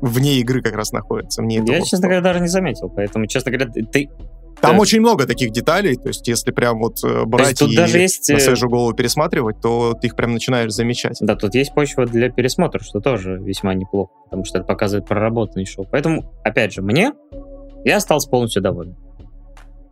[0.00, 1.42] вне игры как раз находятся.
[1.42, 4.10] Вне Я, честно говоря, даже не заметил, поэтому, честно говоря, ты...
[4.60, 4.82] Там да.
[4.82, 8.28] очень много таких деталей, то есть если прям вот э, брать тут и даже есть...
[8.28, 11.16] на э, свежую голову пересматривать, то ты их прям начинаешь замечать.
[11.20, 15.64] Да, тут есть почва для пересмотра, что тоже весьма неплохо, потому что это показывает проработанный
[15.64, 15.86] шоу.
[15.90, 17.12] Поэтому, опять же, мне
[17.84, 18.96] я остался полностью доволен.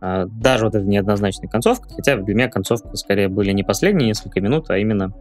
[0.01, 4.39] А, даже вот эта неоднозначная концовка, хотя для меня концовка скорее были не последние несколько
[4.39, 5.13] минут, а именно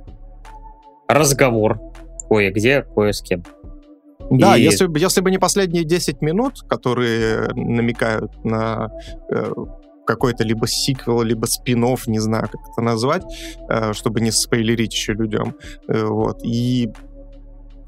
[1.09, 1.81] разговор
[2.29, 3.43] кое-где, кое с кем.
[4.31, 4.63] Да, и...
[4.63, 8.91] если, если бы не последние 10 минут, которые намекают на
[9.31, 9.53] э,
[10.09, 13.25] какой-то либо сиквел, либо спин не знаю, как это назвать,
[13.69, 15.55] э, чтобы не спойлерить еще людям.
[15.87, 16.43] Э, вот.
[16.43, 16.91] И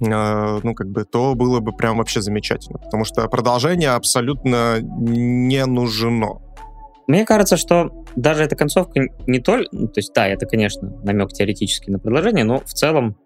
[0.01, 5.65] э, ну, как бы, то было бы прям вообще замечательно, потому что продолжение абсолютно не
[5.65, 6.41] нужно.
[7.07, 9.69] Мне кажется, что даже эта концовка не только...
[9.73, 13.17] Ну, то есть, да, это, конечно, намек теоретически на продолжение, но в целом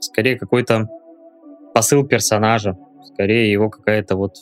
[0.00, 0.88] скорее какой-то
[1.76, 4.36] посыл персонажа, скорее его какая-то вот,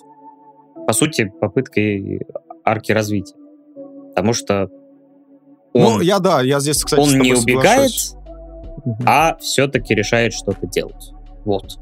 [0.86, 1.80] по сути, попытка
[2.64, 3.34] арки развития.
[4.10, 4.68] Потому что
[5.74, 7.90] ну, он, ну, я да, я здесь, кстати, он не убегает,
[9.04, 11.10] а все-таки решает что-то делать.
[11.44, 11.80] Вот.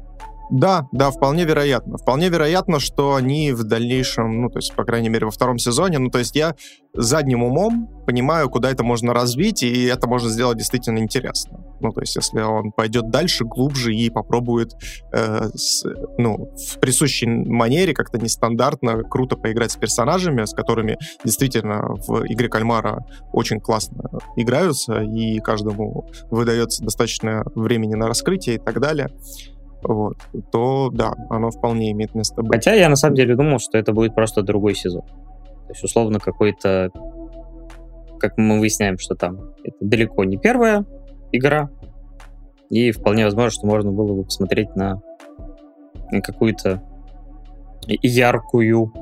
[0.49, 1.99] Да, да, вполне вероятно.
[1.99, 5.99] Вполне вероятно, что они в дальнейшем, ну, то есть, по крайней мере, во втором сезоне,
[5.99, 6.55] ну, то есть я
[6.95, 11.62] задним умом понимаю, куда это можно развить, и это можно сделать действительно интересно.
[11.83, 14.71] Ну, то есть, если он пойдет дальше, глубже и попробует,
[15.11, 15.83] э, с,
[16.17, 22.49] ну, в присущей манере, как-то нестандартно, круто поиграть с персонажами, с которыми действительно в игре
[22.49, 24.03] Кальмара очень классно
[24.37, 29.09] играются, и каждому выдается достаточно времени на раскрытие и так далее
[29.83, 30.17] вот,
[30.51, 32.53] то да, оно вполне имеет место быть.
[32.53, 35.01] Хотя я на самом деле думал, что это будет просто другой сезон.
[35.01, 36.89] То есть, условно, какой-то,
[38.19, 40.85] как мы выясняем, что там это далеко не первая
[41.33, 41.69] игра,
[42.69, 45.01] и вполне возможно, что можно было бы посмотреть на
[46.23, 46.81] какую-то
[47.87, 48.93] яркую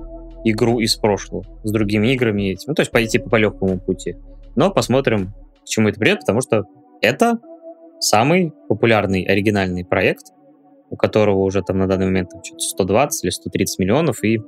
[0.44, 2.58] игру из прошлого с другими играми.
[2.66, 4.18] Ну, то есть пойти по, легкому пути.
[4.56, 5.34] Но посмотрим,
[5.64, 6.64] к чему это придет, потому что
[7.02, 7.38] это
[8.00, 10.32] самый популярный оригинальный проект
[10.92, 14.40] у которого уже там на данный момент там, 120 или 130 миллионов, и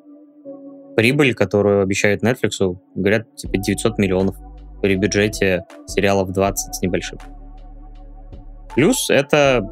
[0.96, 4.36] прибыль, которую обещают Netflix, говорят, типа 900 миллионов
[4.82, 7.18] при бюджете сериалов 20 с небольшим.
[8.76, 9.66] Плюс это...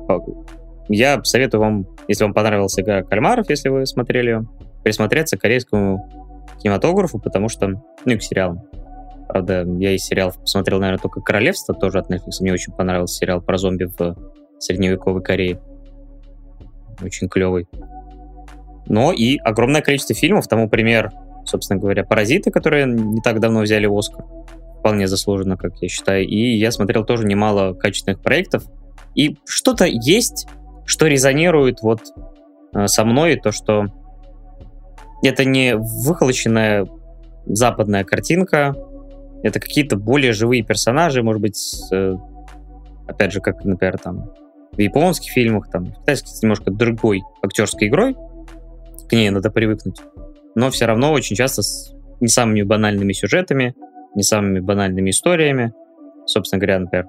[0.90, 4.42] Я советую вам, если вам понравилась игра Кальмаров, если вы смотрели
[4.84, 6.10] присмотреться к корейскому
[6.62, 7.68] кинематографу, потому что...
[7.68, 8.62] Ну и к сериалам.
[9.28, 12.42] Правда, я из сериалов посмотрел, наверное, только «Королевство», тоже от Netflix.
[12.42, 14.16] Мне очень понравился сериал про зомби в
[14.60, 15.60] средневековой Корее
[17.04, 17.68] очень клевый.
[18.88, 21.12] Но и огромное количество фильмов, тому пример,
[21.46, 24.26] собственно говоря, «Паразиты», которые не так давно взяли Оскар.
[24.80, 26.26] Вполне заслуженно, как я считаю.
[26.28, 28.64] И я смотрел тоже немало качественных проектов.
[29.16, 30.48] И что-то есть,
[30.86, 32.02] что резонирует вот
[32.74, 33.86] э, со мной, то, что
[35.24, 36.88] это не выхолощенная
[37.46, 38.76] западная картинка,
[39.44, 42.16] это какие-то более живые персонажи, может быть, э,
[43.08, 44.32] опять же, как, например, там
[44.72, 48.16] в японских фильмах, там, в китайских немножко другой актерской игрой,
[49.10, 50.00] к ней надо привыкнуть,
[50.56, 53.76] но все равно очень часто с не самыми банальными сюжетами,
[54.16, 55.74] не самыми банальными историями.
[56.26, 57.08] Собственно говоря, например,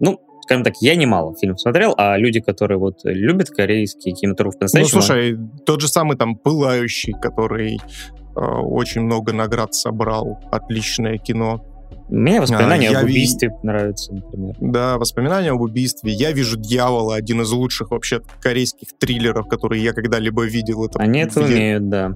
[0.00, 5.00] ну, скажем так, я немало фильмов смотрел, а люди, которые вот любят корейский кинематограф по-настоящему...
[5.00, 11.64] Ну, слушай, тот же самый там «Пылающий», который э, очень много наград собрал, отличное кино.
[12.08, 13.54] Мне воспоминания а, об убийстве ви...
[13.62, 14.54] нравятся, например.
[14.60, 16.12] Да, воспоминания об убийстве.
[16.12, 20.84] Я вижу «Дьявола», один из лучших вообще корейских триллеров, которые я когда-либо видел.
[20.84, 22.10] Это Они это умеют, да.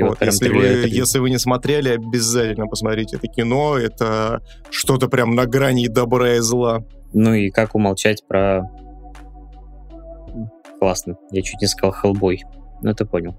[0.00, 3.78] вот, если, вы, если вы не смотрели, обязательно посмотрите это кино.
[3.78, 6.82] Это что-то прям на грани добра и зла.
[7.12, 8.70] Ну и как умолчать про...
[10.78, 11.16] Классно.
[11.30, 12.44] Я чуть не сказал «Хеллбой».
[12.82, 13.36] Ну, ты понял.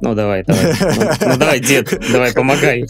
[0.00, 0.74] Ну, давай, давай.
[0.80, 2.84] Ну, ну давай, дед, давай, помогай.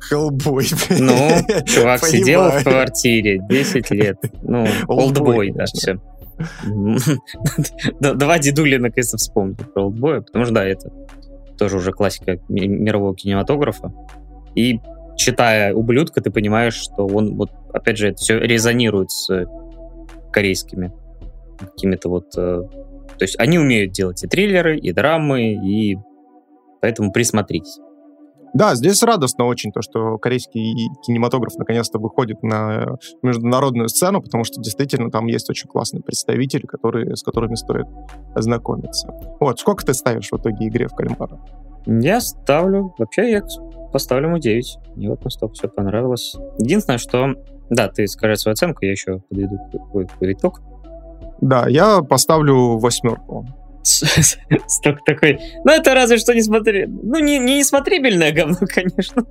[0.00, 0.66] Хеллбой.
[0.90, 4.18] Ну, чувак сидел в квартире 10 лет.
[4.42, 5.98] Ну, олдбой, да, все.
[8.00, 10.90] Давай дедули наконец-то вспомнить про олдбоя, потому что, да, это
[11.56, 13.92] тоже уже классика мирового кинематографа.
[14.56, 14.80] И
[15.22, 19.46] читая «Ублюдка», ты понимаешь, что он, вот, опять же, это все резонирует с
[20.32, 20.92] корейскими
[21.58, 22.26] какими-то вот...
[22.36, 22.62] Э,
[23.18, 25.96] то есть они умеют делать и триллеры, и драмы, и
[26.82, 27.78] Поэтому присмотритесь.
[28.54, 30.74] Да, здесь радостно очень то, что корейский
[31.06, 37.16] кинематограф наконец-то выходит на международную сцену, потому что действительно там есть очень классные представители, которые,
[37.16, 37.86] с которыми стоит
[38.34, 39.08] ознакомиться.
[39.40, 41.40] Вот, сколько ты ставишь в итоге игре в кальмара?
[41.86, 43.42] Я ставлю, вообще я
[43.92, 44.78] поставлю ему 9.
[44.96, 46.34] Мне вот настолько все понравилось.
[46.58, 47.34] Единственное, что,
[47.70, 50.60] да, ты скажи свою оценку, я еще подведу какой итог.
[51.40, 53.46] Да, я поставлю восьмерку.
[53.82, 59.24] Столько такой, ну это разве что не смотри, ну не, не несмотрибельное говно, конечно.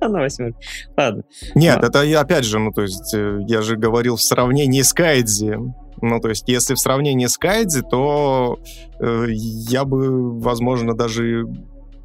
[0.00, 0.58] Она восьмерка.
[0.96, 1.24] Ладно.
[1.56, 1.86] Нет, а.
[1.86, 5.58] это я опять же, ну то есть э, я же говорил в сравнении с Кайдзи.
[6.02, 8.58] Ну, то есть, если в сравнении с Кайдзи, то
[9.00, 11.46] э, я бы, возможно, даже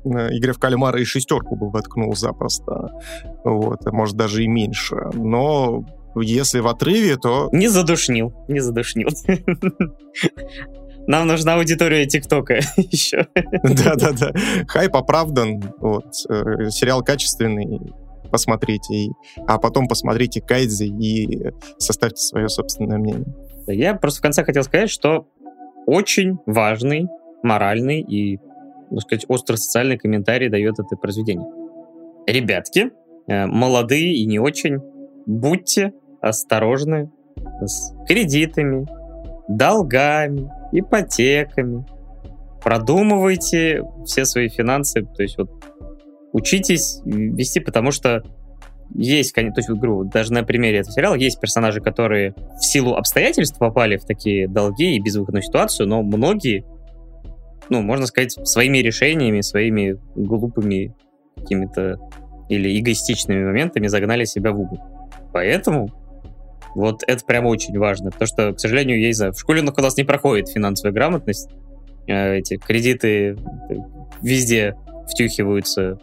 [0.06, 2.90] игре в кальмара и шестерку бы воткнул запросто.
[3.44, 4.96] Вот, может, даже и меньше.
[5.14, 5.84] Но
[6.16, 7.50] если в отрыве, то...
[7.52, 9.10] Не задушнил, не задушнил.
[11.08, 13.28] Нам нужна аудитория ТикТока еще.
[13.36, 14.34] Да-да-да.
[14.68, 15.62] Хайп оправдан.
[15.78, 16.06] Вот.
[16.30, 17.80] Э, сериал качественный.
[18.32, 19.10] Посмотрите.
[19.48, 23.28] А потом посмотрите Кайдзи и составьте свое собственное мнение.
[23.68, 25.28] Я просто в конце хотел сказать, что
[25.86, 27.08] очень важный,
[27.44, 28.40] моральный и,
[28.96, 31.50] можно сказать, острый-социальный комментарий дает это произведение.
[32.28, 32.92] Ребятки,
[33.28, 34.78] э, молодые и не очень,
[35.26, 35.92] будьте
[36.22, 37.12] осторожны
[37.62, 38.88] с кредитами,
[39.50, 41.86] долгами, ипотеками.
[42.64, 45.52] Продумывайте все свои финансы, то есть вот
[46.32, 48.24] учитесь вести, потому что
[48.94, 53.58] есть, то есть, говорю, даже на примере этого сериала есть персонажи, которые в силу обстоятельств
[53.60, 56.66] попали в такие долги и безвыходную ситуацию, но многие,
[57.70, 60.96] ну, можно сказать, своими решениями, своими глупыми
[61.36, 62.00] какими-то
[62.50, 64.80] или эгоистичными моментами загнали себя в угол.
[65.34, 65.90] Поэтому
[66.76, 69.82] вот это прямо очень важно, потому что, к сожалению, я не знаю, в школе у
[69.82, 71.50] нас не проходит финансовая грамотность,
[72.08, 73.38] э, эти кредиты
[74.22, 74.76] везде
[75.10, 75.98] втюхиваются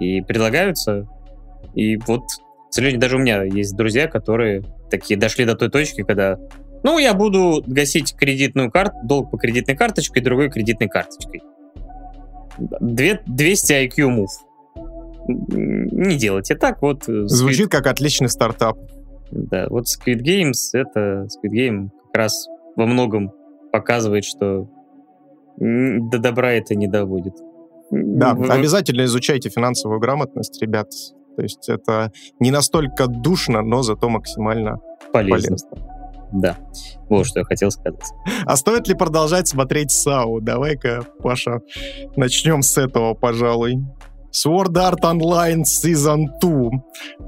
[0.00, 1.08] и предлагаются,
[1.74, 6.02] и вот, к сожалению, даже у меня есть друзья, которые такие дошли до той точки,
[6.02, 6.38] когда
[6.84, 11.42] ну, я буду гасить кредитную карту, долг по кредитной карточке и другой кредитной карточкой.
[12.58, 14.26] 200 IQ move.
[15.26, 17.08] Не делайте так, вот.
[17.08, 18.78] Э, Звучит как отличный стартап.
[19.30, 23.32] Да, вот Squid Games, это Squid Game как раз во многом
[23.72, 24.68] показывает, что
[25.56, 27.34] до добра это не доводит.
[27.90, 28.48] Да, Вы...
[28.48, 30.90] обязательно изучайте финансовую грамотность, ребят.
[31.36, 34.80] То есть это не настолько душно, но зато максимально
[35.12, 35.56] полезно.
[35.56, 35.93] полезно.
[36.34, 36.56] Да,
[37.08, 38.00] вот что я хотел сказать.
[38.44, 40.40] А стоит ли продолжать смотреть САУ?
[40.40, 41.60] Давай-ка, Паша,
[42.16, 43.78] начнем с этого, пожалуй.
[44.32, 46.70] Sword Art Online Season 2.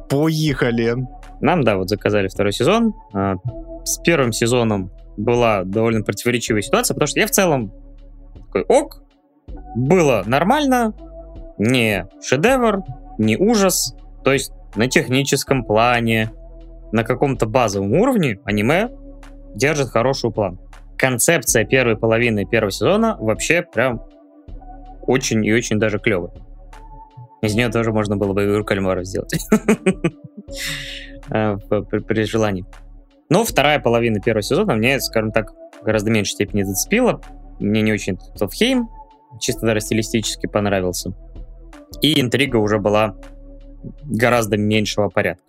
[0.09, 0.97] Поехали.
[1.41, 2.95] Нам, да, вот заказали второй сезон.
[3.15, 3.37] А,
[3.85, 7.73] с первым сезоном была довольно противоречивая ситуация, потому что я в целом
[8.35, 9.03] такой, ок,
[9.77, 10.95] было нормально,
[11.59, 12.83] не шедевр,
[13.19, 16.33] не ужас, то есть на техническом плане,
[16.97, 18.89] на каком-то базовом уровне аниме
[19.55, 20.59] держит хорошую план.
[20.97, 24.03] Концепция первой половины первого сезона вообще прям
[25.03, 26.33] очень и очень даже клевая.
[27.43, 29.39] Из нее тоже можно было бы игру кальмара сделать.
[31.29, 32.65] Э, при желании.
[33.29, 35.53] Но вторая половина первого сезона мне, скажем так,
[35.83, 37.21] гораздо меньшей степени зацепила.
[37.59, 38.89] Мне не очень Тофхейм
[39.41, 41.15] чисто даже стилистически понравился.
[42.01, 43.17] И интрига уже была
[44.05, 45.46] гораздо меньшего порядка.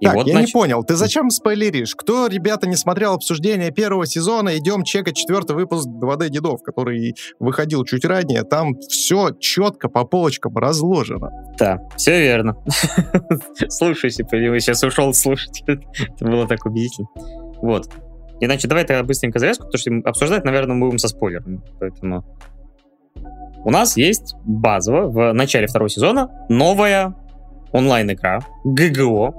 [0.00, 0.46] И так, вот, я нач...
[0.48, 1.94] не понял, ты зачем спойлеришь?
[1.94, 7.84] Кто, ребята, не смотрел обсуждение первого сезона, идем чекать четвертый выпуск 2D Дедов, который выходил
[7.84, 8.42] чуть ранее.
[8.42, 11.30] Там все четко по полочкам разложено.
[11.58, 12.56] Да, все верно.
[13.68, 15.62] Слушайся, я сейчас ушел слушать.
[15.66, 17.08] Это было так убедительно.
[17.62, 17.88] Вот.
[18.40, 21.60] Иначе давай тогда быстренько завязку, потому что обсуждать, наверное, мы будем со спойлерами.
[21.78, 22.24] Поэтому
[23.64, 27.14] у нас есть базово в начале второго сезона новая
[27.72, 29.34] онлайн-игра ГГО,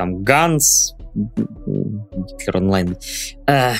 [0.00, 2.96] там Ганс, Гитлер онлайн.
[3.46, 3.74] А,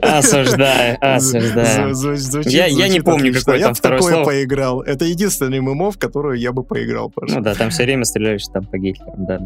[0.00, 2.44] осуждаю, осуждаю.
[2.46, 4.24] Я не помню, какой там второй слово.
[4.26, 4.82] поиграл.
[4.82, 8.64] Это единственный ММО, в которую я бы поиграл, Ну да, там все время стреляешь там
[8.64, 9.40] по Гитлерам, да.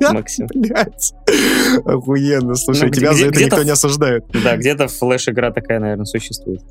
[0.12, 0.48] Максим.
[0.52, 1.12] Блять.
[1.84, 2.56] Охуенно.
[2.56, 4.24] Слушай, ну, тебя за это никто не осуждает.
[4.42, 6.62] Да, где-то флеш-игра такая, наверное, существует.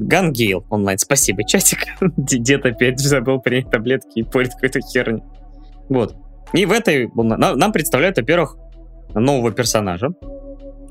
[0.00, 0.98] Гангейл онлайн.
[0.98, 1.80] Спасибо, чатик.
[2.16, 5.22] Дед опять забыл принять таблетки и порит какую-то херню.
[5.88, 6.16] Вот.
[6.52, 7.08] И в этой...
[7.14, 8.56] Нам представляют, во-первых,
[9.14, 10.08] нового персонажа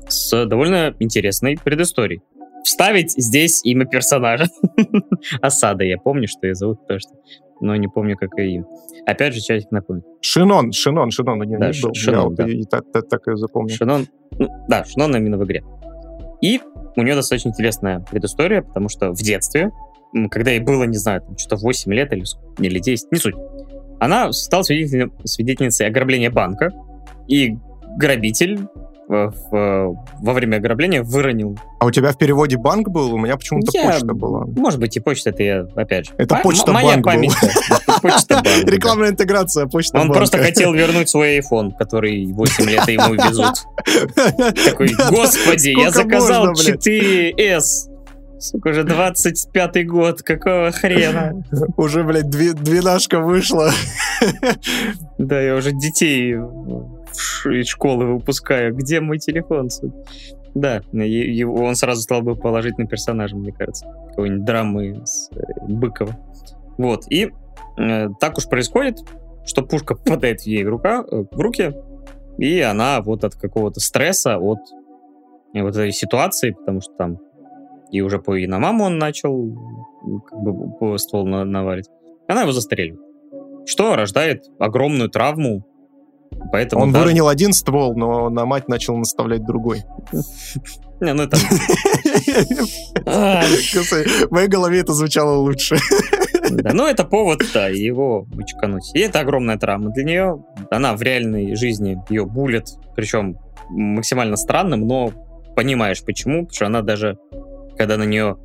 [0.08, 2.22] с довольно интересной предысторией.
[2.64, 4.46] Вставить здесь имя персонажа.
[5.40, 7.10] Осада, я помню, что ее зовут, потому что
[7.60, 8.64] но не помню, как ее имя.
[9.06, 10.04] Опять же, чатик напомнит.
[10.22, 11.94] Шинон, Шинон, Шинон у него да, был.
[11.94, 12.50] Шинон, я да.
[12.50, 13.74] и так, так, так и запомнил.
[13.74, 14.06] Шинон,
[14.38, 15.62] ну, да, Шинон именно в игре.
[16.40, 16.60] И
[16.96, 19.70] у нее достаточно интересная предыстория, потому что в детстве,
[20.30, 22.24] когда ей было, не знаю, что-то 8 лет или,
[22.58, 23.36] или 10, не суть,
[24.00, 26.70] она стала свидетельницей ограбления банка,
[27.28, 27.56] и
[27.96, 28.60] грабитель
[29.10, 31.58] в, во время ограбления выронил.
[31.80, 33.12] А у тебя в переводе банк был?
[33.12, 34.44] У меня почему-то я, почта была.
[34.46, 36.12] Может быть, и почта, это я, опять же...
[36.16, 37.32] Это почта Моя банк память.
[38.68, 43.54] Рекламная интеграция, почта Он просто хотел вернуть свой iPhone, который 8 лет ему везут.
[44.64, 47.90] Такой, господи, я заказал 4S.
[48.38, 51.44] Сука, уже 25-й год, какого хрена?
[51.76, 53.70] Уже, блядь, двенашка вышла.
[55.18, 56.36] Да, я уже детей
[57.46, 58.74] из школы выпускаю.
[58.74, 59.68] Где мой телефон?
[60.54, 63.86] Да, он сразу стал бы положительным персонажем, мне кажется.
[64.08, 66.16] Какой-нибудь драмы с э, Быкова.
[66.76, 67.30] Вот, и
[67.78, 68.98] э, так уж происходит,
[69.44, 71.72] что пушка попадает ей в, рука, э, в руки,
[72.38, 74.58] И она вот от какого-то стресса, от
[75.54, 77.18] вот этой ситуации, потому что там
[77.90, 79.52] и уже по и на маму он начал
[80.26, 81.88] как бы ствол навалить,
[82.28, 83.04] она его застреливает.
[83.66, 85.64] Что рождает огромную травму
[86.52, 87.00] Поэтому, Он да.
[87.00, 89.84] выронил один ствол, но на мать начал наставлять другой.
[91.00, 91.36] Не, ну это...
[93.06, 95.78] В моей голове это звучало лучше.
[96.50, 98.90] Да, ну это повод, да, его вычкануть.
[98.94, 100.44] И это огромная травма для нее.
[100.70, 102.66] Она в реальной жизни ее булит,
[102.96, 103.38] причем
[103.70, 105.12] максимально странным, но
[105.56, 107.18] понимаешь почему, потому что она даже,
[107.78, 108.36] когда на нее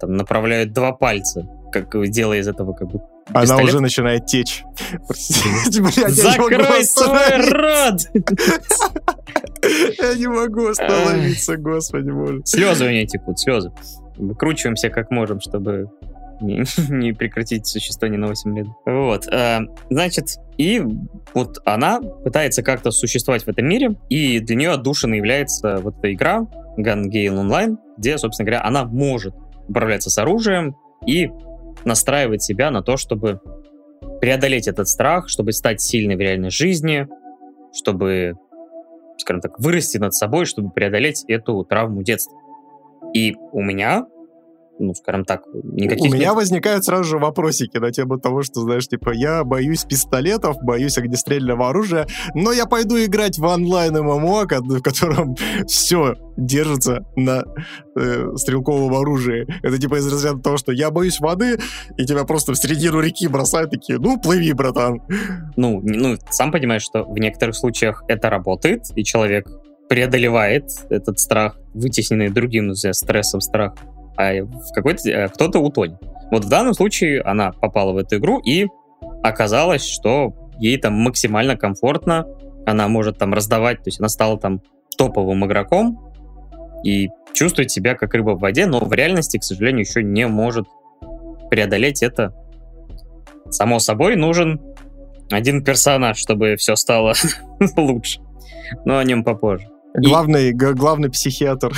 [0.00, 3.68] там, направляют два пальца, как делая из этого как бы она Пистолет?
[3.68, 4.64] уже начинает течь.
[5.08, 8.00] Закрой свой рот!
[9.98, 12.40] Я не могу остановиться, господи боже.
[12.44, 13.70] Слезы у нее текут, слезы.
[14.16, 15.90] Выкручиваемся как можем, чтобы
[16.40, 18.66] не, не прекратить существование на 8 лет.
[18.86, 19.26] Вот.
[19.28, 19.60] Э,
[19.90, 20.82] значит, и
[21.34, 26.12] вот она пытается как-то существовать в этом мире, и для нее отдушиной является вот эта
[26.12, 26.46] игра
[26.78, 29.34] Gun Gale Online, где, собственно говоря, она может
[29.68, 30.76] управляться с оружием
[31.06, 31.30] и
[31.84, 33.40] настраивать себя на то, чтобы
[34.20, 37.08] преодолеть этот страх, чтобы стать сильной в реальной жизни,
[37.72, 38.34] чтобы,
[39.18, 42.36] скажем так, вырасти над собой, чтобы преодолеть эту травму детства.
[43.14, 44.06] И у меня
[44.80, 46.10] ну, скажем так, никаких...
[46.10, 46.34] У меня нет.
[46.34, 51.68] возникают сразу же вопросики на тему того, что, знаешь, типа, я боюсь пистолетов, боюсь огнестрельного
[51.68, 55.36] оружия, но я пойду играть в онлайн ММО, в котором
[55.66, 57.44] все держится на
[57.96, 59.46] э, стрелковом оружии.
[59.62, 61.58] Это типа из разряда того, что я боюсь воды,
[61.98, 65.02] и тебя просто в середину реки бросают такие, ну, плыви, братан.
[65.56, 69.46] Ну, ну, сам понимаешь, что в некоторых случаях это работает, и человек
[69.90, 73.74] преодолевает этот страх, вытесненный другим ну, стрессом страх
[74.20, 75.98] а в какой-то э, кто-то утонет.
[76.30, 78.66] Вот в данном случае она попала в эту игру и
[79.22, 82.26] оказалось, что ей там максимально комфортно,
[82.66, 84.60] она может там раздавать, то есть она стала там
[84.98, 86.12] топовым игроком
[86.84, 90.66] и чувствует себя как рыба в воде, но в реальности, к сожалению, еще не может
[91.48, 92.34] преодолеть это.
[93.48, 94.60] Само собой, нужен
[95.30, 97.14] один персонаж, чтобы все стало
[97.76, 98.20] лучше.
[98.84, 99.66] Но о нем попозже.
[99.94, 100.52] Главный, и...
[100.52, 101.72] главный психиатр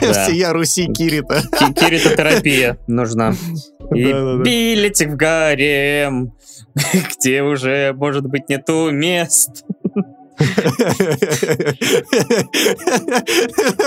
[0.00, 0.12] да.
[0.24, 1.42] всея Руси Кирита.
[1.74, 3.34] Кирита-терапия нужна.
[3.94, 6.34] И билетик в гарем,
[7.10, 9.64] где уже, может быть, нету мест.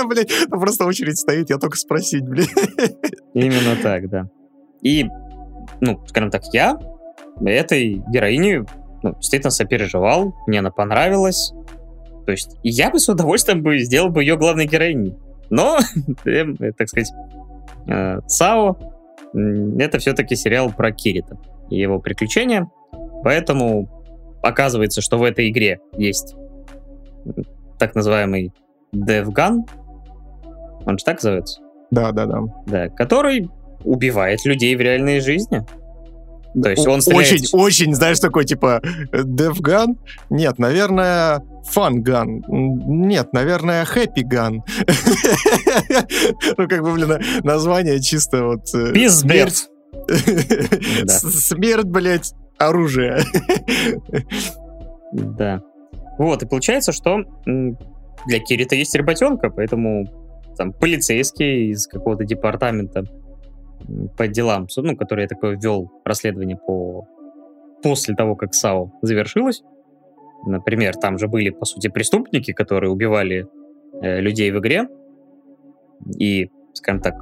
[0.08, 2.48] Блин, просто очередь стоит, я только спросить, блин.
[3.34, 4.28] Именно так, да.
[4.82, 5.06] И,
[5.80, 6.80] ну, скажем так, я
[7.46, 8.66] этой героине
[9.04, 11.54] ну, действительно сопереживал, мне она понравилась,
[12.26, 15.16] то есть я бы с удовольствием бы сделал бы ее главной героиней.
[15.50, 15.80] Но,
[16.26, 17.12] эм, так сказать,
[17.88, 18.78] э, САО
[19.80, 21.38] это все-таки сериал про Кирита
[21.70, 22.70] и его приключения.
[23.24, 23.90] Поэтому
[24.44, 26.36] оказывается, что в этой игре есть
[27.80, 28.52] так называемый
[28.94, 29.62] DevGun.
[30.86, 31.62] Он же так называется?
[31.92, 32.40] Да, да, да.
[32.68, 33.50] Да, который
[33.84, 35.66] убивает людей в реальной жизни.
[36.54, 37.32] То есть он стреляет...
[37.32, 39.98] Очень, очень, знаешь, такой, типа, DevGun?
[40.30, 41.44] Нет, наверное,
[41.76, 42.42] Gun.
[42.48, 44.60] Нет, наверное, Happy Gun.
[46.58, 48.74] Ну, как бы, блин, название чисто вот...
[48.74, 49.68] Э, смерть.
[51.08, 53.20] Смерть, блядь, оружие.
[55.14, 55.62] Да.
[56.18, 60.06] Вот, и получается, что для Кирита есть работенка, поэтому
[60.58, 63.06] там полицейский из какого-то департамента
[64.18, 67.08] по делам, ну, который я такое ввел расследование по
[67.84, 69.64] после того, как САУ завершилось.
[70.46, 73.48] Например, там же были, по сути, преступники, которые убивали
[74.02, 74.88] э, людей в игре.
[76.18, 77.16] И, скажем так,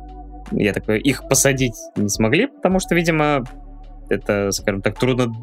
[0.51, 3.43] я такой, их посадить не смогли, потому что, видимо,
[4.09, 5.33] это, скажем так, трудно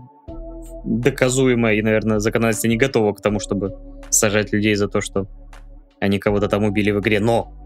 [0.85, 3.73] доказуемо, и, наверное, законодательство не готово к тому, чтобы
[4.11, 5.27] сажать людей за то, что
[6.01, 7.21] они кого-то там убили в игре.
[7.21, 7.66] Но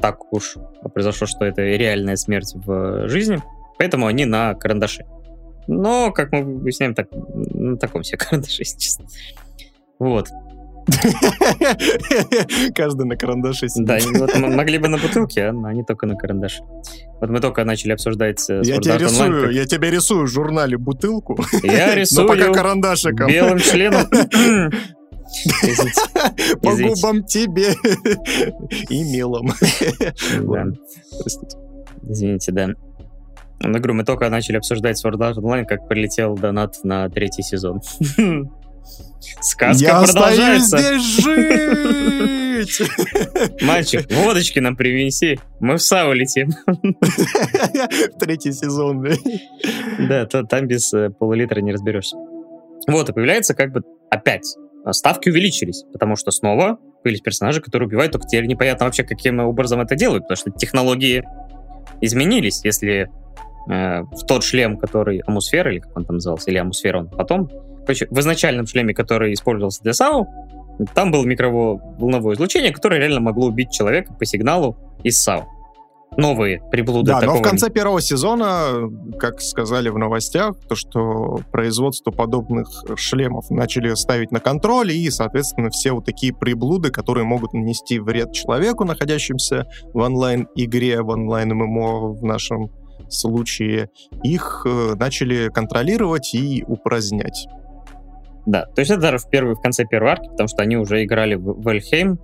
[0.00, 0.56] так уж
[0.92, 3.42] произошло, что это реальная смерть в жизни,
[3.78, 5.04] поэтому они на карандаше.
[5.66, 9.06] Но, как мы выясняем, так, на таком себе карандаше, честно.
[9.98, 10.28] Вот.
[12.74, 13.86] Каждый на карандаше сидит.
[13.86, 16.62] Да, вот могли бы на бутылке, а они только на карандаше.
[17.20, 19.52] Вот мы только начали обсуждать э, Я тебя рисую, Online, как...
[19.52, 21.38] я тебе рисую в журнале бутылку.
[21.62, 23.28] Я рисую но пока карандашиком.
[23.28, 24.08] белым членом.
[26.62, 27.72] По губам тебе
[28.88, 29.52] и мелом.
[32.08, 32.68] Извините, да.
[33.60, 37.80] На игру мы только начали обсуждать Sword Art Online, как прилетел донат на третий сезон.
[39.40, 40.78] Сказка Я продолжается.
[40.78, 42.82] здесь жить!
[43.62, 45.38] Мальчик, водочки нам принеси.
[45.60, 46.50] Мы в САУ летим.
[48.18, 49.06] Третий сезон.
[50.08, 52.16] Да, то, там без э, полулитра не разберешься.
[52.88, 54.56] Вот, и появляется как бы опять
[54.92, 59.80] ставки увеличились, потому что снова появились персонажи, которые убивают, только теперь непонятно вообще, каким образом
[59.80, 61.24] это делают, потому что технологии
[62.00, 63.10] изменились, если
[63.70, 67.48] э, в тот шлем, который Амусфера, или как он там назывался, или Амусфера он потом,
[67.82, 70.26] короче, в изначальном шлеме, который использовался для САУ,
[70.94, 75.46] там было микроволновое излучение, которое реально могло убить человека по сигналу из САУ
[76.20, 77.12] новые приблуды.
[77.12, 77.36] Да, такого...
[77.36, 78.88] но в конце первого сезона,
[79.18, 85.70] как сказали в новостях, то, что производство подобных шлемов начали ставить на контроль, и, соответственно,
[85.70, 92.24] все вот такие приблуды, которые могут нанести вред человеку, находящимся в онлайн-игре, в онлайн-ММО в
[92.24, 92.70] нашем
[93.08, 93.90] случае,
[94.22, 97.46] их э, начали контролировать и упразднять.
[98.46, 101.04] Да, то есть это даже в, первый, в конце первой арки, потому что они уже
[101.04, 102.18] играли в Вельхейм,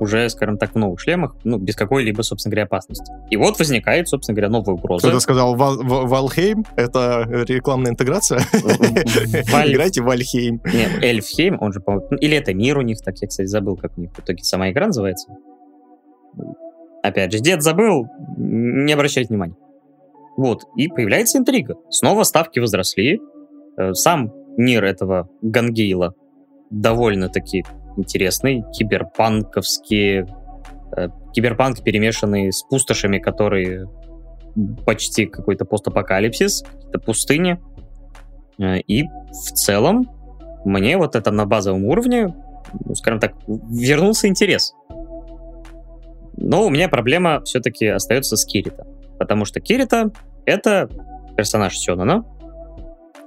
[0.00, 3.12] уже, скажем так, в новых шлемах, ну, без какой-либо, собственно говоря, опасности.
[3.30, 5.08] И вот возникает, собственно говоря, новая угроза.
[5.08, 6.64] Кто-то сказал Вал, Валхейм?
[6.76, 8.38] Это рекламная интеграция?
[8.52, 10.60] Играйте в Вальхейм.
[10.64, 13.96] Нет, Эльфхейм, он же, ну, Или это мир у них, так я, кстати, забыл, как
[13.96, 15.28] у них в итоге сама игра называется.
[17.02, 18.06] Опять же, дед забыл,
[18.36, 19.56] не обращайте внимания.
[20.36, 21.76] Вот, и появляется интрига.
[21.90, 23.20] Снова ставки возросли.
[23.76, 26.14] Э, сам мир этого Гангейла
[26.70, 27.64] довольно-таки
[27.98, 30.24] интересный, киберпанковский,
[30.96, 33.86] э, киберпанк, перемешанный с пустошами, которые
[34.86, 37.60] почти какой-то постапокалипсис, какие-то пустыни.
[38.58, 40.08] Э, и в целом
[40.64, 42.34] мне вот это на базовом уровне,
[42.84, 44.74] ну, скажем так, вернулся интерес.
[46.36, 48.86] Но у меня проблема все-таки остается с Кирита.
[49.18, 50.10] Потому что Кирита—
[50.46, 50.88] это
[51.36, 52.24] персонаж Сёнона,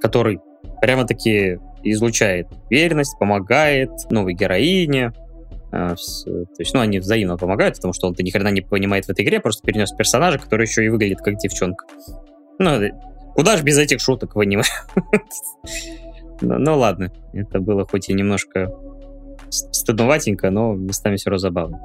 [0.00, 0.40] который
[0.80, 5.12] прямо-таки излучает уверенность, помогает новой героине.
[5.70, 9.10] А, то есть, ну, они взаимно помогают, потому что он-то ни хрена не понимает в
[9.10, 11.86] этой игре, просто перенес персонажа, который еще и выглядит как девчонка.
[12.58, 12.78] Ну,
[13.34, 14.64] куда ж без этих шуток в аниме?
[16.40, 18.70] ну, ну ладно, это было хоть и немножко
[19.48, 21.80] стыдноватенько, но местами все равно забавно.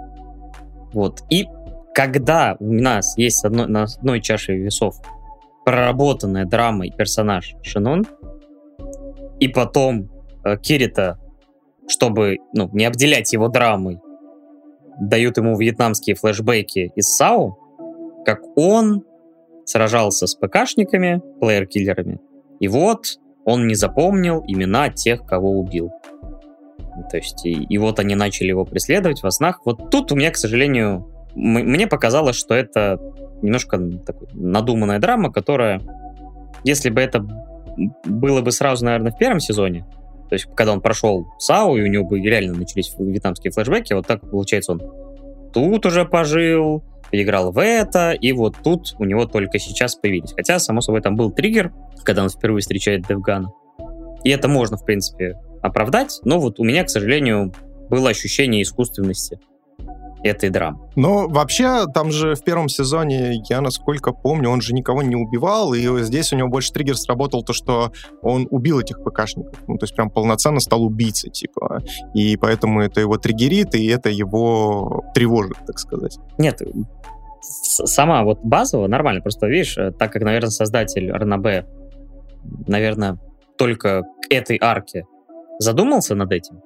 [0.93, 1.21] Вот.
[1.29, 1.45] И
[1.93, 4.95] когда у нас есть одно, на одной чаше весов
[5.65, 8.05] проработанная драма и персонаж Шинон,
[9.39, 10.09] и потом
[10.43, 11.19] э, Кирита,
[11.87, 13.99] чтобы ну, не обделять его драмой,
[14.99, 17.57] дают ему вьетнамские флешбеки из САУ,
[18.25, 19.03] как он
[19.65, 22.19] сражался с ПКшниками, плеер-киллерами,
[22.59, 25.91] и вот он не запомнил имена тех, кого убил.
[27.09, 29.61] То есть, и, и вот они начали его преследовать во снах.
[29.65, 32.99] Вот тут у меня, к сожалению, мне показалось, что это
[33.41, 35.81] немножко такой, надуманная драма, которая,
[36.63, 37.25] если бы это
[38.05, 39.85] было бы сразу, наверное, в первом сезоне,
[40.29, 44.07] то есть, когда он прошел САУ, и у него бы реально начались вьетнамские флешбеки, вот
[44.07, 44.81] так, получается, он
[45.53, 50.33] тут уже пожил, играл в это, и вот тут у него только сейчас появились.
[50.33, 51.73] Хотя, само собой, там был триггер,
[52.03, 53.51] когда он впервые встречает Девгана.
[54.23, 57.53] И это можно, в принципе, оправдать, но вот у меня, к сожалению,
[57.89, 59.39] было ощущение искусственности
[60.23, 60.79] этой драмы.
[60.95, 65.73] Но вообще, там же в первом сезоне, я насколько помню, он же никого не убивал,
[65.73, 67.91] и здесь у него больше триггер сработал то, что
[68.21, 69.55] он убил этих ПКшников.
[69.67, 71.81] Ну, то есть прям полноценно стал убийцей, типа.
[72.13, 76.17] И поэтому это его триггерит, и это его тревожит, так сказать.
[76.37, 76.61] Нет,
[77.41, 79.21] сама вот базово нормально.
[79.21, 81.65] Просто, видишь, э, так как, наверное, создатель РНБ,
[82.67, 83.19] наверное,
[83.57, 85.05] только к этой арке
[85.59, 86.61] задумался над этим,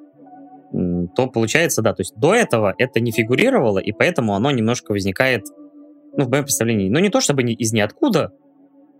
[0.72, 5.44] то получается, да, то есть до этого это не фигурировало, и поэтому оно немножко возникает,
[6.16, 8.32] ну, в моем представлении, ну, не то чтобы из ниоткуда,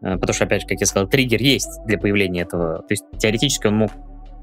[0.02, 3.06] э, потому что, опять же, как я сказал, триггер есть для появления этого, то есть
[3.18, 3.92] теоретически он мог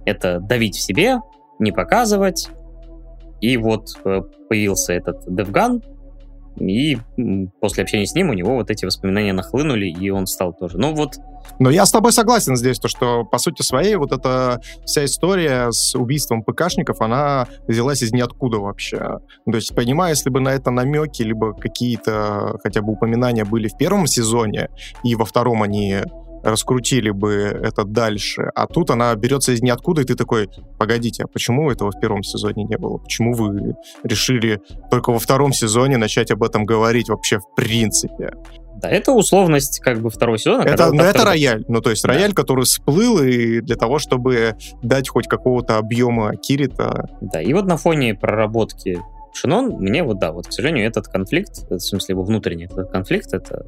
[0.06, 1.18] это давить в себе,
[1.58, 2.48] не показывать,
[3.40, 5.82] и вот э, появился этот DevGun,
[6.60, 6.98] и
[7.60, 10.78] после общения с ним у него вот эти воспоминания нахлынули, и он стал тоже.
[10.78, 11.16] Ну вот...
[11.60, 15.70] Но я с тобой согласен здесь, то что по сути своей вот эта вся история
[15.70, 18.98] с убийством ПКшников, она взялась из ниоткуда вообще.
[18.98, 23.76] То есть, понимаю, если бы на это намеки, либо какие-то хотя бы упоминания были в
[23.76, 24.68] первом сезоне,
[25.02, 25.96] и во втором они
[26.48, 28.50] раскрутили бы это дальше.
[28.54, 30.48] А тут она берется из ниоткуда, и ты такой,
[30.78, 32.98] погодите, а почему этого в первом сезоне не было?
[32.98, 34.60] Почему вы решили
[34.90, 38.32] только во втором сезоне начать об этом говорить вообще в принципе?
[38.80, 40.62] Да, это условность как бы второго сезона.
[40.62, 41.64] Это, ну, это рояль.
[41.66, 42.10] Ну, то есть да.
[42.10, 47.08] рояль, который всплыл и для того, чтобы дать хоть какого-то объема Кирита.
[47.20, 49.00] Да, и вот на фоне проработки
[49.34, 53.34] Шинон, мне вот, да, вот, к сожалению, этот конфликт, в смысле его внутренний этот конфликт,
[53.34, 53.66] это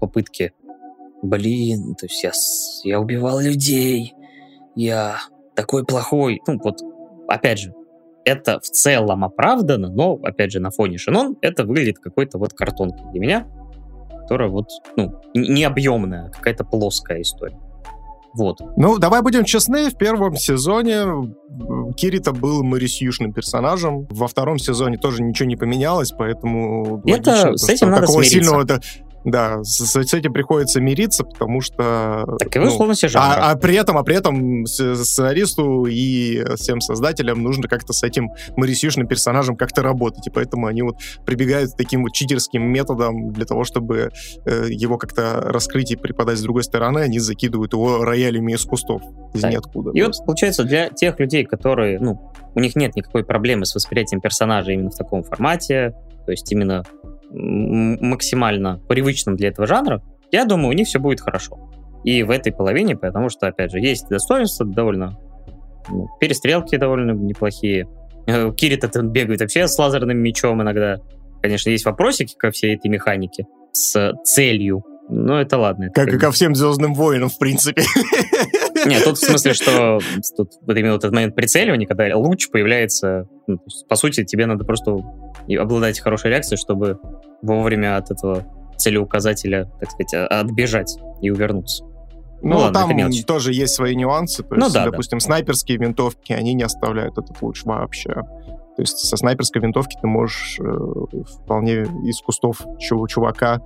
[0.00, 0.52] попытки
[1.22, 2.32] блин, то есть я,
[2.84, 4.14] я убивал людей,
[4.74, 5.16] я
[5.54, 6.40] такой плохой.
[6.46, 6.80] Ну, вот,
[7.28, 7.74] опять же,
[8.24, 13.10] это в целом оправдано, но, опять же, на фоне Шинон это выглядит какой-то вот картонкой
[13.10, 13.46] для меня,
[14.22, 17.58] которая вот, ну, не объемная, а какая-то плоская история.
[18.34, 18.60] Вот.
[18.76, 21.34] Ну, давай будем честны, в первом сезоне
[21.96, 27.02] Кирита был Морисьюшным персонажем, во втором сезоне тоже ничего не поменялось, поэтому...
[27.06, 28.30] Это логично, с этим надо смириться.
[28.30, 28.80] Сильного,
[29.24, 32.36] да, с, с этим приходится мириться, потому что...
[32.38, 33.34] Так и в условности ну, жанра.
[33.34, 38.30] А, а при этом, а при этом сценаристу и всем создателям нужно как-то с этим
[38.56, 43.44] Марисюшным персонажем как-то работать, и поэтому они вот прибегают к таким вот читерским методом для
[43.44, 44.10] того, чтобы
[44.44, 49.02] э, его как-то раскрыть и преподать с другой стороны, они закидывают его роялями из кустов,
[49.34, 49.50] из да.
[49.50, 49.90] ниоткуда.
[49.90, 50.22] И просто.
[50.22, 54.72] вот, получается, для тех людей, которые, ну, у них нет никакой проблемы с восприятием персонажа
[54.72, 55.94] именно в таком формате,
[56.26, 56.82] то есть именно
[57.30, 61.70] максимально привычным для этого жанра, я думаю, у них все будет хорошо.
[62.04, 65.18] И в этой половине, потому что, опять же, есть достоинства довольно...
[65.90, 67.88] Ну, перестрелки довольно неплохие.
[68.26, 70.98] Э, Кирит это бегает вообще с лазерным мечом иногда.
[71.40, 74.84] Конечно, есть вопросики ко всей этой механике с целью.
[75.08, 75.84] Но это ладно.
[75.84, 77.82] Это как и ко всем Звездным воинам, в принципе.
[78.86, 79.98] Нет, тут в смысле, что
[80.36, 84.64] тут вот именно вот этот момент прицеливания, когда луч появляется, ну, по сути, тебе надо
[84.64, 84.96] просто
[85.56, 86.98] обладать хорошей реакцией, чтобы
[87.42, 88.44] вовремя от этого
[88.76, 91.84] целеуказателя, так сказать, а, отбежать и увернуться.
[92.40, 94.42] Ну, ну ладно, там тоже есть свои нюансы.
[94.44, 95.24] То ну есть, ну, да, допустим, да.
[95.24, 98.12] снайперские винтовки, они не оставляют этот луч вообще.
[98.12, 100.64] То есть со снайперской винтовки ты можешь э,
[101.42, 103.60] вполне из кустов чувака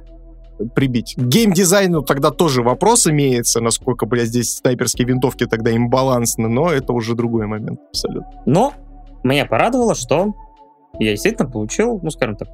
[0.74, 1.14] прибить.
[1.18, 7.14] Геймдизайну тогда тоже вопрос имеется, насколько, блядь, здесь снайперские винтовки тогда имбалансны, но это уже
[7.14, 8.42] другой момент абсолютно.
[8.46, 8.72] Но
[9.22, 10.34] меня порадовало, что
[11.02, 12.48] я действительно получил, ну, скажем так,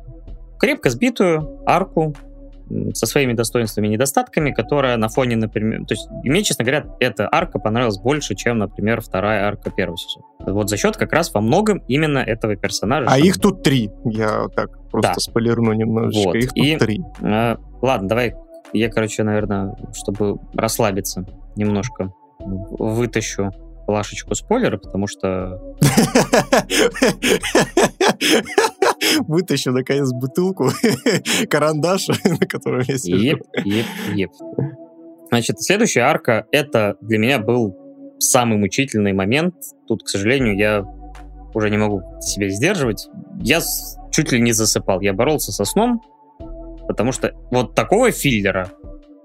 [0.59, 2.15] крепко сбитую арку
[2.93, 5.87] со своими достоинствами и недостатками, которая на фоне, например...
[5.87, 10.27] То есть, мне, честно говоря, эта арка понравилась больше, чем, например, вторая арка первого сезона.
[10.41, 13.07] Вот за счет как раз во многом именно этого персонажа.
[13.11, 13.91] А их тут три.
[14.05, 15.21] Я так просто да.
[15.21, 16.27] спойлерну немножечко.
[16.27, 16.37] Вот.
[16.37, 17.01] Их тут и, три.
[17.23, 18.35] Э, ладно, давай
[18.73, 21.25] я, короче, наверное, чтобы расслабиться
[21.57, 23.51] немножко, вытащу
[23.89, 25.59] плашечку спойлера, потому что...
[29.21, 30.69] Вытащу, наконец, бутылку
[31.51, 33.17] карандаша, на котором я сижу.
[33.17, 34.31] Еп, еп, еп.
[35.31, 37.75] Значит, следующая арка, это для меня был
[38.19, 39.55] самый мучительный момент.
[39.87, 40.85] Тут, к сожалению, я
[41.55, 43.09] уже не могу себя сдерживать.
[43.41, 43.63] Я
[44.11, 45.01] чуть ли не засыпал.
[45.01, 46.03] Я боролся со сном,
[46.87, 48.71] потому что вот такого филлера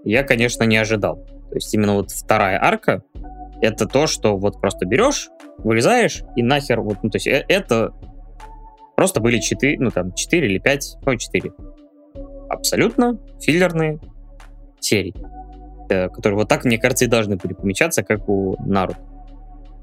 [0.06, 1.18] я, конечно, не ожидал.
[1.49, 3.03] То есть именно вот вторая арка,
[3.61, 7.93] это то, что вот просто берешь, вырезаешь и нахер вот, ну, то есть э, это
[8.95, 11.51] просто были 4, ну там 4 или 5, ой, 4
[12.53, 13.99] абсолютно филлерные
[14.80, 15.13] серии,
[15.89, 18.99] э, которые вот так, мне кажется, и должны были помечаться, как у Наруто.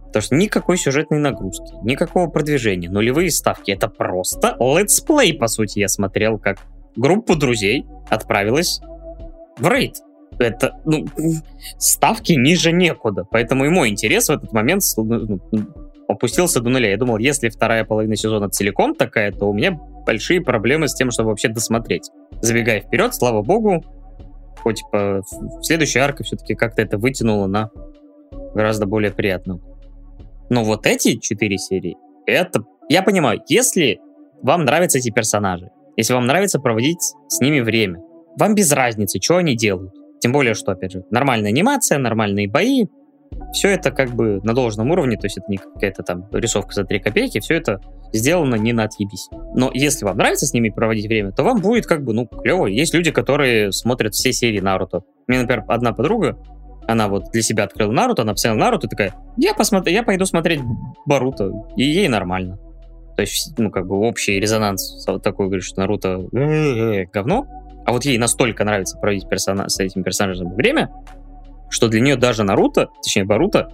[0.06, 3.70] Потому что никакой сюжетной нагрузки, никакого продвижения, нулевые ставки.
[3.70, 6.58] Это просто let's play, по сути, я смотрел, как
[6.96, 8.80] группа друзей отправилась
[9.58, 9.98] в рейд
[10.38, 11.06] это, ну,
[11.78, 13.24] ставки ниже некуда.
[13.30, 15.66] Поэтому и мой интерес в этот момент ну, ну,
[16.08, 16.90] опустился до нуля.
[16.90, 21.10] Я думал, если вторая половина сезона целиком такая, то у меня большие проблемы с тем,
[21.10, 22.10] чтобы вообще досмотреть.
[22.40, 23.84] Забегая вперед, слава богу,
[24.58, 25.22] хоть типа
[25.62, 27.70] следующая арка все-таки как-то это вытянуло на
[28.54, 29.60] гораздо более приятную.
[30.48, 31.96] Но вот эти четыре серии,
[32.26, 32.64] это...
[32.88, 34.00] Я понимаю, если
[34.42, 38.00] вам нравятся эти персонажи, если вам нравится проводить с ними время,
[38.36, 39.94] вам без разницы, что они делают.
[40.20, 42.86] Тем более, что, опять же, нормальная анимация, нормальные бои,
[43.52, 46.84] все это как бы на должном уровне, то есть это не какая-то там рисовка за
[46.84, 47.80] 3 копейки, все это
[48.12, 49.28] сделано не на отъебись.
[49.54, 52.66] Но если вам нравится с ними проводить время, то вам будет как бы, ну, клево.
[52.66, 55.02] Есть люди, которые смотрят все серии Наруто.
[55.26, 56.38] Меня, например, одна подруга,
[56.86, 60.26] она вот для себя открыла Наруто, она посмотрела Наруто и такая, я, посмотрю, я пойду
[60.26, 60.60] смотреть
[61.06, 62.58] Баруто, и ей нормально.
[63.16, 66.18] То есть, ну, как бы общий резонанс такой, говорит, что Наруто
[67.12, 67.46] говно,
[67.86, 70.90] а вот ей настолько нравится проводить персона с этим персонажем время,
[71.68, 73.68] что для нее даже Наруто, точнее Баруто,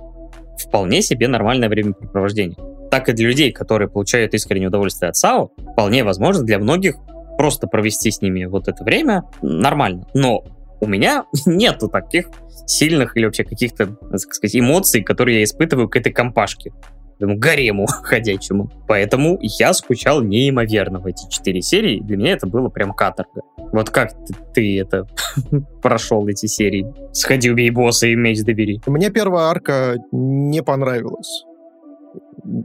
[0.59, 2.57] вполне себе нормальное времяпрепровождение.
[2.91, 6.97] Так и для людей, которые получают искреннее удовольствие от САО, вполне возможно для многих
[7.37, 10.07] просто провести с ними вот это время нормально.
[10.15, 10.45] Но
[10.81, 12.29] у меня нету таких
[12.67, 16.73] сильных или вообще каких-то, так сказать, эмоций, которые я испытываю к этой компашке
[17.19, 18.71] этому гарему ходячему.
[18.87, 22.01] Поэтому я скучал неимоверно в эти четыре серии.
[22.01, 23.43] Для меня это было прям каторга.
[23.73, 25.07] Вот как ты, ты это
[25.83, 26.87] прошел эти серии?
[27.13, 28.81] Сходи, убей босса и меч добери.
[28.87, 31.45] Мне первая арка не понравилась.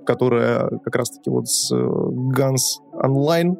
[0.06, 1.76] Которая как раз-таки вот с э,
[2.94, 3.57] онлайн.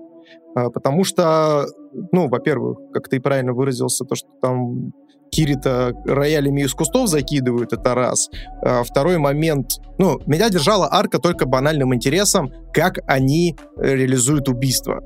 [0.54, 1.66] А, потому что,
[2.12, 4.92] ну, во-первых, как ты правильно выразился, то, что там
[5.32, 8.30] Кирита роялями из кустов закидывают, это раз.
[8.62, 15.02] А, второй момент, ну, меня держала арка только банальным интересом, как они реализуют убийство.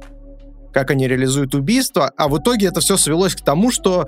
[0.74, 4.08] Как они реализуют убийство, а в итоге это все свелось к тому, что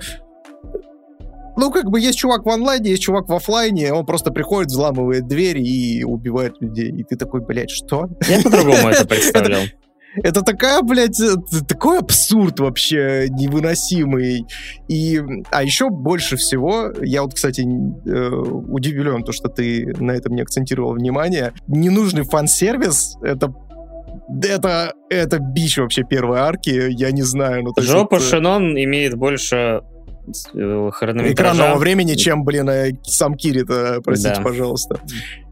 [1.56, 5.26] ну, как бы есть чувак в онлайне, есть чувак в офлайне, он просто приходит, взламывает
[5.26, 6.90] дверь и убивает людей.
[6.90, 8.08] И ты такой, блядь, что?
[8.28, 9.62] Я по-другому это представлял.
[10.16, 11.36] Это такая, блядь, э,
[11.66, 14.46] такой абсурд вообще невыносимый.
[14.88, 15.20] И,
[15.50, 20.42] а еще больше всего, я вот, кстати, э, удивлен, то, что ты на этом не
[20.42, 23.52] акцентировал внимание, ненужный фан-сервис— это
[24.42, 27.64] это, это бич вообще первой арки, я не знаю.
[27.64, 29.80] Ну, Жопа есть, Шинон имеет больше э,
[30.52, 31.32] хронометража.
[31.32, 32.68] Экранного времени, чем, блин,
[33.02, 34.42] сам Кирита, простите, да.
[34.42, 35.00] пожалуйста.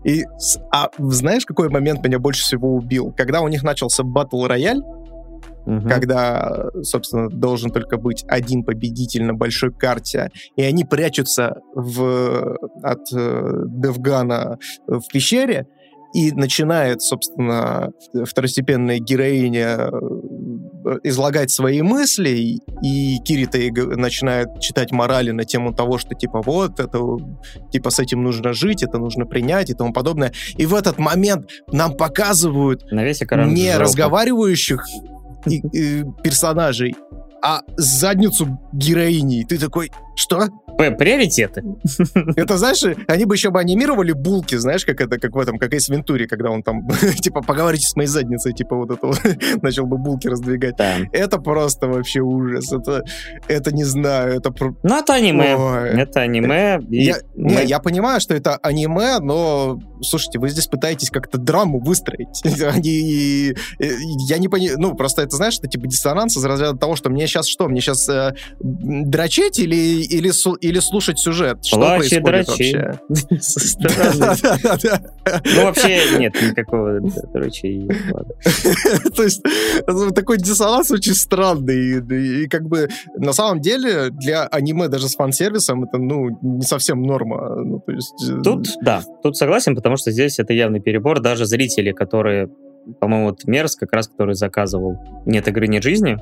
[0.04, 0.24] И,
[0.72, 3.12] а знаешь, какой момент меня больше всего убил?
[3.16, 4.80] Когда у них начался батл рояль,
[5.66, 5.88] угу.
[5.88, 13.12] когда, собственно, должен только быть один победитель на большой карте, и они прячутся в, от
[13.12, 15.66] э, Девгана в пещере,
[16.14, 17.90] и начинает, собственно,
[18.24, 19.90] второстепенная героиня э,
[21.02, 23.58] излагать свои мысли, и Кирита
[23.96, 27.00] начинает читать морали на тему того, что типа вот, это,
[27.70, 30.32] типа с этим нужно жить, это нужно принять и тому подобное.
[30.56, 33.78] И в этот момент нам показывают не жопа.
[33.80, 34.84] разговаривающих
[36.22, 36.94] персонажей,
[37.42, 39.40] а задницу героини.
[39.40, 40.48] И ты такой, что?
[40.76, 41.62] приоритеты.
[42.36, 45.72] Это, знаешь, они бы еще бы анимировали булки, знаешь, как это, как в этом, как
[45.72, 46.86] из Вентури, когда он там,
[47.20, 49.20] типа, поговорите с моей задницей, типа, вот это вот,
[49.62, 50.76] начал бы булки раздвигать.
[50.76, 50.96] Да.
[51.12, 52.72] Это просто вообще ужас.
[52.72, 53.02] Это,
[53.48, 54.52] это не знаю, это...
[54.82, 55.56] Ну, это аниме.
[55.56, 55.88] Ой.
[56.00, 56.78] Это аниме.
[56.90, 57.50] Я, мы...
[57.50, 62.42] не, я понимаю, что это аниме, но, слушайте, вы здесь пытаетесь как-то драму выстроить.
[62.62, 67.10] Они, я не понимаю, ну, просто это, знаешь, это типа диссонанс из разряда того, что
[67.10, 70.30] мне сейчас что, мне сейчас э, дрочить или, или,
[70.60, 71.64] или слушать сюжет?
[71.64, 73.00] Что Плачи, происходит вообще?
[75.44, 77.88] Ну, вообще нет никакого дрочей.
[79.16, 79.42] То есть
[79.86, 81.98] ну, такой диссонанс очень странный.
[82.44, 87.02] И как бы на самом деле для аниме даже с фан-сервисом это, ну, не совсем
[87.02, 87.56] норма.
[87.56, 87.82] Ну.
[87.88, 91.20] Э, тут, да, тут согласен, потому что здесь это явный перебор.
[91.20, 92.48] Даже зрители, которые
[93.00, 94.96] по-моему, вот Мерс, как раз, который заказывал
[95.26, 96.18] «Нет игры, нет жизни»,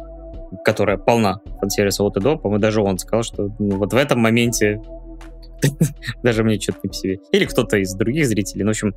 [0.65, 4.21] которая полна фан-сервиса от и до, по-моему, даже он сказал, что ну, вот в этом
[4.21, 4.81] моменте
[6.23, 7.19] даже мне что-то не по себе.
[7.33, 8.65] Или кто-то из других зрителей.
[8.65, 8.95] Ну, в общем,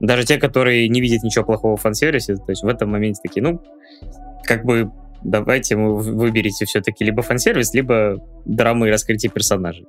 [0.00, 3.42] даже те, которые не видят ничего плохого в фан-сервисе, то есть в этом моменте такие,
[3.42, 3.60] ну,
[4.44, 4.90] как бы
[5.22, 9.86] давайте вы выберете все-таки либо фан-сервис, либо драмы и раскрытие персонажей.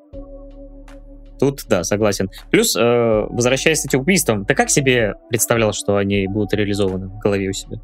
[1.39, 2.29] Тут, да, согласен.
[2.51, 7.17] Плюс, э, возвращаясь к этим убийствам, ты как себе представлял, что они будут реализованы в
[7.17, 7.79] голове у себя?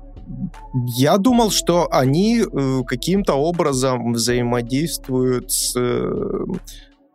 [0.98, 6.46] Я думал, что они э, каким-то образом взаимодействуют с э,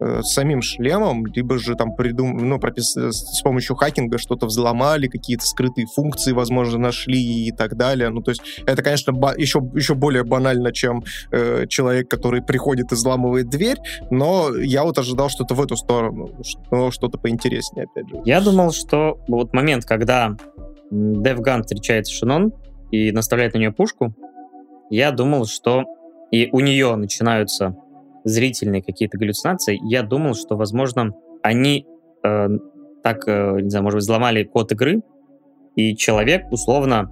[0.00, 2.48] э, самим шлемом, либо же там придум...
[2.48, 2.94] ну, пропис...
[2.96, 8.08] с помощью хакинга что-то взломали, какие-то скрытые функции, возможно, нашли и так далее.
[8.08, 12.92] Ну, то есть это, конечно, ба- еще, еще более банально, чем э, человек, который приходит
[12.92, 13.78] и взламывает дверь,
[14.10, 18.22] но я вот ожидал что-то в эту сторону, что- что-то поинтереснее, опять же.
[18.24, 20.36] Я думал, что вот момент, когда
[20.90, 22.52] DevGun встречает Шинон,
[22.92, 24.14] и наставляет на нее пушку,
[24.90, 25.84] я думал, что
[26.30, 27.76] и у нее начинаются
[28.24, 31.12] зрительные какие-то галлюцинации, я думал, что, возможно,
[31.42, 31.86] они
[32.22, 32.48] э,
[33.02, 35.02] так, э, не знаю, может быть, взломали код игры,
[35.74, 37.10] и человек условно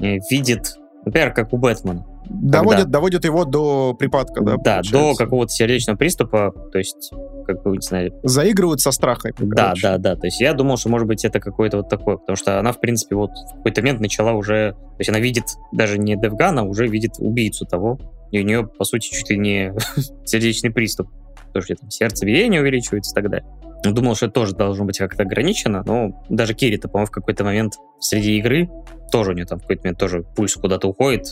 [0.00, 2.04] э, видит, например, как у Бэтмена.
[2.32, 2.92] Доводит, когда...
[2.92, 4.52] доводит его до припадка, да?
[4.52, 4.92] Да, получается.
[4.92, 7.10] до какого-то сердечного приступа, то есть
[7.46, 8.12] как бы, не знаю...
[8.22, 9.32] Заигрывают со страхом.
[9.38, 10.14] Да, да, да.
[10.14, 12.80] То есть я думал, что, может быть, это какое-то вот такое, потому что она, в
[12.80, 14.72] принципе, вот в какой-то момент начала уже...
[14.72, 17.98] То есть она видит даже не Девгана, уже видит убийцу того,
[18.30, 19.74] и у нее, по сути, чуть ли не
[20.24, 21.08] сердечный приступ.
[21.48, 23.48] Потому что там сердцебиение увеличивается и так далее.
[23.82, 27.74] Думал, что это тоже должно быть как-то ограничено, но даже Кирита, по-моему, в какой-то момент
[27.98, 28.68] среди игры
[29.10, 31.26] тоже у нее там в какой-то момент тоже пульс куда-то уходит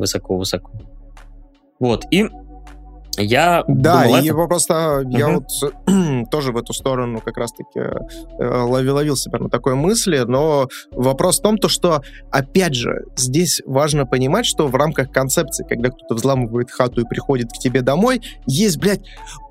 [0.00, 0.72] высоко-высоко.
[1.78, 2.28] Вот, и
[3.18, 4.46] я да, думал, и это...
[4.46, 5.18] просто uh-huh.
[5.18, 5.48] я вот
[6.30, 11.38] тоже в эту сторону как раз-таки э, ловил, ловил себя на такой мысли, но вопрос
[11.38, 16.14] в том, то, что, опять же, здесь важно понимать, что в рамках концепции, когда кто-то
[16.14, 19.02] взламывает хату и приходит к тебе домой, есть, блядь,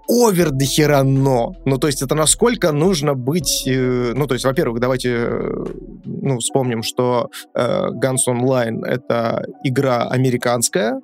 [0.10, 1.54] овер до хера но.
[1.66, 3.64] Ну, то есть это насколько нужно быть...
[3.68, 5.66] Э, ну, то есть, во-первых, давайте э,
[6.06, 11.00] ну, вспомним, что э, Guns Online— это игра американская,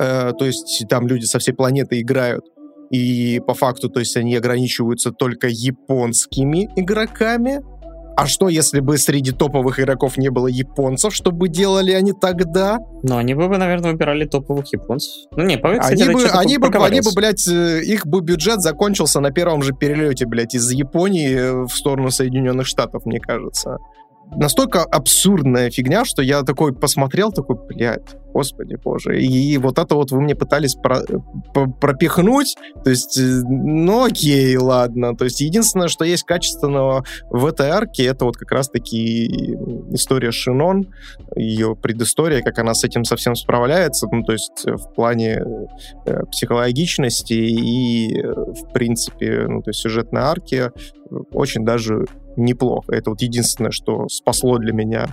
[0.00, 2.46] Э, то есть там люди со всей планеты играют,
[2.90, 7.60] и по факту, то есть они ограничиваются только японскими игроками.
[8.16, 12.78] А что, если бы среди топовых игроков не было японцев, что бы делали они тогда?
[13.02, 15.12] Ну, они бы, наверное, выбирали топовых японцев.
[15.36, 18.60] Ну, не, по кстати, они бы, они бы, они бы, блядь, э, их бы бюджет
[18.60, 23.78] закончился на первом же перелете, блядь, из Японии в сторону Соединенных Штатов, мне кажется.
[24.36, 29.20] Настолько абсурдная фигня, что я такой посмотрел, такой, блядь, господи боже.
[29.20, 31.00] И вот это вот вы мне пытались про,
[31.52, 35.16] про, пропихнуть, то есть, э, ну окей, ладно.
[35.16, 39.54] То есть единственное, что есть качественного в этой арке, это вот как раз-таки
[39.90, 40.92] история Шинон,
[41.36, 45.42] ее предыстория, как она с этим совсем справляется, ну то есть в плане
[46.06, 50.70] э, психологичности и, э, в принципе, ну то есть сюжетной арки
[51.32, 52.06] очень даже
[52.40, 52.94] неплохо.
[52.94, 55.06] Это вот единственное, что спасло для меня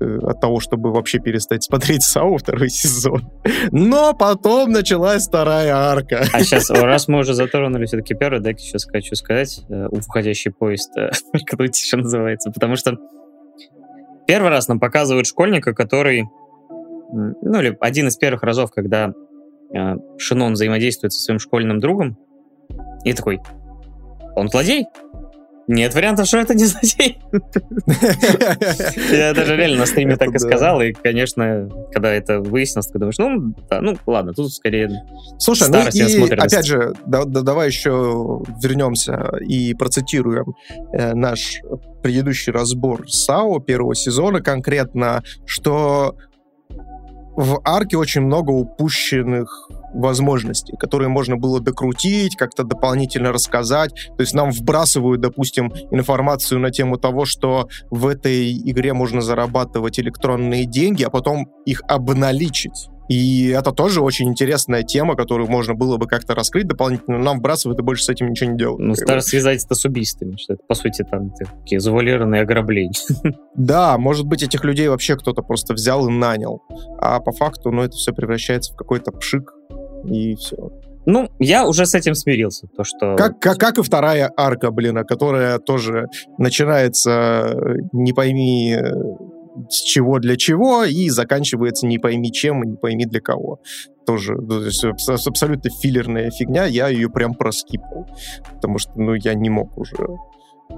[0.00, 3.30] э, от того, чтобы вообще перестать смотреть САУ второй сезон.
[3.70, 6.24] Но потом началась вторая арка.
[6.32, 10.96] А сейчас, раз мы уже затронули все-таки первый, дай сейчас хочу сказать, э, уходящий поезд,
[10.96, 11.10] э,
[11.46, 12.96] как еще называется, потому что
[14.26, 16.24] первый раз нам показывают школьника, который,
[17.12, 19.12] ну или один из первых разов, когда
[20.18, 22.16] Шинон взаимодействует со своим школьным другом,
[23.04, 23.40] и такой,
[24.38, 24.86] он злодей?
[25.68, 27.18] Нет вариантов, что это не злодей.
[29.12, 33.18] Я даже реально на стриме так и сказал, и, конечно, когда это выяснилось, ты думаешь,
[33.18, 34.88] ну, ну, ладно, тут скорее
[35.38, 40.54] Слушай, ну и, опять же, давай еще вернемся и процитируем
[40.94, 41.60] э, наш
[42.02, 46.16] предыдущий разбор САО первого сезона конкретно, что
[47.36, 53.92] в арке очень много упущенных возможностей, которые можно было докрутить, как-то дополнительно рассказать.
[54.16, 59.98] То есть нам вбрасывают, допустим, информацию на тему того, что в этой игре можно зарабатывать
[60.00, 62.88] электронные деньги, а потом их обналичить.
[63.08, 67.18] И это тоже очень интересная тема, которую можно было бы как-то раскрыть дополнительно.
[67.18, 68.80] Нам вбрасывают и больше с этим ничего не делают.
[68.80, 72.92] Ну, стараются связать это с убийствами, что это, по сути, там такие завуалированные ограбления.
[73.56, 76.62] Да, может быть, этих людей вообще кто-то просто взял и нанял.
[76.98, 79.54] А по факту, ну, это все превращается в какой-то пшик,
[80.04, 80.70] и все.
[81.06, 83.16] Ну, я уже с этим смирился, то что...
[83.16, 87.56] Как, как, как и вторая арка, блин, которая тоже начинается
[87.92, 88.92] не пойми э,
[89.70, 93.60] с чего для чего и заканчивается не пойми чем и не пойми для кого.
[94.06, 98.06] Тоже ну, то есть, абсолютно филлерная фигня, я ее прям проскипал,
[98.54, 99.96] потому что, ну, я не мог уже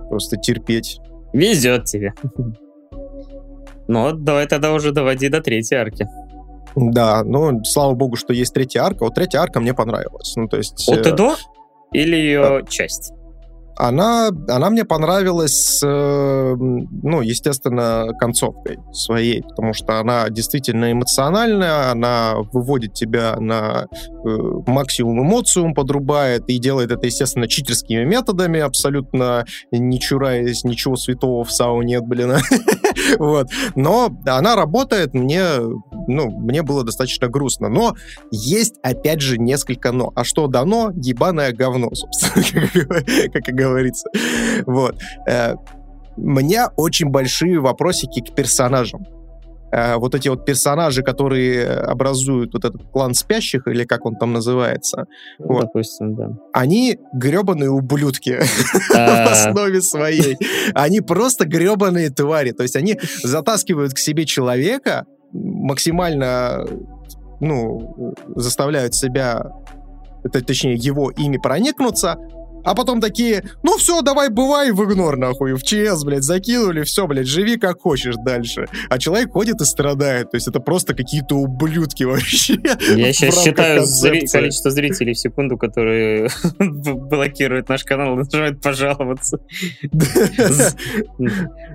[0.08, 1.00] просто терпеть.
[1.32, 2.14] Везет тебе.
[3.92, 6.06] Ну, давай тогда уже доводи до третьей арки.
[6.76, 9.04] Да, ну, слава богу, что есть третья арка.
[9.04, 10.34] Вот третья арка мне понравилась.
[10.36, 10.88] Ну, то есть...
[10.88, 11.36] От и до?
[11.92, 12.62] Или ее да.
[12.68, 13.12] часть?
[13.80, 22.34] Она, она мне понравилась, э, ну, естественно, концовкой своей, потому что она действительно эмоциональная, она
[22.52, 24.28] выводит тебя на э,
[24.66, 31.50] максимум эмоциум, подрубает и делает это, естественно, читерскими методами, абсолютно не чураясь ничего святого в
[31.50, 32.34] САУ нет, блин.
[33.18, 33.48] вот.
[33.76, 35.42] Но она работает, мне,
[36.06, 37.68] ну, мне было достаточно грустно.
[37.68, 37.94] Но
[38.30, 40.12] есть, опять же, несколько но.
[40.14, 40.92] А что дано?
[40.94, 44.08] Ебаное говно, собственно, как и говорится.
[44.66, 44.96] Вот.
[45.28, 45.54] Э,
[46.16, 49.06] у меня очень большие вопросики к персонажам.
[49.72, 54.32] Э, вот эти вот персонажи, которые образуют вот этот клан спящих, или как он там
[54.32, 55.06] называется,
[55.38, 56.30] ну, вот, допустим, да.
[56.52, 58.40] они гребаные ублюдки
[58.90, 59.30] в а.
[59.30, 60.36] основе своей.
[60.74, 62.50] Они просто гребаные твари.
[62.50, 66.66] То есть они затаскивают к себе человека, максимально
[67.40, 69.52] ну, заставляют себя,
[70.22, 72.18] точнее, его ими проникнуться,
[72.64, 77.06] а потом такие, ну все, давай бывай в игнор, нахуй, в ЧС, блядь, закинули, все,
[77.06, 78.66] блядь, живи как хочешь дальше.
[78.88, 82.58] А человек ходит и страдает, то есть это просто какие-то ублюдки вообще.
[82.96, 86.28] Я сейчас считаю зри- количество зрителей в секунду, которые
[86.58, 89.38] блокируют наш канал, нажимают пожаловаться.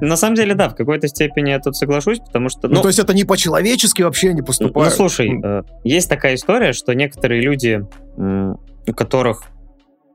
[0.01, 2.67] На самом деле, да, в какой-то степени я тут соглашусь, потому что...
[2.67, 4.91] Ну, то есть это не по-человечески вообще не поступает.
[4.91, 7.81] Ну, слушай, э, есть такая история, что некоторые люди,
[8.17, 9.43] у которых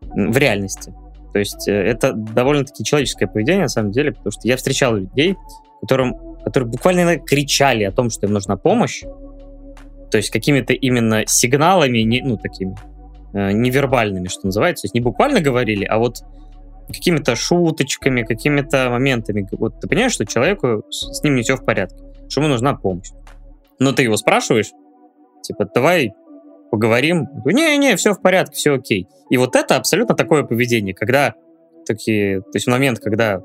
[0.01, 0.95] в реальности.
[1.33, 5.37] То есть э, это довольно-таки человеческое поведение, на самом деле, потому что я встречал людей,
[5.81, 9.03] которым, которые буквально кричали о том, что им нужна помощь,
[10.11, 12.75] то есть какими-то именно сигналами, не, ну, такими
[13.33, 16.19] э, невербальными, что называется, то есть не буквально говорили, а вот
[16.89, 19.47] какими-то шуточками, какими-то моментами.
[19.53, 23.11] Вот ты понимаешь, что человеку с ним не все в порядке, что ему нужна помощь.
[23.79, 24.73] Но ты его спрашиваешь,
[25.43, 26.13] типа, давай
[26.71, 27.27] поговорим.
[27.45, 29.07] Не-не, все в порядке, все окей.
[29.31, 31.35] И вот это абсолютно такое поведение, когда
[31.87, 33.41] такие, то есть момент, когда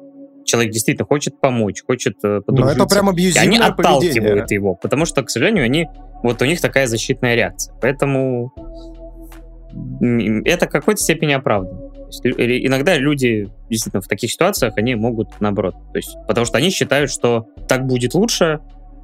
[0.45, 2.51] человек действительно хочет помочь, хочет подружиться.
[2.51, 4.45] Э, Но это прям абьюзивное Они отталкивают поведение.
[4.49, 5.87] его, потому что, к сожалению, они,
[6.23, 7.75] вот у них такая защитная реакция.
[7.81, 8.53] Поэтому
[10.45, 11.91] это в какой-то степени оправдано.
[12.23, 15.75] Иногда люди действительно в таких ситуациях, они могут наоборот.
[15.91, 18.59] То есть, потому что они считают, что так будет лучше,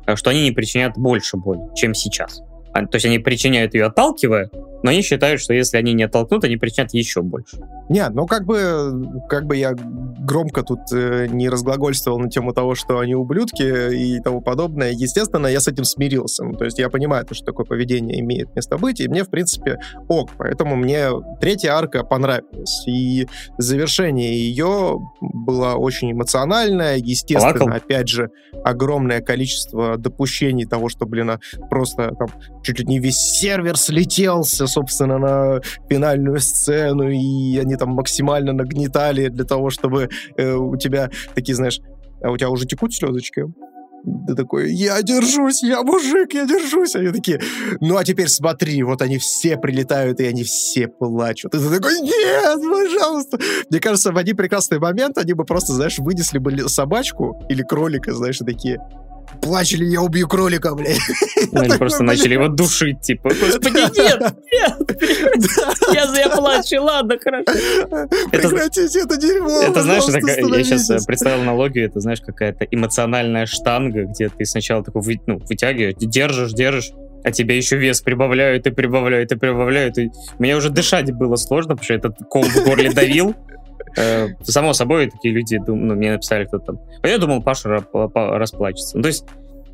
[0.06, 2.42] а что они не причинят больше боли, чем сейчас.
[2.74, 4.50] А, то есть они причиняют ее отталкивая,
[4.84, 7.58] но они считают, что если они не оттолкнут, они причинят еще больше.
[7.90, 12.76] Нет, ну как бы, как бы я громко тут э, не разглагольствовал на тему того,
[12.76, 14.92] что они ублюдки и тому подобное.
[14.92, 16.44] Естественно, я с этим смирился.
[16.44, 19.80] Ну, то есть я понимаю, что такое поведение имеет место быть, и мне, в принципе,
[20.08, 20.30] ок.
[20.38, 21.10] Поэтому мне
[21.40, 22.84] третья арка понравилась.
[22.88, 23.28] И
[23.58, 26.98] завершение ее было очень эмоциональное.
[26.98, 27.76] Естественно, Плакал.
[27.76, 28.30] опять же,
[28.64, 31.40] огромное количество допущений того, что, блин, а
[31.70, 32.30] просто там
[32.64, 39.28] чуть ли не весь сервер слетелся, собственно, на финальную сцену, и они там максимально нагнетали
[39.28, 41.80] для того, чтобы э, у тебя такие, знаешь,
[42.24, 43.46] а у тебя уже текут слезочки?
[44.28, 46.96] Ты такой, я держусь, я мужик, я держусь.
[46.96, 47.40] Они такие,
[47.82, 51.54] ну а теперь смотри, вот они все прилетают, и они все плачут.
[51.54, 53.38] И ты такой, нет, пожалуйста.
[53.70, 58.14] Мне кажется, в один прекрасный момент они бы просто, знаешь, вынесли бы собачку или кролика,
[58.14, 58.80] знаешь, и такие,
[59.42, 61.00] плачели, я убью кролика, блядь.
[61.52, 64.20] Ну, они просто начали его душить, типа, господи, нет,
[64.52, 64.74] нет,
[65.94, 67.46] я, я плачу, ладно, хорошо.
[68.32, 74.06] Прекратите это дерьмо, Это, знаешь, я сейчас э, представил аналогию, это, знаешь, какая-то эмоциональная штанга,
[74.06, 76.92] где ты сначала такой ну, вытягиваешь, держишь, держишь,
[77.24, 79.98] а тебе еще вес прибавляют и прибавляют и прибавляют.
[79.98, 83.36] И мне уже дышать было сложно, потому что этот кол в горле давил.
[83.98, 86.80] Э, само собой, такие люди, ну, мне написали кто-то там.
[87.02, 88.98] А я думал, Паша расплачется.
[88.98, 89.26] Ну, то есть,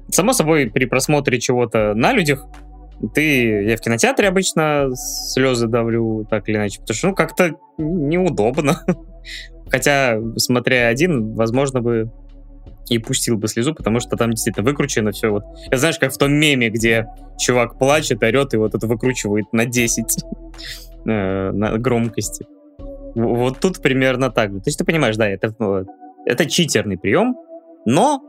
[0.10, 2.46] само собой, при просмотре чего-то на людях,
[3.14, 8.84] ты, я в кинотеатре обычно слезы давлю, так или иначе, потому что, ну, как-то неудобно.
[9.70, 12.12] Хотя, смотря один, возможно бы
[12.90, 15.30] и пустил бы слезу, потому что там действительно выкручено все.
[15.30, 15.44] Вот.
[15.70, 17.08] Я знаешь, как в том меме, где
[17.38, 20.24] чувак плачет, орет, и вот это выкручивает на 10
[21.06, 22.46] э, на громкости.
[23.18, 24.52] Вот тут примерно так.
[24.52, 25.86] То есть ты понимаешь, да, это, э,
[26.26, 27.36] это читерный прием,
[27.86, 28.22] но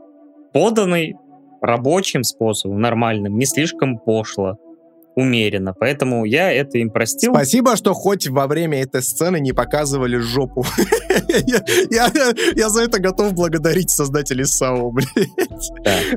[0.51, 1.15] поданный
[1.61, 4.57] рабочим способом, нормальным, не слишком пошло
[5.15, 5.73] умеренно.
[5.73, 7.33] Поэтому я это им простил.
[7.33, 10.65] Спасибо, что хоть во время этой сцены не показывали жопу.
[11.27, 15.09] Я за это готов благодарить создателей САУ, блядь.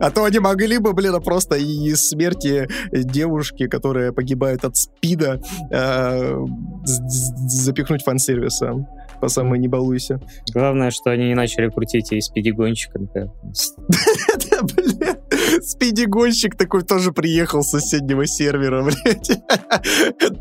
[0.01, 5.41] А то они могли бы, блин, просто и смерти девушки, которая погибает от спида,
[5.71, 6.37] э,
[6.85, 8.87] запихнуть фан-сервисом
[9.23, 10.21] по самой не балуйся.
[10.53, 12.99] Главное, что они не начали крутить и спиди-гонщика.
[15.63, 19.41] Спиди-гонщик такой тоже приехал с соседнего сервера, блядь.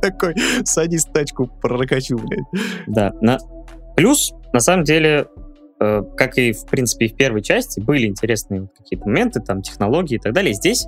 [0.02, 0.34] Такой,
[0.66, 2.64] садись тачку, прокачу, блядь.
[2.88, 3.38] Да, на...
[3.96, 5.28] плюс, на самом деле,
[5.80, 10.16] э, как и, в принципе, и в первой части, были интересные какие-то моменты, там, технологии
[10.16, 10.56] и так далее.
[10.56, 10.88] Здесь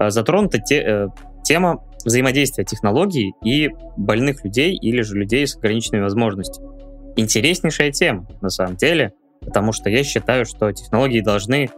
[0.00, 1.06] э, затронута те, э,
[1.44, 6.69] тема взаимодействия технологий и больных людей или же людей с ограниченными возможностями.
[7.16, 11.70] Интереснейшая тема, на самом деле, потому что я считаю, что технологии должны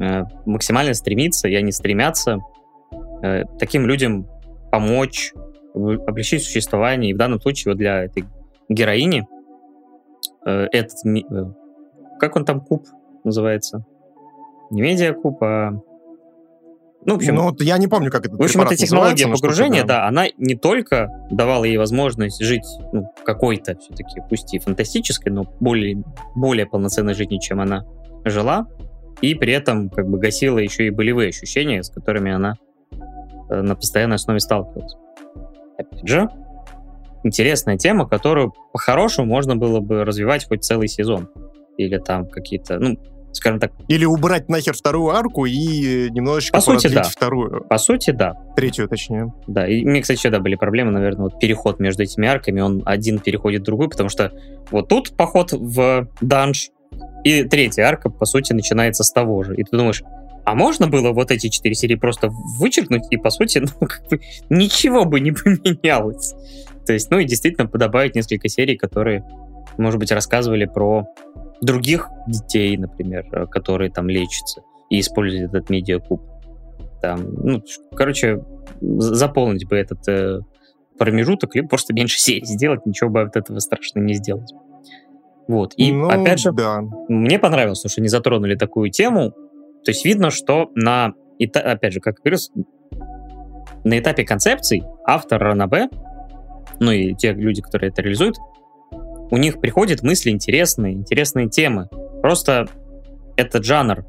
[0.00, 2.38] Э, максимально стремиться, и они стремятся
[3.22, 4.26] э, таким людям
[4.72, 5.34] помочь,
[5.74, 7.10] облегчить существование.
[7.10, 8.24] И в данном случае вот для этой
[8.70, 9.26] героини
[10.46, 10.98] э, этот...
[12.18, 12.86] Как он там куб
[13.24, 13.84] называется?
[14.70, 15.72] Не медиакуб, а...
[17.06, 20.06] Ну, в общем, ну, я не помню, как это В общем, эта технология погружения, да,
[20.06, 26.02] она не только давала ей возможность жить ну, какой-то все-таки, пусть и фантастической, но более,
[26.34, 27.86] более полноценной жизнью, чем она
[28.24, 28.66] жила,
[29.22, 32.56] и при этом как бы гасила еще и болевые ощущения, с которыми она
[33.48, 34.94] э, на постоянной основе сталкивалась.
[35.78, 36.28] Опять же,
[37.24, 41.30] интересная тема, которую по-хорошему можно было бы развивать хоть целый сезон.
[41.76, 42.98] Или там какие-то, ну,
[43.32, 43.72] скажем так...
[43.88, 47.02] Или убрать нахер вторую арку и немножечко По сути, да.
[47.02, 47.64] вторую.
[47.68, 48.34] По сути, да.
[48.56, 49.32] Третью, точнее.
[49.46, 53.18] Да, и мне, кстати, всегда были проблемы, наверное, вот переход между этими арками, он один
[53.18, 54.32] переходит в другой, потому что
[54.70, 56.70] вот тут поход в данж,
[57.24, 59.54] и третья арка, по сути, начинается с того же.
[59.54, 60.02] И ты думаешь,
[60.44, 64.20] а можно было вот эти четыре серии просто вычеркнуть, и, по сути, ну, как бы
[64.48, 66.34] ничего бы не поменялось.
[66.86, 69.24] То есть, ну, и действительно подобавить несколько серий, которые,
[69.76, 71.06] может быть, рассказывали про
[71.60, 76.22] других детей, например, э, которые там лечатся и используют этот медиакуб.
[77.00, 77.62] Там, ну,
[77.94, 78.42] короче,
[78.80, 80.40] заполнить бы этот э,
[80.98, 84.52] промежуток, либо просто меньше серий сделать, ничего бы от этого страшно не сделать.
[85.48, 85.72] Вот.
[85.76, 86.80] И ну, опять же, да.
[87.08, 89.32] мне понравилось, что не затронули такую тему.
[89.84, 92.38] То есть видно, что на, опять же, как говорил,
[93.82, 95.88] на этапе концепций автор Ранабе,
[96.78, 98.36] ну и те люди, которые это реализуют,
[99.30, 101.88] у них приходят мысли интересные, интересные темы.
[102.20, 102.66] Просто
[103.36, 104.04] этот жанр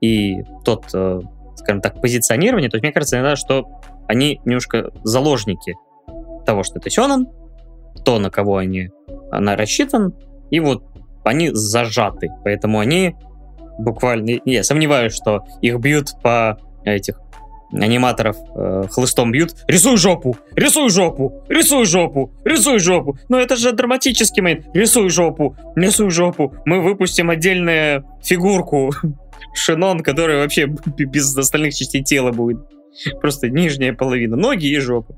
[0.00, 1.20] и тот, э,
[1.56, 3.66] скажем так, позиционирование, то есть мне кажется иногда, что
[4.08, 5.74] они немножко заложники
[6.44, 7.26] того, что это Сёнэн,
[8.04, 8.90] то, на кого они,
[9.30, 10.14] она рассчитан,
[10.50, 10.84] и вот
[11.24, 13.16] они зажаты, поэтому они
[13.78, 14.40] буквально...
[14.44, 17.20] Я сомневаюсь, что их бьют по этих
[17.72, 19.54] аниматоров э, хлыстом бьют.
[19.68, 20.36] Рисуй жопу!
[20.54, 21.44] Рисуй жопу!
[21.48, 22.32] Рисуй жопу!
[22.44, 23.18] Рисуй жопу!
[23.28, 24.66] Но это же драматический момент.
[24.74, 25.56] Рисуй жопу!
[25.74, 26.54] Рисуй жопу!
[26.64, 28.92] Мы выпустим отдельную фигурку
[29.54, 30.66] Шинон, которая вообще
[30.98, 32.58] без остальных частей тела будет.
[33.20, 34.36] Просто нижняя половина.
[34.36, 35.16] Ноги и жопа.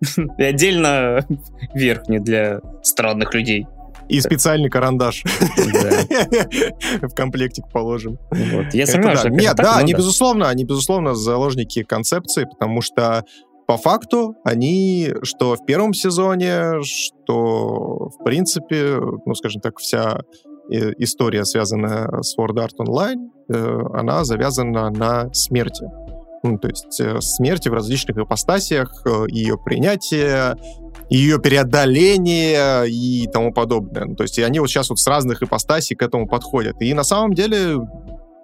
[0.38, 1.26] И отдельно
[1.74, 3.66] верхнюю для странных людей.
[4.08, 5.24] И специальный карандаш
[7.02, 8.18] в комплектик положим.
[9.16, 13.24] Что Нет, да, они безусловно, они безусловно заложники концепции, потому что
[13.68, 20.22] по факту они, что в первом сезоне, что в принципе, ну, скажем так, вся
[20.72, 25.84] э, история, связанная с Sword Art Online, э, она завязана на смерти.
[26.42, 30.56] Ну, то есть э, смерти в различных ипостасиях, ее принятие,
[31.10, 34.04] ее преодоление и тому подобное.
[34.04, 36.80] Ну, то есть и они вот сейчас вот с разных ипостасей к этому подходят.
[36.80, 37.76] И на самом деле,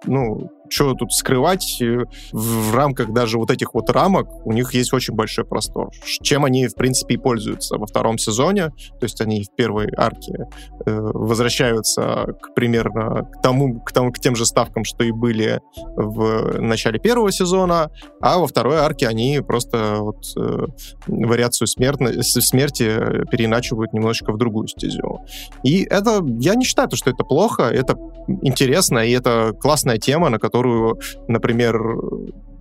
[0.05, 4.93] ну, что тут скрывать э, в рамках даже вот этих вот рамок, у них есть
[4.93, 5.91] очень большой простор.
[6.21, 8.69] Чем они, в принципе, и пользуются во втором сезоне,
[8.99, 10.47] то есть они в первой арке
[10.85, 15.61] э, возвращаются к, примерно к тому, к тому, к тем же ставкам, что и были
[15.95, 20.65] в начале первого сезона, а во второй арке они просто вот э,
[21.07, 25.21] вариацию смерти, смерти переиначивают немножечко в другую стезю.
[25.63, 27.97] И это, я не считаю, что это плохо, это
[28.41, 31.77] интересно, и это классная тема, на которую которую, например,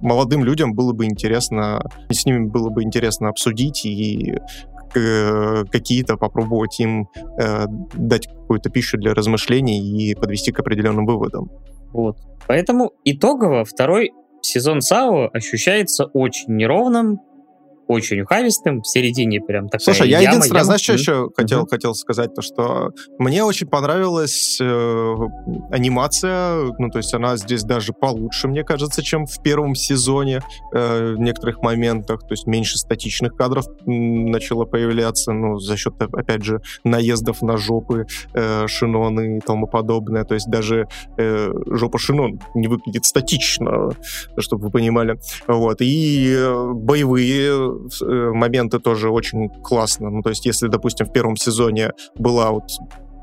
[0.01, 1.81] молодым людям было бы интересно,
[2.11, 4.35] с ними было бы интересно обсудить и
[4.97, 7.07] э, какие-то попробовать им
[7.39, 11.51] э, дать какую-то пищу для размышлений и подвести к определенным выводам.
[11.93, 12.17] Вот.
[12.49, 14.11] Поэтому итогово второй
[14.43, 17.21] сезон САО ощущается очень неровным,
[17.87, 20.65] очень ухабистым, в середине прям такая Слушай, я яма, единственное, яма.
[20.65, 20.99] знаешь, что mm-hmm.
[20.99, 21.71] еще хотел, mm-hmm.
[21.71, 25.15] хотел сказать, то что мне очень понравилась э,
[25.71, 30.41] анимация, ну, то есть она здесь даже получше, мне кажется, чем в первом сезоне
[30.73, 36.43] э, в некоторых моментах, то есть меньше статичных кадров начало появляться, ну, за счет, опять
[36.43, 40.89] же, наездов на жопы э, Шиноны и тому подобное, то есть даже
[41.19, 43.91] э, жопа Шинон не выглядит статично,
[44.39, 50.11] чтобы вы понимали, вот, и э, боевые Э, моменты тоже очень классно.
[50.11, 52.65] Ну, то есть, если, допустим, в первом сезоне была вот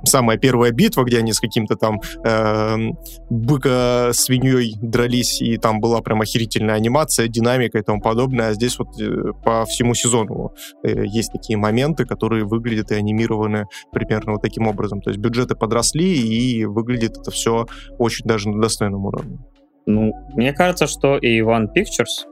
[0.03, 2.91] самая первая битва, где они с каким-то там э,
[3.29, 8.49] быка свиньей дрались, и там была прям охерительная анимация, динамика и тому подобное.
[8.49, 10.53] А здесь вот э, по всему сезону
[10.83, 15.01] э, есть такие моменты, которые выглядят и анимированы примерно вот таким образом.
[15.01, 17.65] То есть бюджеты подросли, и выглядит это все
[17.97, 19.39] очень даже на достойном уровне.
[19.87, 22.25] Ну, мне кажется, что и One Pictures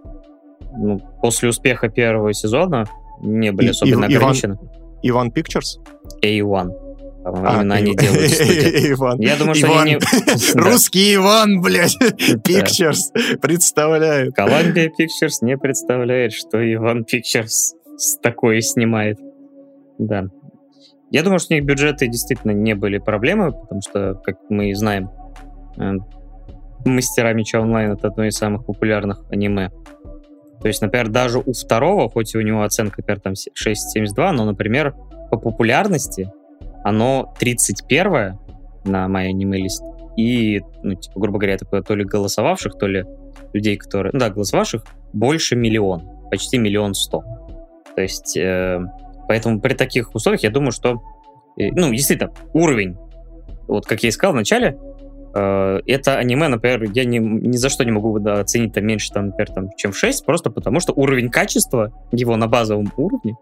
[0.77, 2.85] ну, после успеха первого сезона
[3.21, 4.57] не были и, особенно и, ограничены.
[5.01, 5.79] Иван Pictures?
[6.23, 6.71] A1.
[7.25, 9.19] А, именно они делают Иван.
[9.19, 9.81] Я думаю, что Иван.
[9.81, 10.53] они не...
[10.61, 14.31] Русский Иван, блядь, Pictures, представляю.
[14.31, 17.75] Columbia Pictures не представляет, что Иван Pictures
[18.21, 19.19] такое снимает.
[19.97, 20.25] Да.
[21.11, 25.09] Я думаю, что у них бюджеты действительно не были проблемы, потому что, как мы знаем,
[25.77, 25.93] э,
[26.85, 29.71] Мастера Меча Онлайн— это одно из самых популярных аниме
[30.61, 34.93] то есть, например, даже у второго, хоть у него оценка, например, там 6,72, но, например,
[35.31, 36.31] по популярности
[36.83, 38.37] оно 31
[38.85, 39.83] на моей аниме-лист.
[40.17, 43.05] И, ну, типа, грубо говоря, такое то ли голосовавших, то ли
[43.53, 44.11] людей, которые...
[44.13, 44.83] Ну, да, голосовавших
[45.13, 46.03] больше миллион.
[46.29, 47.23] Почти миллион сто.
[47.95, 48.81] То есть, э,
[49.27, 51.01] поэтому при таких условиях я думаю, что...
[51.57, 52.97] Э, ну, действительно, уровень,
[53.67, 54.88] вот как я и сказал в начале, Э,
[55.33, 59.27] это аниме, например, я ни, ни за что не могу да, оценить там меньше, там,
[59.27, 63.35] например, там, чем в 6, просто потому что уровень качества его на базовом уровне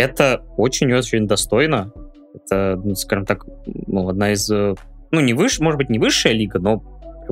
[0.00, 1.92] это очень-очень достойно.
[2.34, 4.74] Это, ну, скажем так, ну, одна из, э,
[5.10, 6.82] ну, не выше, может быть, не высшая лига, но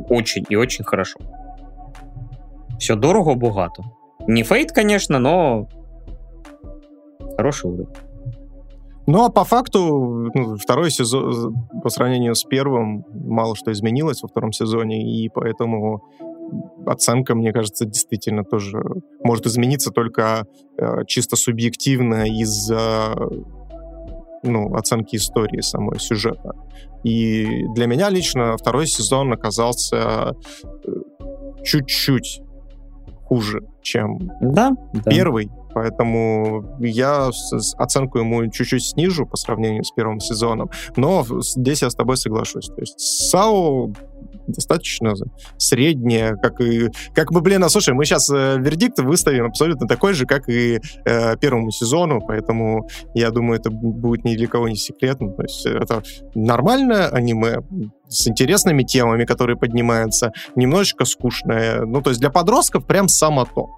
[0.08, 1.18] очень и очень хорошо.
[2.78, 3.84] Все дорого, богато.
[4.26, 5.68] Не фейт, конечно, но
[7.36, 7.88] хороший уровень.
[9.10, 14.28] Ну, а по факту ну, второй сезон по сравнению с первым мало что изменилось во
[14.28, 16.04] втором сезоне, и поэтому
[16.84, 18.82] оценка, мне кажется, действительно тоже
[19.24, 20.44] может измениться только
[20.76, 23.14] э, чисто субъективно из-за
[24.42, 26.52] ну, оценки истории самой сюжета.
[27.02, 30.34] И для меня лично второй сезон оказался
[30.84, 30.90] э,
[31.64, 32.42] чуть-чуть
[33.24, 34.72] хуже, чем да,
[35.06, 35.46] первый.
[35.46, 35.57] Да.
[35.74, 37.30] Поэтому я
[37.76, 40.70] оценку ему чуть-чуть снижу по сравнению с первым сезоном.
[40.96, 42.66] Но здесь я с тобой соглашусь.
[42.66, 43.92] То есть САО
[44.46, 45.14] достаточно
[45.56, 46.88] среднее, как и...
[47.14, 50.80] Как бы, блин, а слушай, мы сейчас э, вердикт выставим абсолютно такой же, как и
[51.04, 55.32] э, первому сезону, поэтому я думаю, это будет ни для кого не секретно.
[55.32, 56.02] То есть это
[56.34, 57.58] нормальное аниме,
[58.08, 61.82] с интересными темами, которые поднимаются, немножечко скучное.
[61.84, 63.68] Ну, то есть для подростков прям само то.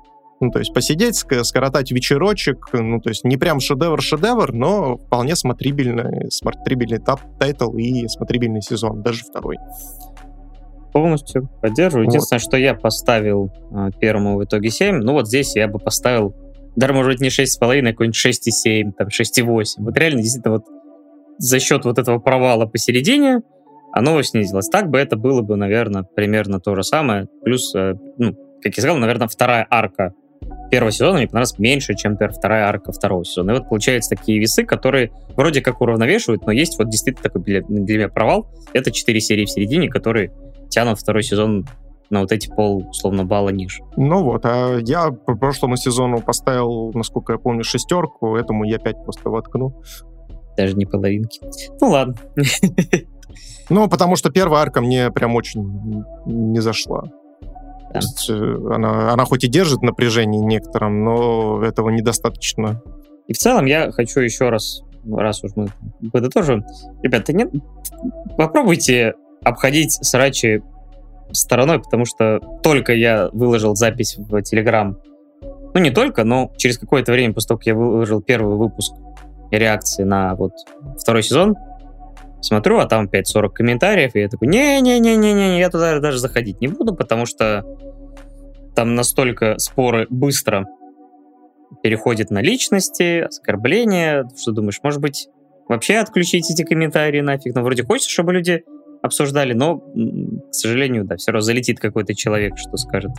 [0.43, 6.31] Ну, то есть посидеть, скоротать вечерочек, ну, то есть не прям шедевр-шедевр, но вполне смотрибельный,
[6.31, 9.59] смотрибельный тап, тайтл и смотрибельный сезон, даже второй.
[10.95, 12.07] Полностью поддерживаю.
[12.07, 12.15] Вот.
[12.15, 16.35] Единственное, что я поставил э, первому в итоге 7, ну вот здесь я бы поставил,
[16.75, 19.65] даже, может быть, не 6,5, а какой-нибудь 6,7, там 6,8.
[19.79, 20.65] Вот реально, действительно, вот
[21.37, 23.43] за счет вот этого провала посередине
[23.93, 24.69] оно снизилось.
[24.69, 27.29] Так бы это было бы, наверное, примерно то же самое.
[27.45, 30.15] Плюс, э, ну, как я сказал, наверное, вторая арка
[30.71, 33.51] первого сезона мне понравилась меньше, чем например, вторая арка второго сезона.
[33.51, 37.63] И вот получаются такие весы, которые вроде как уравновешивают, но есть вот действительно такой для,
[37.63, 38.49] для меня провал.
[38.73, 40.33] Это четыре серии в середине, которые
[40.71, 41.67] тянут второй сезон
[42.11, 43.83] на вот эти пол, условно, балла ниже.
[43.97, 49.03] Ну вот, а я по прошлому сезону поставил, насколько я помню, шестерку, этому я пять
[49.05, 49.81] просто воткну.
[50.57, 51.41] Даже не половинки.
[51.81, 52.15] Ну ладно.
[53.69, 57.05] Ну, потому что первая арка мне прям очень не зашла.
[57.93, 62.83] То есть э, она, она хоть и держит напряжение некоторым, но этого недостаточно.
[63.27, 65.69] И в целом я хочу еще раз, раз уж мы
[66.11, 66.65] подытожим,
[67.03, 67.51] ребята, нет,
[68.37, 70.63] попробуйте обходить срачи
[71.33, 74.99] стороной, потому что только я выложил запись в Телеграм,
[75.75, 78.93] ну не только, но через какое-то время после того, как я выложил первый выпуск
[79.51, 80.53] реакции на вот
[80.99, 81.55] второй сезон,
[82.41, 86.69] смотрю, а там опять 40 комментариев, и я такой, не-не-не-не-не, я туда даже заходить не
[86.69, 87.65] буду, потому что
[88.75, 90.67] там настолько споры быстро
[91.83, 95.29] переходят на личности, оскорбления, что думаешь, может быть,
[95.69, 98.65] вообще отключить эти комментарии нафиг, ну, вроде хочется, чтобы люди
[99.03, 103.13] обсуждали, но, к сожалению, да, все равно залетит какой-то человек, что скажет,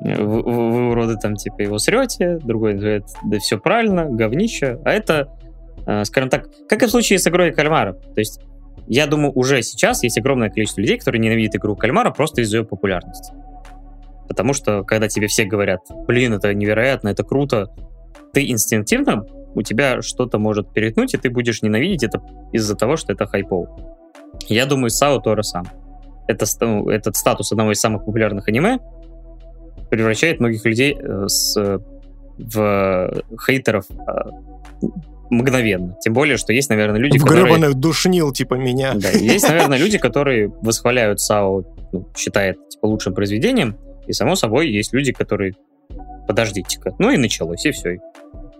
[0.00, 4.92] вы, вы, вы уроды там, типа, его срете, другой говорит, да все правильно, говнище, а
[4.92, 5.28] это
[6.04, 7.92] скажем так, как и в случае с игрой Кальмара.
[7.92, 8.40] То есть,
[8.86, 12.64] я думаю, уже сейчас есть огромное количество людей, которые ненавидят игру Кальмара просто из-за ее
[12.64, 13.32] популярности.
[14.28, 17.68] Потому что, когда тебе все говорят, блин, это невероятно, это круто,
[18.32, 19.24] ты инстинктивно,
[19.54, 23.68] у тебя что-то может перетнуть, и ты будешь ненавидеть это из-за того, что это хайпов.
[24.48, 25.72] Я думаю, Сао то же самое.
[26.26, 28.78] Это, ну, этот статус одного из самых популярных аниме
[29.90, 31.80] превращает многих людей э, с,
[32.36, 34.30] в хейтеров э,
[35.30, 35.96] мгновенно.
[36.00, 37.44] Тем более, что есть, наверное, люди, в которые...
[37.44, 38.94] гребаных душнил, типа меня.
[38.94, 43.76] Да, есть, наверное, люди, которые восхваляют САО, ну, считают, типа, лучшим произведением,
[44.06, 45.54] и, само собой, есть люди, которые
[46.26, 46.94] подождите-ка.
[46.98, 47.98] Ну и началось, и все.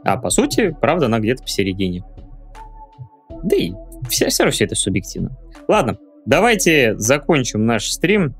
[0.04, 2.04] А по сути, правда, она где-то посередине.
[3.42, 3.72] Да и
[4.08, 5.36] все, все равно все это субъективно.
[5.68, 8.34] Ладно, давайте закончим наш стрим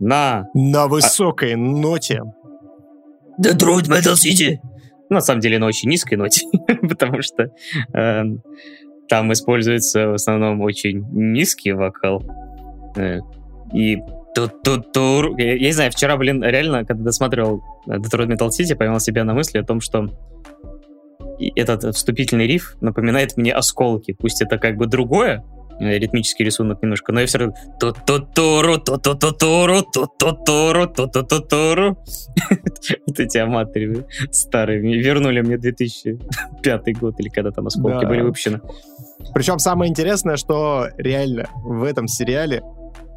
[0.00, 0.48] на...
[0.54, 1.56] На высокой а...
[1.56, 2.22] ноте.
[3.40, 4.58] Detroit Metal City.
[5.10, 6.46] На самом деле на очень низкой ноте,
[6.88, 7.50] потому что
[7.94, 8.22] э,
[9.08, 12.22] там используется в основном очень низкий вокал.
[12.96, 13.20] Э,
[13.72, 13.98] и
[14.34, 18.76] тут тут тур я, я не знаю, вчера, блин, реально, когда досматривал Detroit Metal City,
[18.76, 20.08] поймал себя на мысли о том, что
[21.56, 24.12] этот вступительный риф напоминает мне осколки.
[24.12, 25.44] Пусть это как бы другое,
[25.80, 30.06] ритмический рисунок немножко, но я все равно ту ту туру ту ту ту туру ту
[30.18, 31.98] ту туру ту ту ту туру
[33.06, 34.80] Вот эти аматоры старые.
[34.80, 38.60] Вернули мне 2005 год или когда там осколки были выпущены.
[39.34, 42.62] Причем самое интересное, что реально в этом сериале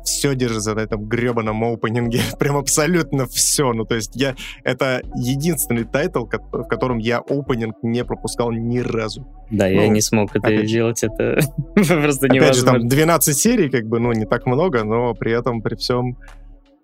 [0.03, 2.21] все держится на этом гребаном опенинге.
[2.39, 3.73] Прям абсолютно все.
[3.73, 4.35] Ну, то есть я...
[4.63, 9.27] Это единственный тайтл, в котором я опенинг не пропускал ни разу.
[9.49, 11.03] Да, ну, я не смог это опять сделать.
[11.03, 11.39] Это
[11.75, 12.45] просто невозможно.
[12.45, 15.75] Опять же, там 12 серий, как бы, ну, не так много, но при этом, при
[15.75, 16.17] всем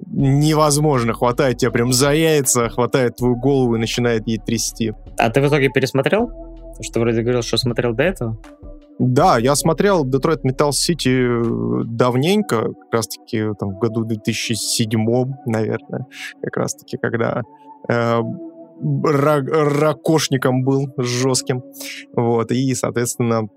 [0.06, 1.14] невозможно.
[1.14, 4.94] Хватает тебя прям за яйца, хватает твою голову и начинает ей трясти.
[5.18, 6.30] А ты в итоге пересмотрел?
[6.82, 8.40] Что вроде говорил, что смотрел до этого?
[9.00, 14.90] Да, я смотрел Detroit Metal City давненько, как раз-таки там, в году 2007,
[15.46, 16.08] наверное,
[16.42, 17.44] как раз-таки, когда
[17.90, 18.22] э,
[18.82, 21.64] ракошником был жестким.
[22.16, 23.48] Вот, и, соответственно,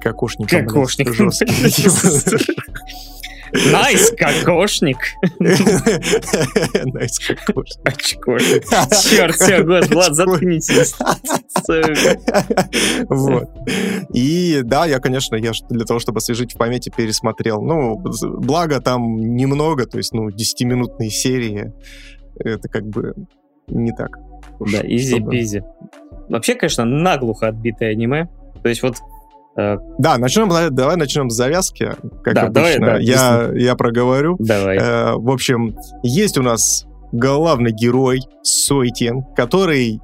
[0.00, 0.66] кокошником.
[0.66, 1.12] Кокошник.
[1.12, 2.54] Жестким.
[3.52, 4.98] Nice кокошник.
[5.38, 7.80] Nice кокошник.
[7.84, 8.64] Очкошник.
[9.10, 10.94] Черт, все, год, Влад, заткнитесь.
[13.08, 13.48] Вот.
[14.12, 17.62] И да, я, конечно, я для того, чтобы освежить в памяти, пересмотрел.
[17.62, 21.72] Ну, благо там немного, то есть, ну, 10-минутные серии.
[22.38, 23.14] Это как бы
[23.68, 24.10] не так.
[24.60, 25.62] Да, easy-peasy.
[26.28, 28.28] Вообще, конечно, наглухо отбитое аниме.
[28.62, 28.96] То есть вот
[29.56, 31.92] да, начнем, давай начнем с завязки,
[32.22, 32.52] как да, обычно.
[32.52, 34.36] Давай, да, я, я проговорю.
[34.38, 34.76] Давай.
[34.76, 40.00] Э, в общем, есть у нас главный герой Сойтин, который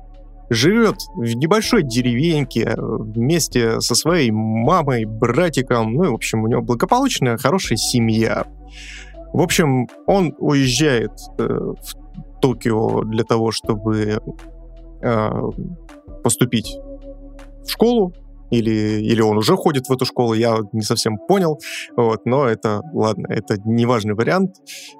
[0.48, 5.94] живет в небольшой деревеньке вместе со своей мамой, братиком.
[5.94, 8.44] Ну и, в общем, у него благополучная, хорошая семья.
[9.32, 14.20] В общем, он уезжает э, в Токио для того, чтобы
[15.02, 15.30] э,
[16.22, 16.76] поступить
[17.64, 18.12] в школу,
[18.52, 21.58] или, или он уже ходит в эту школу, я не совсем понял,
[21.96, 24.56] вот, но это, ладно, это неважный вариант,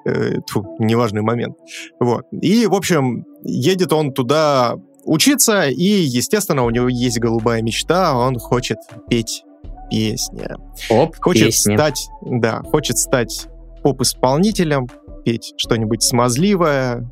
[0.07, 1.57] э, тьфу, неважный момент,
[2.01, 2.25] вот.
[2.33, 8.39] И, в общем, едет он туда учиться, и, естественно, у него есть голубая мечта, он
[8.39, 9.45] хочет петь
[9.91, 10.49] песни.
[10.89, 11.75] Оп, хочет песни.
[11.75, 13.49] стать, да, хочет стать
[13.83, 14.89] поп-исполнителем,
[15.25, 17.11] петь что-нибудь смазливое,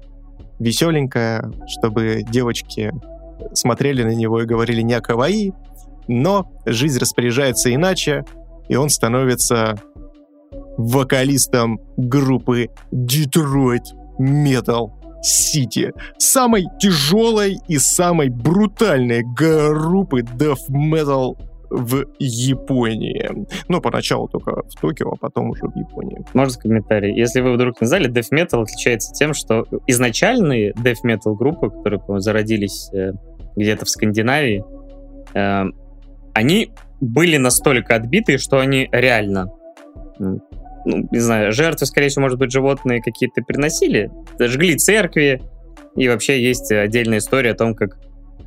[0.58, 2.92] веселенькое, чтобы девочки
[3.54, 5.52] смотрели на него и говорили не каваи,
[6.08, 8.24] но жизнь распоряжается иначе,
[8.68, 9.76] и он становится
[10.76, 13.84] вокалистом группы Detroit
[14.18, 14.90] Metal
[15.22, 21.36] City, самой тяжелой и самой брутальной группы Death Metal
[21.70, 23.46] в Японии.
[23.68, 26.24] Ну, поначалу только в Токио, а потом уже в Японии.
[26.34, 27.14] Можно комментарий?
[27.16, 32.20] Если вы вдруг не знали, Death Metal отличается тем, что изначальные Death Metal группы, которые
[32.20, 33.12] зародились э,
[33.56, 34.64] где-то в Скандинавии,
[35.34, 35.64] э,
[36.40, 39.50] они были настолько отбиты, что они реально
[40.18, 40.40] ну,
[40.84, 45.42] не знаю, жертвы, скорее всего, может быть, животные какие-то приносили, жгли церкви,
[45.94, 47.98] и вообще есть отдельная история о том, как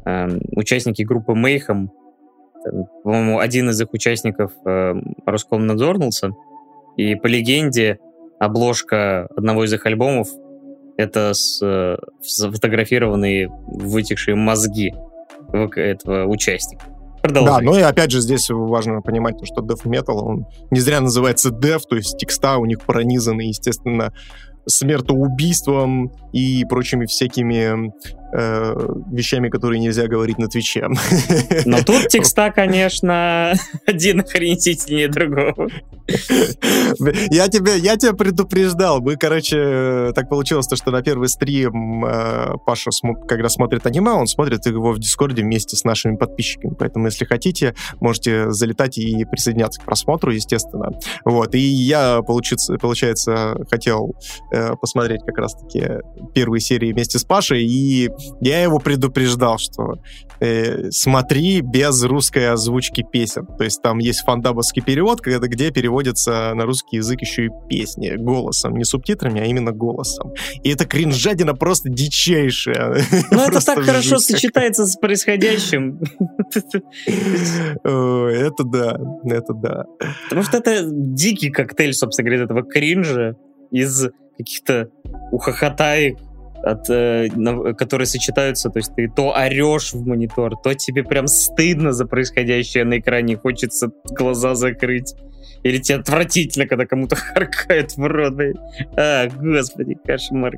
[0.06, 1.92] э, участники группы Мейхам
[3.04, 4.94] по-моему, один из их участников э,
[5.26, 6.32] Роскомнадзорнулся,
[6.98, 8.00] и по легенде
[8.40, 10.30] обложка одного из их альбомов
[10.98, 14.94] это с, э, сфотографированные вытекшие мозги
[15.52, 16.86] этого участника.
[17.24, 17.54] Продолжай.
[17.54, 21.52] Да, ну и опять же здесь важно понимать, что Death Metal, он не зря называется
[21.52, 24.12] Death, то есть текста у них пронизаны, естественно,
[24.66, 27.94] смертоубийством и прочими всякими
[28.34, 28.76] э,
[29.12, 30.88] вещами, которые нельзя говорить на Твиче.
[31.66, 33.54] Но тут текста, конечно,
[33.86, 35.70] один охренительнее другого.
[37.30, 39.00] Я тебя, я тебя предупреждал.
[39.00, 42.90] Мы, короче, так получилось, что на первый стрим э, Паша,
[43.28, 46.74] когда смотрит аниме, он смотрит его в Дискорде вместе с нашими подписчиками.
[46.78, 50.92] Поэтому, если хотите, можете залетать и присоединяться к просмотру, естественно.
[51.24, 51.56] Вот.
[51.56, 54.14] И я, получится, получается, хотел
[54.52, 56.02] э, посмотреть как раз-таки
[56.34, 58.10] первые серии вместе с Пашей, и
[58.42, 60.00] я его предупреждал, что
[60.40, 63.46] э, смотри без русской озвучки песен.
[63.46, 68.16] То есть там есть фандабовский перевод, когда, где переводится на русский язык еще и песни
[68.16, 68.76] голосом.
[68.76, 70.34] Не субтитрами, а именно голосом.
[70.64, 73.04] И это кринжадина просто дичайшая.
[73.32, 76.00] Ну это так хорошо сочетается с происходящим.
[77.84, 79.86] Это да, это да.
[80.24, 83.36] Потому что это дикий коктейль, собственно говоря, этого кринжа
[83.72, 84.90] из каких-то
[85.32, 86.18] ухохотаек,
[86.64, 91.28] от, э, на, которые сочетаются, то есть ты то орешь в монитор, то тебе прям
[91.28, 95.14] стыдно за происходящее на экране, хочется глаза закрыть.
[95.64, 98.34] Или тебе отвратительно, когда кому-то харкает в рот.
[98.96, 100.58] А, господи, кошмар.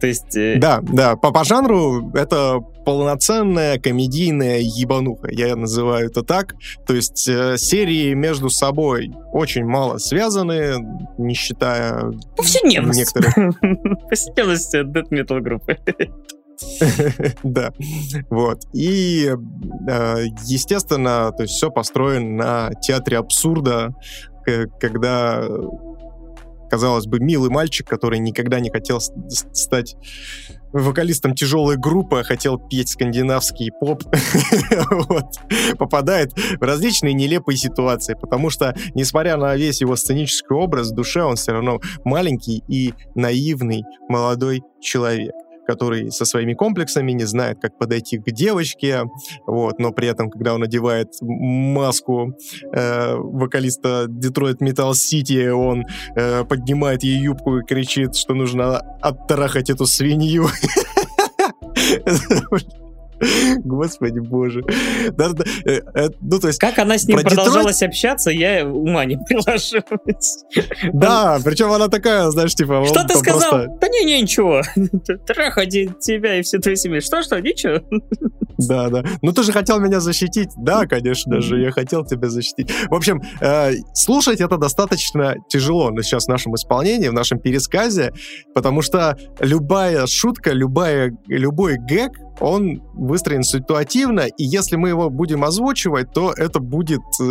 [0.00, 0.36] То есть...
[0.36, 0.56] Э...
[0.58, 6.54] Да, да, по, по жанру это полноценная комедийная ебануха, я называю это так.
[6.86, 10.76] То есть э, серии между собой очень мало связаны,
[11.18, 12.98] не считая Повседневность.
[12.98, 13.60] некоторых...
[14.08, 15.78] Повседневность Death Metal группы.
[17.42, 17.72] Да,
[18.28, 18.62] вот.
[18.72, 19.34] И,
[19.88, 23.94] э, естественно, то есть все построено на театре абсурда,
[24.80, 25.46] когда
[26.70, 29.96] казалось бы, милый мальчик, который никогда не хотел стать
[30.72, 34.04] вокалистом тяжелой группы, а хотел петь скандинавский поп,
[35.78, 41.22] попадает в различные нелепые ситуации, потому что, несмотря на весь его сценический образ, в душе
[41.22, 45.32] он все равно маленький и наивный молодой человек
[45.66, 49.04] который со своими комплексами не знает, как подойти к девочке,
[49.46, 52.34] вот, но при этом, когда он надевает маску
[52.72, 55.84] э, вокалиста Detroit Metal City, он
[56.16, 60.48] э, поднимает ей юбку и кричит, что нужно оттрахать эту свинью.
[63.64, 64.62] Господи боже.
[65.16, 69.82] Э, э, ну, то есть, как она с ним продолжалась общаться, я ума не приложу.
[70.92, 72.84] Да, причем она такая, знаешь, типа...
[72.86, 73.78] Что ты сказал?
[73.80, 74.62] Да не, не, ничего.
[75.26, 77.00] Трахать тебя и все твои семьи.
[77.00, 77.80] Что, что, ничего.
[78.68, 79.04] Да, да.
[79.22, 80.50] Ну ты же хотел меня защитить.
[80.56, 82.70] Да, конечно же, я хотел тебя защитить.
[82.88, 88.12] В общем, э, слушать это достаточно тяжело сейчас в нашем исполнении, в нашем пересказе,
[88.54, 95.44] потому что любая шутка, любая, любой гэг, он выстроен ситуативно, и если мы его будем
[95.44, 97.24] озвучивать, то это будет э,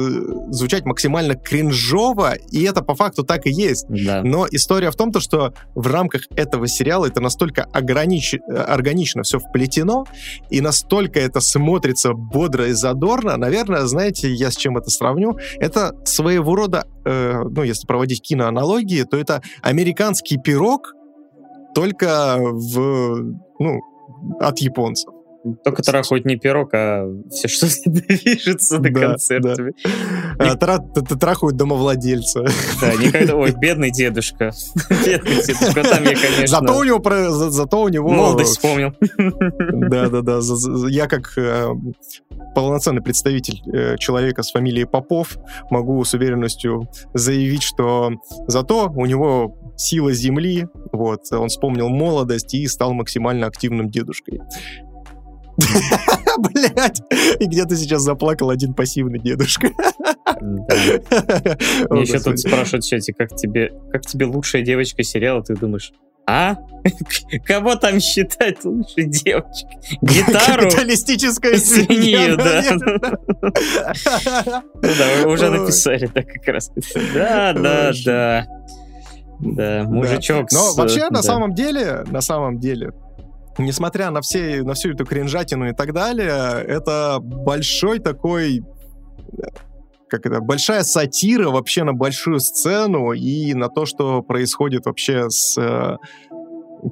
[0.50, 3.86] звучать максимально кринжово, и это по факту так и есть.
[3.90, 4.22] Да.
[4.24, 8.36] Но история в том, то, что в рамках этого сериала это настолько огранич...
[8.50, 10.06] Органично все вплетено,
[10.50, 15.38] и настолько это смотрится бодро и задорно, наверное, знаете, я с чем это сравню?
[15.60, 20.94] Это своего рода, э, ну, если проводить киноаналогии, то это американский пирог,
[21.76, 23.80] только в, ну,
[24.40, 25.19] от японцев.
[25.64, 29.74] Только трахают не пирог, а все, что движется на концерте.
[30.38, 30.52] Да.
[30.52, 32.46] А, трахают домовладельца.
[32.82, 33.36] Да, никогда...
[33.36, 34.52] Ой, бедный дедушка.
[34.90, 35.84] Бедный дедушка.
[35.84, 36.48] Там я, конечно...
[36.48, 37.50] Зато у него...
[37.50, 38.10] Зато у него...
[38.10, 38.94] Молодость вспомнил.
[39.90, 40.40] Да-да-да.
[40.90, 41.70] Я как э,
[42.54, 45.38] полноценный представитель э, человека с фамилией Попов
[45.70, 48.12] могу с уверенностью заявить, что
[48.48, 54.42] зато у него сила земли, вот, он вспомнил молодость и стал максимально активным дедушкой.
[56.40, 57.02] Блять!
[57.40, 59.70] И где-то сейчас заплакал один пассивный дедушка.
[60.40, 65.92] Мне еще тут спрашивают в чате, как тебе, как тебе лучшая девочка сериала, ты думаешь,
[66.30, 66.58] а?
[67.46, 69.80] Кого там считать лучшей девочкой?
[70.02, 70.70] Гитару?
[70.70, 72.64] Капиталистическая свинью, да.
[74.82, 76.72] Ну да, вы уже написали, да, как раз.
[77.16, 78.48] Да, да, да.
[79.40, 80.52] Да, мужичок.
[80.52, 82.92] Но вообще, на самом деле, на самом деле,
[83.58, 88.64] несмотря на, все, на всю эту кринжатину и так далее, это большой такой
[90.10, 95.56] как это, большая сатира вообще на большую сцену и на то, что происходит вообще с
[95.56, 95.98] э,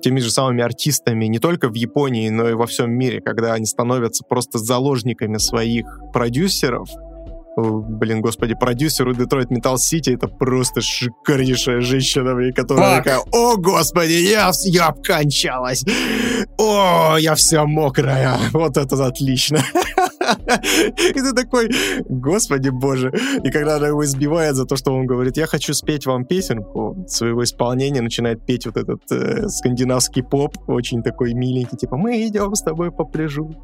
[0.02, 3.66] теми же самыми артистами не только в Японии, но и во всем мире, когда они
[3.66, 6.90] становятся просто заложниками своих продюсеров,
[7.58, 12.98] блин, господи, продюсеру Detroit Metal City это просто шикарнейшая женщина, которая Fuck.
[12.98, 15.84] такая, о, господи, я, я обкончалась,
[16.60, 19.58] о, я вся мокрая, вот это отлично.
[20.98, 21.70] И ты такой,
[22.10, 23.12] господи боже.
[23.44, 27.06] И когда она его избивает за то, что он говорит, я хочу спеть вам песенку
[27.08, 32.54] своего исполнения, начинает петь вот этот э, скандинавский поп, очень такой миленький, типа, мы идем
[32.54, 33.56] с тобой по пляжу,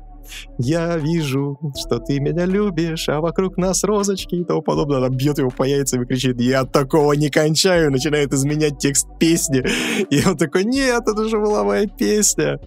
[0.57, 4.97] я вижу, что ты меня любишь, а вокруг нас розочки и тому подобное.
[4.97, 9.63] Она бьет его по яйцам и кричит, я такого не кончаю, начинает изменять текст песни.
[10.09, 12.59] И он такой, нет, это же была моя песня.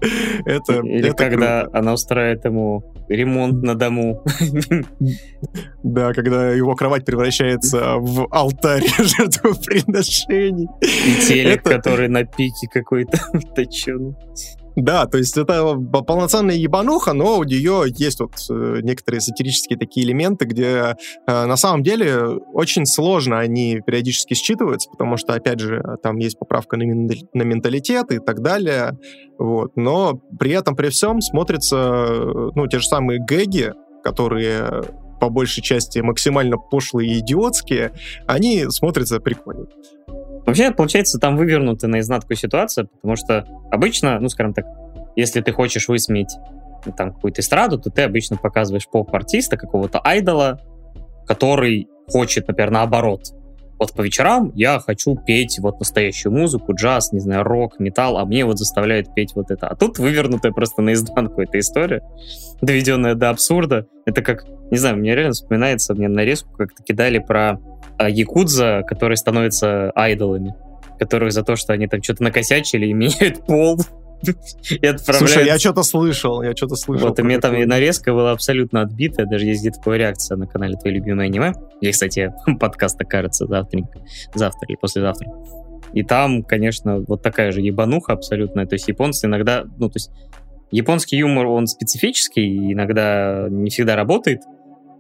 [0.44, 1.78] Это, Или это когда круто.
[1.78, 4.22] она устраивает ему ремонт на дому.
[5.82, 10.68] Да, когда его кровать превращается в алтарь жертвоприношений.
[10.80, 13.18] И телек, который на пике какой-то
[13.54, 14.14] точеный.
[14.76, 20.06] Да, то есть это полноценная ебануха, но у нее есть вот э, некоторые сатирические такие
[20.06, 20.66] элементы, где
[21.26, 26.38] э, на самом деле очень сложно они периодически считываются, потому что, опять же, там есть
[26.38, 28.98] поправка на, менталитет и так далее,
[29.38, 29.76] вот.
[29.76, 32.14] Но при этом, при всем смотрятся,
[32.54, 33.72] ну, те же самые гэги,
[34.04, 34.84] которые
[35.20, 37.92] по большей части максимально пошлые и идиотские,
[38.26, 39.66] они смотрятся прикольно.
[40.46, 44.66] Вообще, получается, там вывернута наизнанку ситуация, потому что обычно, ну, скажем так,
[45.16, 46.36] если ты хочешь высмеять
[46.84, 50.60] ну, там какую-то эстраду, то ты обычно показываешь поп-артиста, какого-то айдола,
[51.26, 53.32] который хочет, например, наоборот.
[53.78, 58.24] Вот по вечерам я хочу петь вот настоящую музыку, джаз, не знаю, рок, металл, а
[58.24, 59.68] мне вот заставляют петь вот это.
[59.68, 62.02] А тут вывернутая просто наизнанку эта история,
[62.62, 63.86] доведенная до абсурда.
[64.06, 67.58] Это как, не знаю, мне реально вспоминается, мне нарезку как-то кидали про
[67.98, 70.54] а, якудза, которые становятся айдолами,
[70.98, 73.78] которых за то, что они там что-то накосячили и меняют пол,
[74.22, 75.04] и отправляют...
[75.04, 77.08] Слушай, я что-то слышал, я что-то слышал.
[77.08, 80.96] Вот, и мне там нарезка была абсолютно отбитая, даже есть где-то реакция на канале «Твое
[80.96, 81.52] любимое аниме».
[81.80, 83.82] И, кстати, подкаст окажется завтра,
[84.34, 85.28] завтра или послезавтра.
[85.92, 88.66] И там, конечно, вот такая же ебануха абсолютная.
[88.66, 90.10] То есть японцы иногда, ну, то есть
[90.70, 94.40] японский юмор, он специфический, иногда не всегда работает,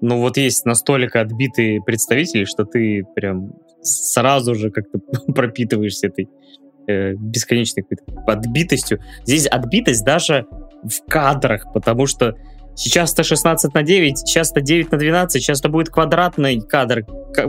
[0.00, 4.98] но вот есть настолько отбитые представители, что ты прям сразу же как-то
[5.32, 6.28] пропитываешься этой
[6.86, 9.00] э, бесконечной какой-то отбитостью.
[9.24, 10.46] Здесь отбитость даже
[10.82, 12.34] в кадрах, потому что
[12.74, 17.04] сейчас-то 16 на 9, сейчас-то 9 на 12, сейчас-то будет квадратный кадр,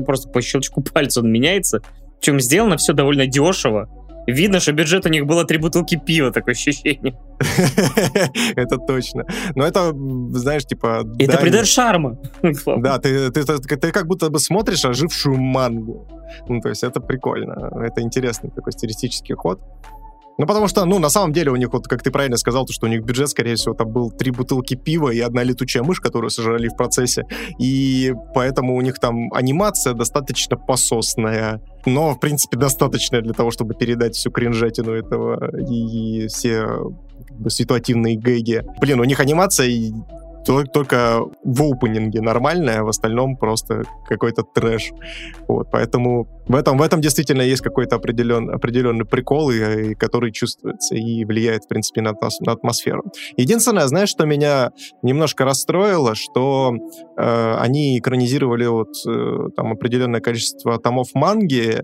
[0.06, 1.82] просто по щелчку пальца он меняется.
[2.20, 3.90] Причем сделано все довольно дешево.
[4.28, 7.18] Видно, что бюджет у них было три бутылки пива, такое ощущение.
[8.56, 9.26] Это точно.
[9.56, 9.94] Но это,
[10.32, 11.04] знаешь, типа...
[11.18, 12.18] Это придает шарма.
[12.42, 16.08] Да, ты, ты, ты, ты как будто бы смотришь ожившую мангу.
[16.48, 17.72] Ну, то есть это прикольно.
[17.84, 19.62] Это интересный такой стилистический ход.
[20.38, 22.74] Ну, потому что, ну, на самом деле у них, вот, как ты правильно сказал, то,
[22.74, 26.00] что у них бюджет, скорее всего, там был три бутылки пива и одна летучая мышь,
[26.00, 27.24] которую сожрали в процессе.
[27.60, 31.62] И поэтому у них там анимация достаточно пососная.
[31.86, 36.66] Но, в принципе, достаточная для того, чтобы передать всю кринжатину этого и, и все
[37.28, 38.64] как бы, ситуативные гэги.
[38.80, 39.68] Блин, у них анимация
[40.48, 44.92] только в опенинге нормальная, а в остальном просто какой-то трэш.
[45.48, 50.32] Вот, поэтому в этом, в этом действительно есть какой-то определен, определенный прикол, и, и, который
[50.32, 53.04] чувствуется и влияет, в принципе, на, на атмосферу.
[53.36, 56.74] Единственное, знаешь, что меня немножко расстроило, что
[57.18, 61.84] э, они экранизировали вот э, там определенное количество томов манги,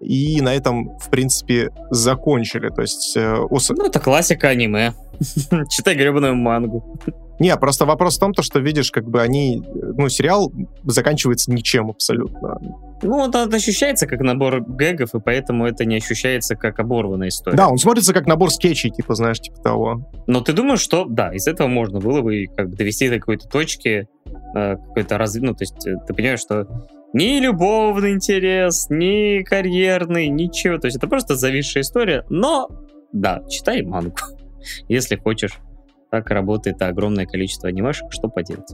[0.00, 2.68] и на этом, в принципе, закончили.
[2.68, 3.16] То есть...
[3.16, 3.70] Э, ос...
[3.70, 4.92] Ну, это классика аниме.
[5.70, 6.98] Читай гребаную мангу.
[7.38, 10.52] Не, просто вопрос в том, то, что видишь, как бы они, ну, сериал
[10.84, 12.58] заканчивается ничем абсолютно.
[13.02, 17.56] Ну, он ощущается как набор гэгов, и поэтому это не ощущается как оборванная история.
[17.56, 20.10] Да, он смотрится как набор скетчей, типа, знаешь, типа того.
[20.26, 23.48] Но ты думаешь, что, да, из этого можно было бы как бы довести до какой-то
[23.48, 24.08] точки,
[24.54, 25.34] э, какой-то раз...
[25.34, 26.66] Ну, то есть э, ты понимаешь, что
[27.12, 30.78] ни любовный интерес, ни карьерный, ничего.
[30.78, 32.24] То есть это просто зависшая история.
[32.28, 32.68] Но,
[33.12, 34.16] да, читай мангу,
[34.88, 35.58] если хочешь
[36.14, 38.72] так работает огромное количество анимешек, что поделать.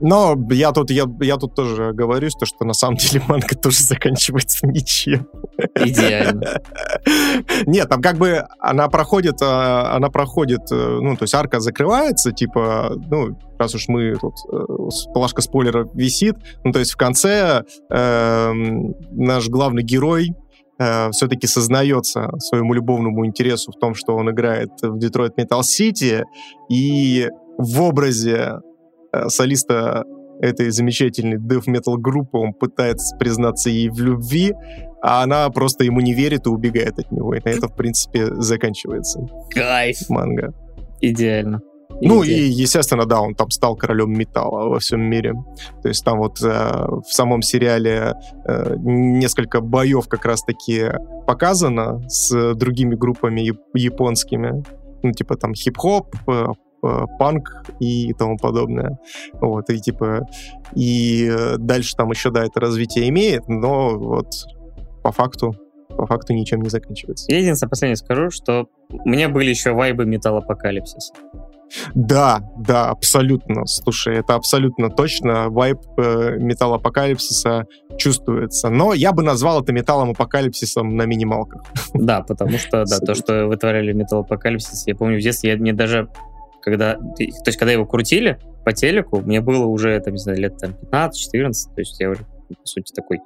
[0.00, 3.82] Но я тут, я, я тут тоже говорюсь, то, что на самом деле манга тоже
[3.82, 5.26] заканчивается ничем.
[5.74, 6.60] Идеально.
[7.66, 12.30] Нет, там как бы она проходит, а, она проходит, э, ну, то есть арка закрывается,
[12.30, 17.64] типа, ну, раз уж мы тут, э, плашка спойлера висит, ну, то есть в конце
[17.90, 18.52] э,
[19.10, 20.32] наш главный герой,
[20.78, 26.24] э, все-таки сознается своему любовному интересу в том, что он играет в Детройт Метал Сити,
[26.70, 28.60] и в образе
[29.12, 30.04] э, солиста
[30.40, 34.54] этой замечательной death metal группы он пытается признаться ей в любви,
[35.02, 37.34] а она просто ему не верит и убегает от него.
[37.34, 39.20] И на этом, в принципе, заканчивается.
[39.50, 40.08] Кайф.
[40.08, 40.54] Манга.
[41.00, 41.60] Идеально.
[42.00, 45.34] Ну и, естественно, да, он там стал королем металла во всем мире.
[45.82, 48.14] То есть там вот э, в самом сериале
[48.46, 50.90] э, несколько боев как раз-таки
[51.26, 54.62] показано с другими группами японскими.
[55.02, 56.46] Ну, типа там хип-хоп, э,
[56.84, 58.98] э, панк и тому подобное.
[59.40, 60.26] Вот, и типа...
[60.74, 64.28] И дальше там еще, да, это развитие имеет, но вот
[65.02, 65.54] по факту
[65.88, 67.26] по факту ничем не заканчивается.
[67.28, 71.12] Я единственное последнее скажу, что у меня были еще вайбы металлопокалипсиса.
[71.94, 73.66] Да, да, абсолютно.
[73.66, 75.48] Слушай, это абсолютно точно.
[75.48, 77.66] Вайп э, металл апокалипсиса
[77.98, 78.70] чувствуется.
[78.70, 81.62] Но я бы назвал это металлом апокалипсисом на минималках.
[81.94, 85.72] Да, потому что, да, то, что вытворяли металл апокалипсис, я помню в детстве, я мне
[85.72, 86.08] даже,
[86.62, 90.58] когда, то есть, когда его крутили по телеку, мне было уже, там, не знаю, лет
[90.58, 93.18] там 15-14, то есть я уже, по сути, такой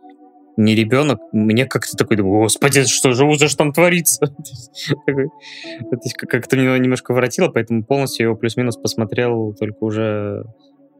[0.56, 4.34] не ребенок, мне как-то такой, думаю, господи, что же уже там творится?
[6.28, 10.44] Как-то меня немножко воротило, поэтому полностью его плюс-минус посмотрел только уже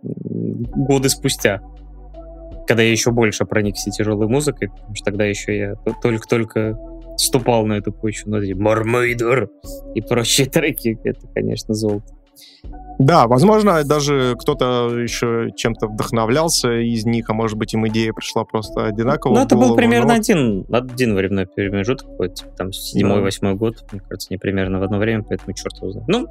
[0.03, 1.61] годы спустя,
[2.67, 6.77] когда я еще больше проникся тяжелой музыкой, потому что тогда еще я только-только
[7.17, 9.49] ступал на эту почву, ну, эти Мармейдер
[9.95, 12.15] и прочие треки, это, конечно, золото.
[12.99, 18.45] Да, возможно, даже кто-то еще чем-то вдохновлялся из них, а может быть им идея пришла
[18.45, 19.35] просто одинаково.
[19.35, 20.15] Ну, это был примерно но...
[20.15, 23.59] один, один временной промежуток, типа, там седьмой-восьмой да.
[23.59, 26.09] год, мне кажется, не примерно в одно время, поэтому черт его знает.
[26.09, 26.27] Ну,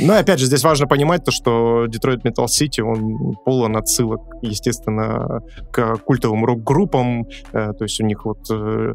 [0.00, 5.42] ну опять же, здесь важно понимать то, что Detroit Metal City, он полон отсылок, естественно,
[5.70, 8.92] к культовым рок-группам, э, то есть у них вот э,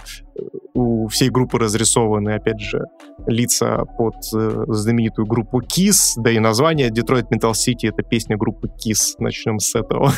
[0.74, 2.86] у всей группы разрисованы, опять же,
[3.28, 8.68] лица под э, знаменитую группу Kiss, да и название Detroit Metal City— это песня группы
[8.68, 9.16] Kiss.
[9.20, 10.12] Начнем с этого.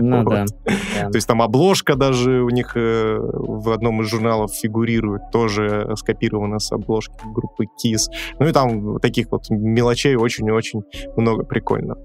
[0.00, 0.46] Ну да.
[0.46, 6.58] То есть там обложка даже у них э, в одном из журналов фигурирует, тоже скопирована
[6.58, 8.04] с обложки группы Kiss.
[8.38, 10.82] Ну и там таких вот мелочей очень-очень
[11.16, 11.96] много прикольно.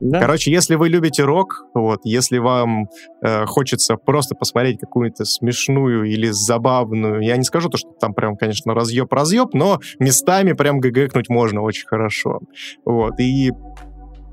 [0.00, 0.20] Да.
[0.20, 2.88] Короче, если вы любите рок, вот, если вам
[3.22, 8.36] э, хочется просто посмотреть какую-то смешную или забавную, я не скажу то, что там прям,
[8.36, 12.40] конечно, разъеб-разъеб, но местами прям ггэкнуть можно очень хорошо.
[12.84, 13.52] Вот, и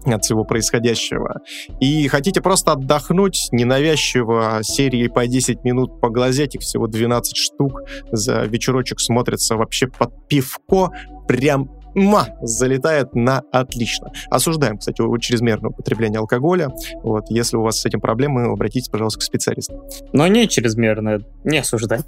[0.05, 1.41] от всего происходящего.
[1.79, 7.81] И хотите просто отдохнуть ненавязчиво серии по 10 минут поглазеть, их всего 12 штук,
[8.11, 10.91] за вечерочек смотрится вообще под пивко,
[11.27, 14.11] прям ма, залетает на отлично.
[14.29, 16.69] Осуждаем, кстати, чрезмерное употребление алкоголя.
[17.03, 19.83] Вот, если у вас с этим проблемы, обратитесь, пожалуйста, к специалисту.
[20.13, 22.03] Но не чрезмерное, не осуждаем.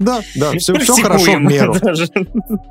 [0.00, 1.74] Да, да, все, все хорошо в меру.
[1.80, 2.08] Даже.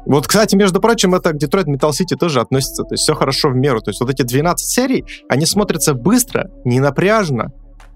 [0.06, 2.84] Вот, кстати, между прочим, это к Detroit Metal City тоже относится.
[2.84, 3.80] То есть все хорошо в меру.
[3.82, 7.53] То есть вот эти 12 серий, они смотрятся быстро, не напряжно,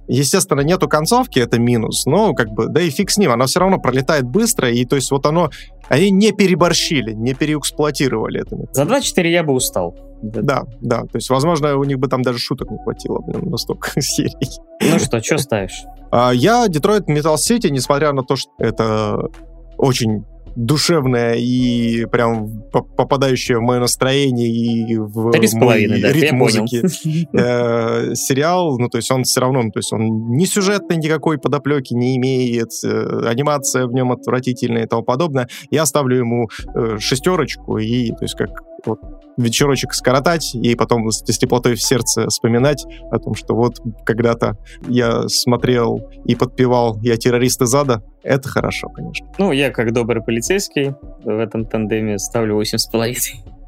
[0.07, 3.59] Естественно, нету концовки, это минус, но как бы, да и фиг с ним, она все
[3.59, 5.49] равно пролетает быстро, и то есть вот оно
[5.89, 8.57] Они не переборщили, не переэксплуатировали это.
[8.73, 9.95] За 2-4 я бы устал.
[10.21, 11.01] Да, да.
[11.01, 14.35] То есть, возможно, у них бы там даже шуток не хватило, блин, на столько серий.
[14.81, 15.83] Ну что, что ставишь?
[16.11, 19.29] А, я Детройт Metal City, несмотря на то, что это
[19.77, 20.25] очень
[20.57, 26.81] душевная и прям попадающая в мое настроение и в Три с половиной, да, ритм музыки
[27.33, 31.37] э, сериал, ну, то есть он все равно, ну, то есть он не сюжетный никакой
[31.37, 35.47] подоплеки не имеет, э, анимация в нем отвратительная и тому подобное.
[35.69, 38.49] Я ставлю ему э, шестерочку и, то есть как
[38.85, 38.99] вот
[39.37, 44.57] вечерочек скоротать и потом с, с теплотой в сердце вспоминать о том, что вот когда-то
[44.87, 48.03] я смотрел и подпевал «Я террорист из ада».
[48.23, 49.27] Это хорошо, конечно.
[49.37, 53.17] Ну, я как добрый полицейский в этом тандеме ставлю 8,5.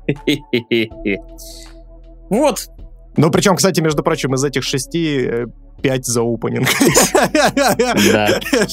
[2.29, 2.67] Вот.
[3.17, 5.45] Ну, причем, кстати, между прочим, из этих шести э,
[5.81, 6.67] пять за опенинг.
[8.11, 8.39] Да.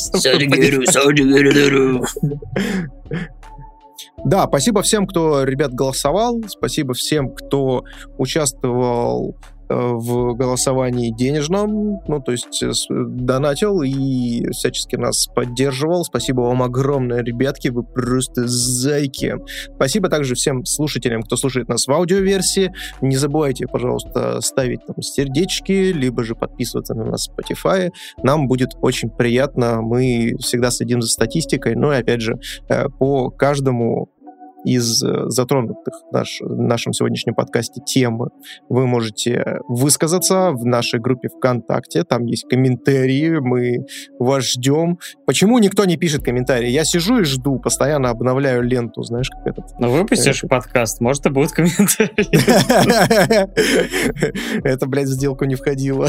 [4.24, 6.42] Да, спасибо всем, кто, ребят, голосовал.
[6.48, 7.84] Спасибо всем, кто
[8.18, 9.36] участвовал
[9.68, 16.04] в голосовании денежном, ну, то есть э, донатил и всячески нас поддерживал.
[16.04, 19.36] Спасибо вам огромное, ребятки, вы просто зайки.
[19.74, 22.72] Спасибо также всем слушателям, кто слушает нас в аудиоверсии.
[23.00, 27.90] Не забывайте, пожалуйста, ставить там сердечки, либо же подписываться на нас в Spotify.
[28.22, 29.80] Нам будет очень приятно.
[29.82, 31.74] Мы всегда следим за статистикой.
[31.74, 32.38] Ну опять же,
[32.68, 34.08] э, по каждому
[34.66, 38.30] из э, затронутых наш, в нашем сегодняшнем подкасте темы
[38.68, 42.02] вы можете высказаться в нашей группе ВКонтакте.
[42.04, 43.86] Там есть комментарии, мы
[44.18, 44.98] вас ждем.
[45.24, 46.68] Почему никто не пишет комментарии?
[46.68, 49.78] Я сижу и жду, постоянно обновляю ленту, знаешь, как этот.
[49.78, 50.48] Ну, выпустишь это...
[50.48, 52.26] подкаст, может, и будут комментарии.
[54.64, 56.08] Это, блядь, в сделку не входило.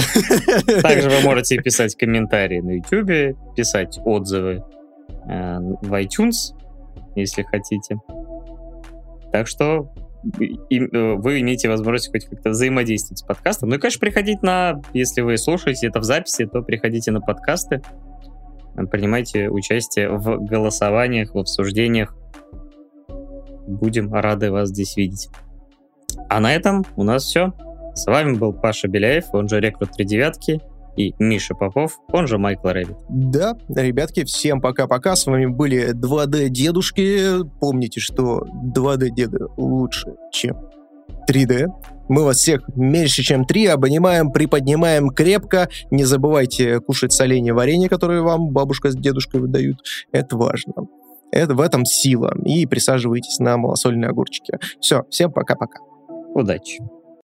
[0.82, 4.64] Также вы можете писать комментарии на YouTube, писать отзывы
[5.30, 6.54] э, в iTunes,
[7.16, 7.98] если хотите.
[9.32, 13.70] Так что э, вы имеете возможность хоть как-то взаимодействовать с подкастом.
[13.70, 17.82] Ну и, конечно, приходить на, если вы слушаете это в записи, то приходите на подкасты,
[18.92, 22.16] принимайте участие в голосованиях, в обсуждениях.
[23.68, 25.30] Будем рады вас здесь видеть.
[26.30, 27.54] А на этом у нас все.
[27.96, 30.62] С вами был Паша Беляев, он же Рекрут 3 девятки
[30.98, 32.98] и Миша Попов, он же Майкл Рэббит.
[33.08, 35.16] Да, ребятки, всем пока-пока.
[35.16, 37.48] С вами были 2D-дедушки.
[37.60, 38.46] Помните, что
[38.76, 40.58] 2D-деды лучше, чем
[41.30, 41.68] 3D.
[42.10, 45.70] Мы вас всех меньше, чем 3 обнимаем, приподнимаем крепко.
[45.92, 49.80] Не забывайте кушать соленья варенье, которые вам бабушка с дедушкой выдают.
[50.12, 50.74] Это важно.
[51.32, 52.34] Это в этом сила.
[52.46, 54.58] И присаживайтесь на малосольные огурчики.
[54.80, 55.80] Все, всем пока-пока.
[56.34, 56.80] Удачи.